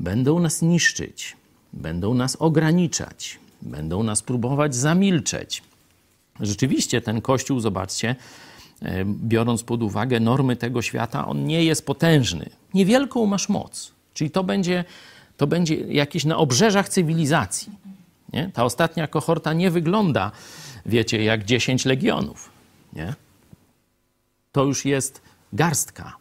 [0.00, 1.36] będą nas niszczyć,
[1.72, 5.62] będą nas ograniczać, będą nas próbować zamilczeć.
[6.40, 8.16] Rzeczywiście ten Kościół, zobaczcie,
[9.04, 12.50] biorąc pod uwagę normy tego świata, on nie jest potężny.
[12.74, 13.92] Niewielką masz moc.
[14.14, 14.84] Czyli to będzie,
[15.36, 17.72] to będzie jakieś na obrzeżach cywilizacji.
[18.32, 18.50] Nie?
[18.54, 20.30] Ta ostatnia kohorta nie wygląda,
[20.86, 22.50] wiecie, jak 10 legionów.
[22.92, 23.14] Nie?
[24.52, 25.22] To już jest
[25.52, 26.16] garstka.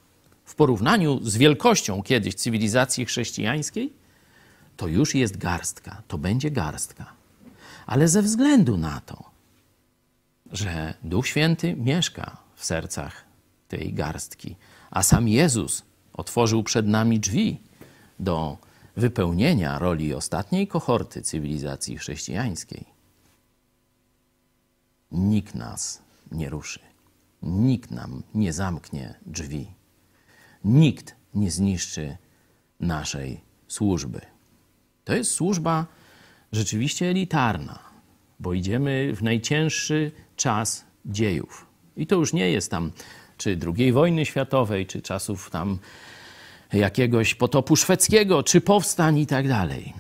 [0.45, 3.93] W porównaniu z wielkością kiedyś cywilizacji chrześcijańskiej,
[4.77, 7.05] to już jest garstka, to będzie garstka.
[7.85, 9.23] Ale ze względu na to,
[10.51, 13.25] że Duch Święty mieszka w sercach
[13.67, 14.55] tej garstki,
[14.91, 15.83] a sam Jezus
[16.13, 17.61] otworzył przed nami drzwi
[18.19, 18.57] do
[18.95, 22.85] wypełnienia roli ostatniej kohorty cywilizacji chrześcijańskiej.
[25.11, 26.01] Nikt nas
[26.31, 26.79] nie ruszy,
[27.41, 29.67] nikt nam nie zamknie drzwi,
[30.65, 32.17] nikt nie zniszczy
[32.79, 34.21] naszej służby.
[35.03, 35.85] To jest służba
[36.51, 37.79] rzeczywiście elitarna,
[38.39, 41.70] bo idziemy w najcięższy czas dziejów.
[41.97, 42.91] I to już nie jest tam
[43.37, 45.79] czy II wojny światowej, czy czasów tam
[46.73, 49.93] jakiegoś potopu szwedzkiego, czy powstań i tak dalej.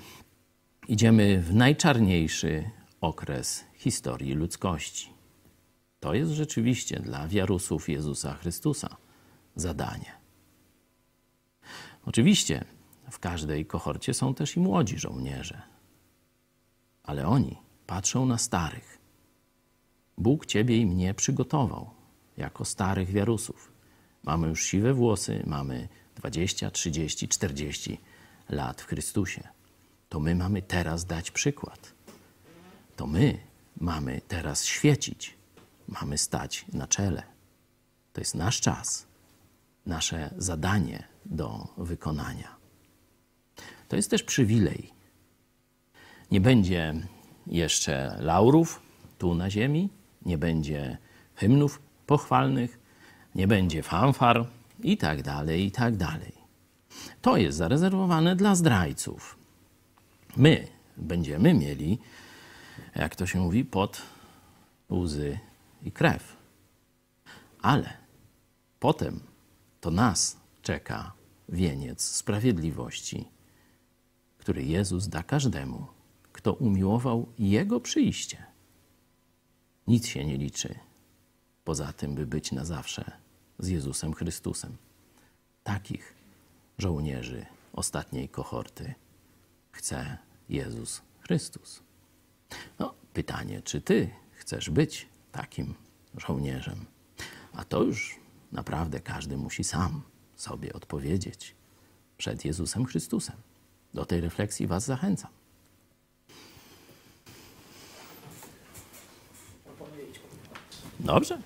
[0.87, 2.69] Idziemy w najczarniejszy
[3.01, 5.09] okres historii ludzkości.
[5.99, 8.97] To jest rzeczywiście dla wiarusów Jezusa Chrystusa
[9.55, 10.11] zadanie.
[12.05, 12.65] Oczywiście
[13.11, 15.61] w każdej kohorcie są też i młodzi żołnierze,
[17.03, 17.57] ale oni
[17.87, 18.90] patrzą na starych.
[20.17, 21.89] Bóg ciebie i mnie przygotował
[22.37, 23.71] jako starych wiarusów.
[24.23, 27.97] Mamy już siwe włosy, mamy 20, 30, 40
[28.49, 29.47] lat w Chrystusie.
[30.09, 31.93] To my mamy teraz dać przykład.
[32.95, 33.39] To my
[33.77, 35.35] mamy teraz świecić.
[35.87, 37.23] Mamy stać na czele.
[38.13, 39.07] To jest nasz czas,
[39.85, 42.55] nasze zadanie do wykonania.
[43.87, 44.93] To jest też przywilej.
[46.31, 46.93] Nie będzie
[47.47, 48.81] jeszcze laurów
[49.17, 49.89] tu na ziemi,
[50.25, 50.97] nie będzie
[51.35, 52.79] hymnów pochwalnych,
[53.35, 54.47] nie będzie fanfar
[54.83, 56.33] i tak dalej, i tak dalej.
[57.21, 59.37] To jest zarezerwowane dla zdrajców.
[60.37, 60.67] My
[60.97, 61.99] będziemy mieli,
[62.95, 64.01] jak to się mówi, pot,
[64.91, 65.39] łzy
[65.83, 66.35] i krew.
[67.61, 67.93] Ale
[68.79, 69.19] potem
[69.81, 71.13] to nas czeka
[71.49, 73.27] wieniec sprawiedliwości,
[74.37, 75.87] który Jezus da każdemu,
[76.31, 78.50] kto umiłował Jego przyjście.
[79.91, 80.75] Nic się nie liczy
[81.63, 83.11] poza tym, by być na zawsze
[83.59, 84.77] z Jezusem Chrystusem.
[85.63, 86.15] Takich
[86.77, 88.93] żołnierzy ostatniej kohorty
[89.71, 90.17] chce
[90.49, 91.83] Jezus Chrystus.
[92.79, 95.75] No, pytanie, czy ty chcesz być takim
[96.17, 96.85] żołnierzem?
[97.53, 98.19] A to już
[98.51, 100.01] naprawdę każdy musi sam
[100.35, 101.55] sobie odpowiedzieć
[102.17, 103.35] przed Jezusem Chrystusem.
[103.93, 105.31] Do tej refleksji Was zachęcam.
[111.01, 111.37] Dobrze?
[111.37, 111.41] To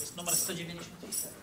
[0.00, 1.34] jest numer 194.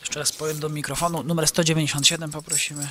[0.00, 1.22] Jeszcze raz powiem do mikrofonu.
[1.22, 2.88] Numer 197 poprosimy.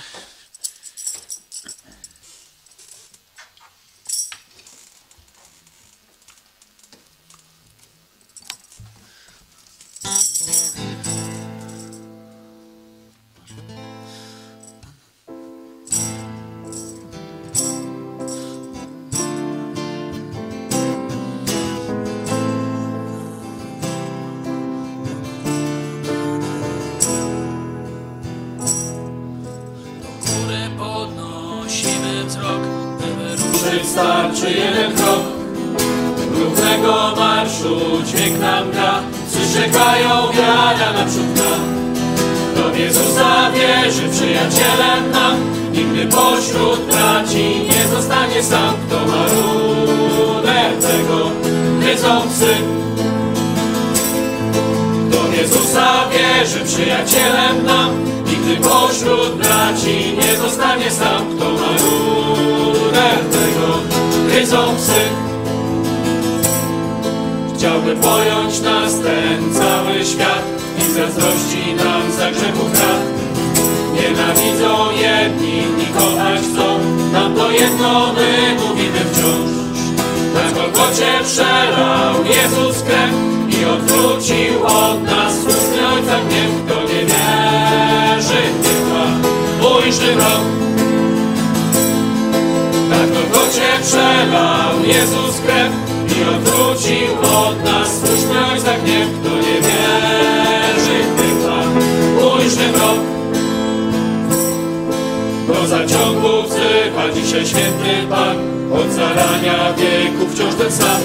[105.63, 108.37] Do zaciągu wzywa dzisiaj święty Pan,
[108.73, 111.01] od zarania wieku wciąż ten sam.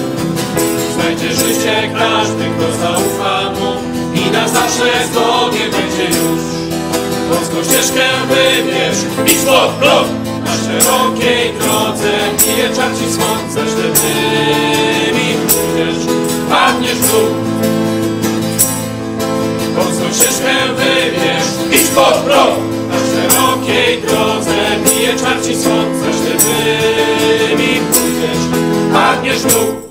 [0.93, 3.71] Znajdzie życie każdy, kto zaufa Mu
[4.21, 6.41] i na zawsze z Bogiem będzie już.
[7.29, 10.07] Wąską ścieżkę wybierz i stop, blok!
[10.45, 12.11] Na szerokiej drodze
[12.47, 16.05] mije czar ci słońce, ślepymi pójdziesz,
[16.49, 17.29] padniesz w dół.
[19.75, 22.68] Wąską ścieżkę wybierz, idź pod blok!
[23.19, 28.43] Szerokiej drodze bije czar ci słońce, ślepymi pójdziesz,
[28.93, 29.89] padniesz dół.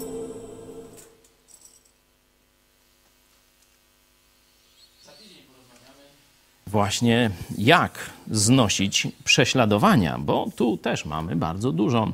[6.67, 12.13] właśnie jak znosić prześladowania, bo tu też mamy bardzo dużo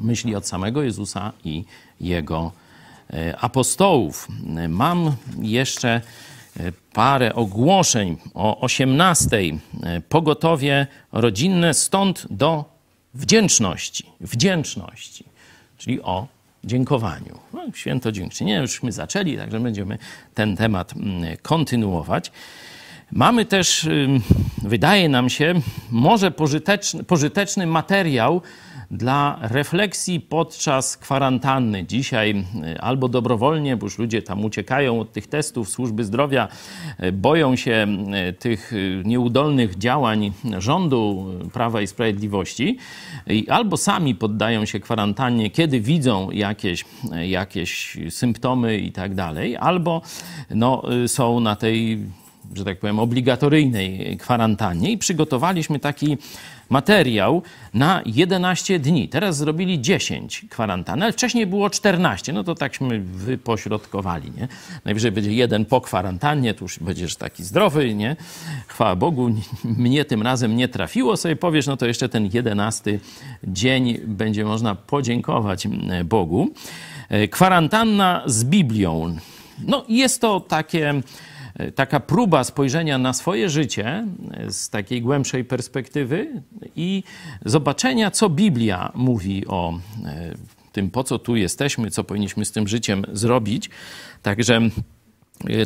[0.00, 1.64] myśli od samego Jezusa i
[2.00, 2.52] jego
[3.10, 4.28] e, apostołów.
[4.68, 6.00] Mam jeszcze
[6.92, 9.36] parę ogłoszeń o 18.
[9.36, 12.64] E, Pogotowie rodzinne stąd do
[13.14, 14.04] wdzięczności.
[14.20, 15.24] Wdzięczności,
[15.78, 16.26] czyli o
[16.64, 17.38] dziękowaniu.
[17.52, 19.98] No, święto dziękczynienia jużśmy zaczęli, także będziemy
[20.34, 22.32] ten temat mm, kontynuować.
[23.12, 23.88] Mamy też,
[24.62, 25.54] wydaje nam się,
[25.90, 28.42] może pożyteczny, pożyteczny materiał
[28.90, 31.84] dla refleksji podczas kwarantanny.
[31.86, 32.44] Dzisiaj
[32.74, 36.48] y, albo dobrowolnie, bo już ludzie tam uciekają od tych testów służby zdrowia,
[37.02, 37.86] y, boją się
[38.28, 38.72] y, tych
[39.04, 42.78] nieudolnych działań rządu Prawa i Sprawiedliwości,
[43.48, 46.84] albo sami poddają się kwarantannie, kiedy widzą jakieś,
[47.22, 50.02] jakieś symptomy i tak dalej, albo
[50.50, 51.98] no, są na tej
[52.54, 56.18] że tak powiem, obligatoryjnej kwarantannie i przygotowaliśmy taki
[56.68, 57.42] materiał
[57.74, 59.08] na 11 dni.
[59.08, 62.32] Teraz zrobili 10 kwarantanny, ale wcześniej było 14.
[62.32, 64.48] No to takśmy wypośrodkowali, nie?
[64.84, 68.16] Najwyżej będzie jeden po kwarantannie, tu już będziesz taki zdrowy, nie?
[68.66, 69.30] Chwała Bogu,
[69.64, 73.00] mnie tym razem nie trafiło, sobie powiesz, no to jeszcze ten 11
[73.44, 75.68] dzień będzie można podziękować
[76.04, 76.48] Bogu.
[77.30, 79.16] Kwarantanna z Biblią.
[79.66, 81.02] No jest to takie
[81.74, 84.06] taka próba spojrzenia na swoje życie
[84.48, 86.42] z takiej głębszej perspektywy
[86.76, 87.02] i
[87.44, 90.34] zobaczenia, co Biblia mówi o e,
[90.72, 93.70] tym, po co tu jesteśmy, co powinniśmy z tym życiem zrobić.
[94.22, 94.70] Także e,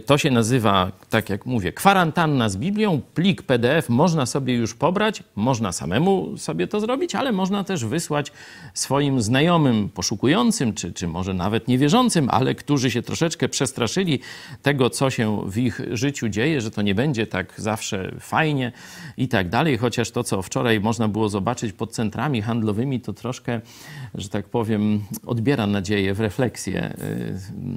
[0.07, 3.01] to się nazywa, tak jak mówię, kwarantanna z Biblią.
[3.15, 8.33] Plik PDF można sobie już pobrać, można samemu sobie to zrobić, ale można też wysłać
[8.75, 14.21] swoim znajomym, poszukującym, czy, czy może nawet niewierzącym, ale którzy się troszeczkę przestraszyli
[14.63, 18.73] tego, co się w ich życiu dzieje, że to nie będzie tak zawsze fajnie
[19.17, 19.79] i tak dalej.
[19.79, 23.61] Chociaż to, co wczoraj można było zobaczyć pod centrami handlowymi, to troszkę,
[24.15, 26.97] że tak powiem, odbiera nadzieję w refleksję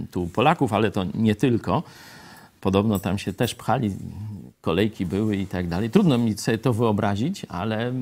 [0.05, 1.84] y, tu Polaków, ale to nie tylko.
[2.61, 3.91] Podobno tam się też pchali,
[4.61, 5.89] kolejki były i tak dalej.
[5.89, 7.93] Trudno mi sobie to wyobrazić, ale,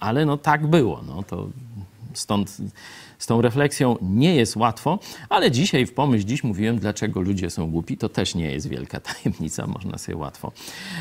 [0.00, 1.02] ale no tak było.
[1.06, 1.48] No to
[2.14, 2.56] stąd
[3.18, 4.98] z tą refleksją nie jest łatwo,
[5.28, 7.96] ale dzisiaj w pomyśl dziś mówiłem, dlaczego ludzie są głupi.
[7.96, 10.52] To też nie jest wielka tajemnica, można sobie łatwo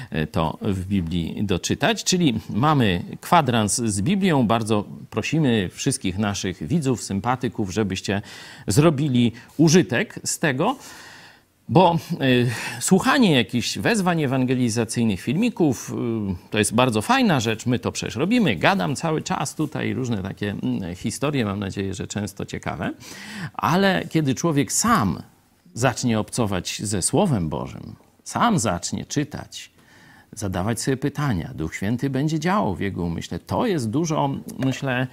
[0.09, 2.03] e, to w Biblii doczytać.
[2.03, 4.47] Czyli mamy kwadrans z Biblią.
[4.47, 8.21] Bardzo prosimy wszystkich naszych widzów, sympatyków, żebyście
[8.67, 10.75] zrobili użytek z tego.
[11.69, 15.93] Bo y, słuchanie jakichś wezwań ewangelizacyjnych, filmików,
[16.41, 17.65] y, to jest bardzo fajna rzecz.
[17.65, 18.55] My to przecież robimy.
[18.55, 20.55] Gadam cały czas tutaj różne takie
[20.91, 22.91] y, historie, mam nadzieję, że często ciekawe.
[23.53, 25.21] Ale kiedy człowiek sam
[25.73, 29.71] zacznie obcować ze Słowem Bożym, sam zacznie czytać,
[30.31, 34.29] zadawać sobie pytania, Duch Święty będzie działał w jego umyśle, to jest dużo,
[34.59, 35.07] myślę,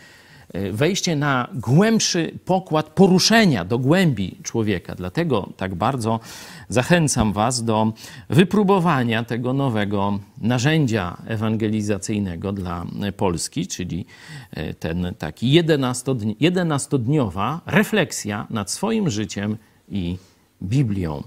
[0.73, 4.95] wejście na głębszy pokład poruszenia do głębi człowieka.
[4.95, 6.21] Dlatego tak bardzo
[6.69, 7.93] zachęcam Was do
[8.31, 12.87] wypróbowania tego nowego narzędzia ewangelizacyjnego dla
[13.17, 14.07] Polski, czyli
[14.51, 19.57] e, ten taki 11-dniowa refleksja nad swoim życiem
[19.89, 20.17] i
[20.63, 21.23] Biblią.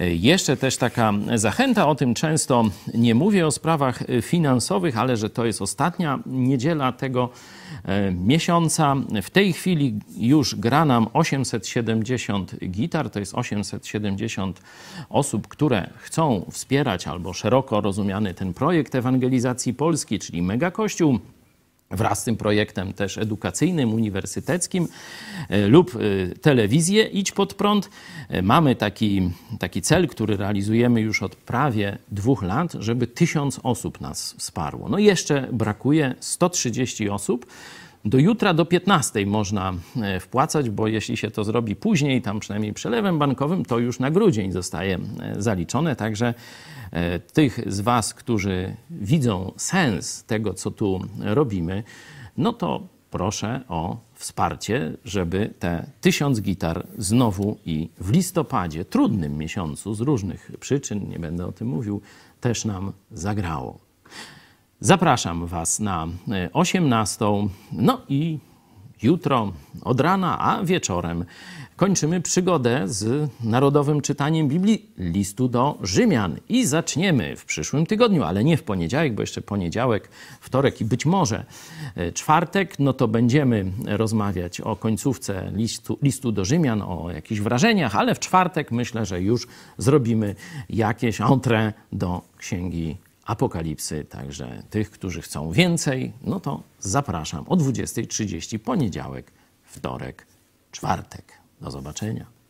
[0.00, 2.64] Jeszcze też taka zachęta, o tym często
[2.94, 7.30] nie mówię o sprawach finansowych, ale że to jest ostatnia niedziela tego
[8.12, 8.96] miesiąca.
[9.22, 14.62] W tej chwili już gra nam 870 gitar, to jest 870
[15.10, 21.18] osób, które chcą wspierać albo szeroko rozumiany ten projekt ewangelizacji Polski, czyli Mega Kościół
[21.92, 24.88] wraz z tym projektem też edukacyjnym, uniwersyteckim
[25.48, 25.98] e, lub e,
[26.34, 27.90] telewizję Idź Pod Prąd.
[28.28, 34.00] E, mamy taki, taki cel, który realizujemy już od prawie dwóch lat, żeby tysiąc osób
[34.00, 34.88] nas wsparło.
[34.88, 37.46] No i jeszcze brakuje 130 osób.
[38.04, 39.74] Do jutra do 15 można
[40.20, 44.52] wpłacać, bo jeśli się to zrobi później, tam przynajmniej przelewem bankowym, to już na grudzień
[44.52, 44.98] zostaje
[45.38, 45.96] zaliczone.
[45.96, 46.34] Także
[46.92, 51.82] E, tych z Was, którzy widzą sens tego, co tu robimy,
[52.36, 59.94] no to proszę o wsparcie, żeby te tysiąc gitar znowu i w listopadzie, trudnym miesiącu
[59.94, 62.00] z różnych przyczyn, nie będę o tym mówił,
[62.40, 63.78] też nam zagrało.
[64.84, 66.08] Zapraszam Was na
[66.52, 67.24] 18.
[67.72, 68.38] No i
[69.02, 69.52] jutro
[69.82, 71.24] od rana, a wieczorem
[71.76, 78.44] kończymy przygodę z narodowym czytaniem Biblii listu do Rzymian i zaczniemy w przyszłym tygodniu, ale
[78.44, 80.08] nie w poniedziałek, bo jeszcze poniedziałek,
[80.40, 81.44] wtorek i być może
[81.96, 87.96] e, czwartek, no to będziemy rozmawiać o końcówce listu, listu do Rzymian, o jakichś wrażeniach,
[87.96, 89.46] ale w czwartek myślę, że już
[89.78, 90.34] zrobimy
[90.70, 94.04] jakieś entrée do księgi Apokalipsy.
[94.04, 99.32] Także tych, którzy chcą więcej, no to zapraszam o 20.30 poniedziałek,
[99.62, 100.26] wtorek,
[100.72, 101.32] czwartek.
[101.60, 102.41] Do zobaczenia.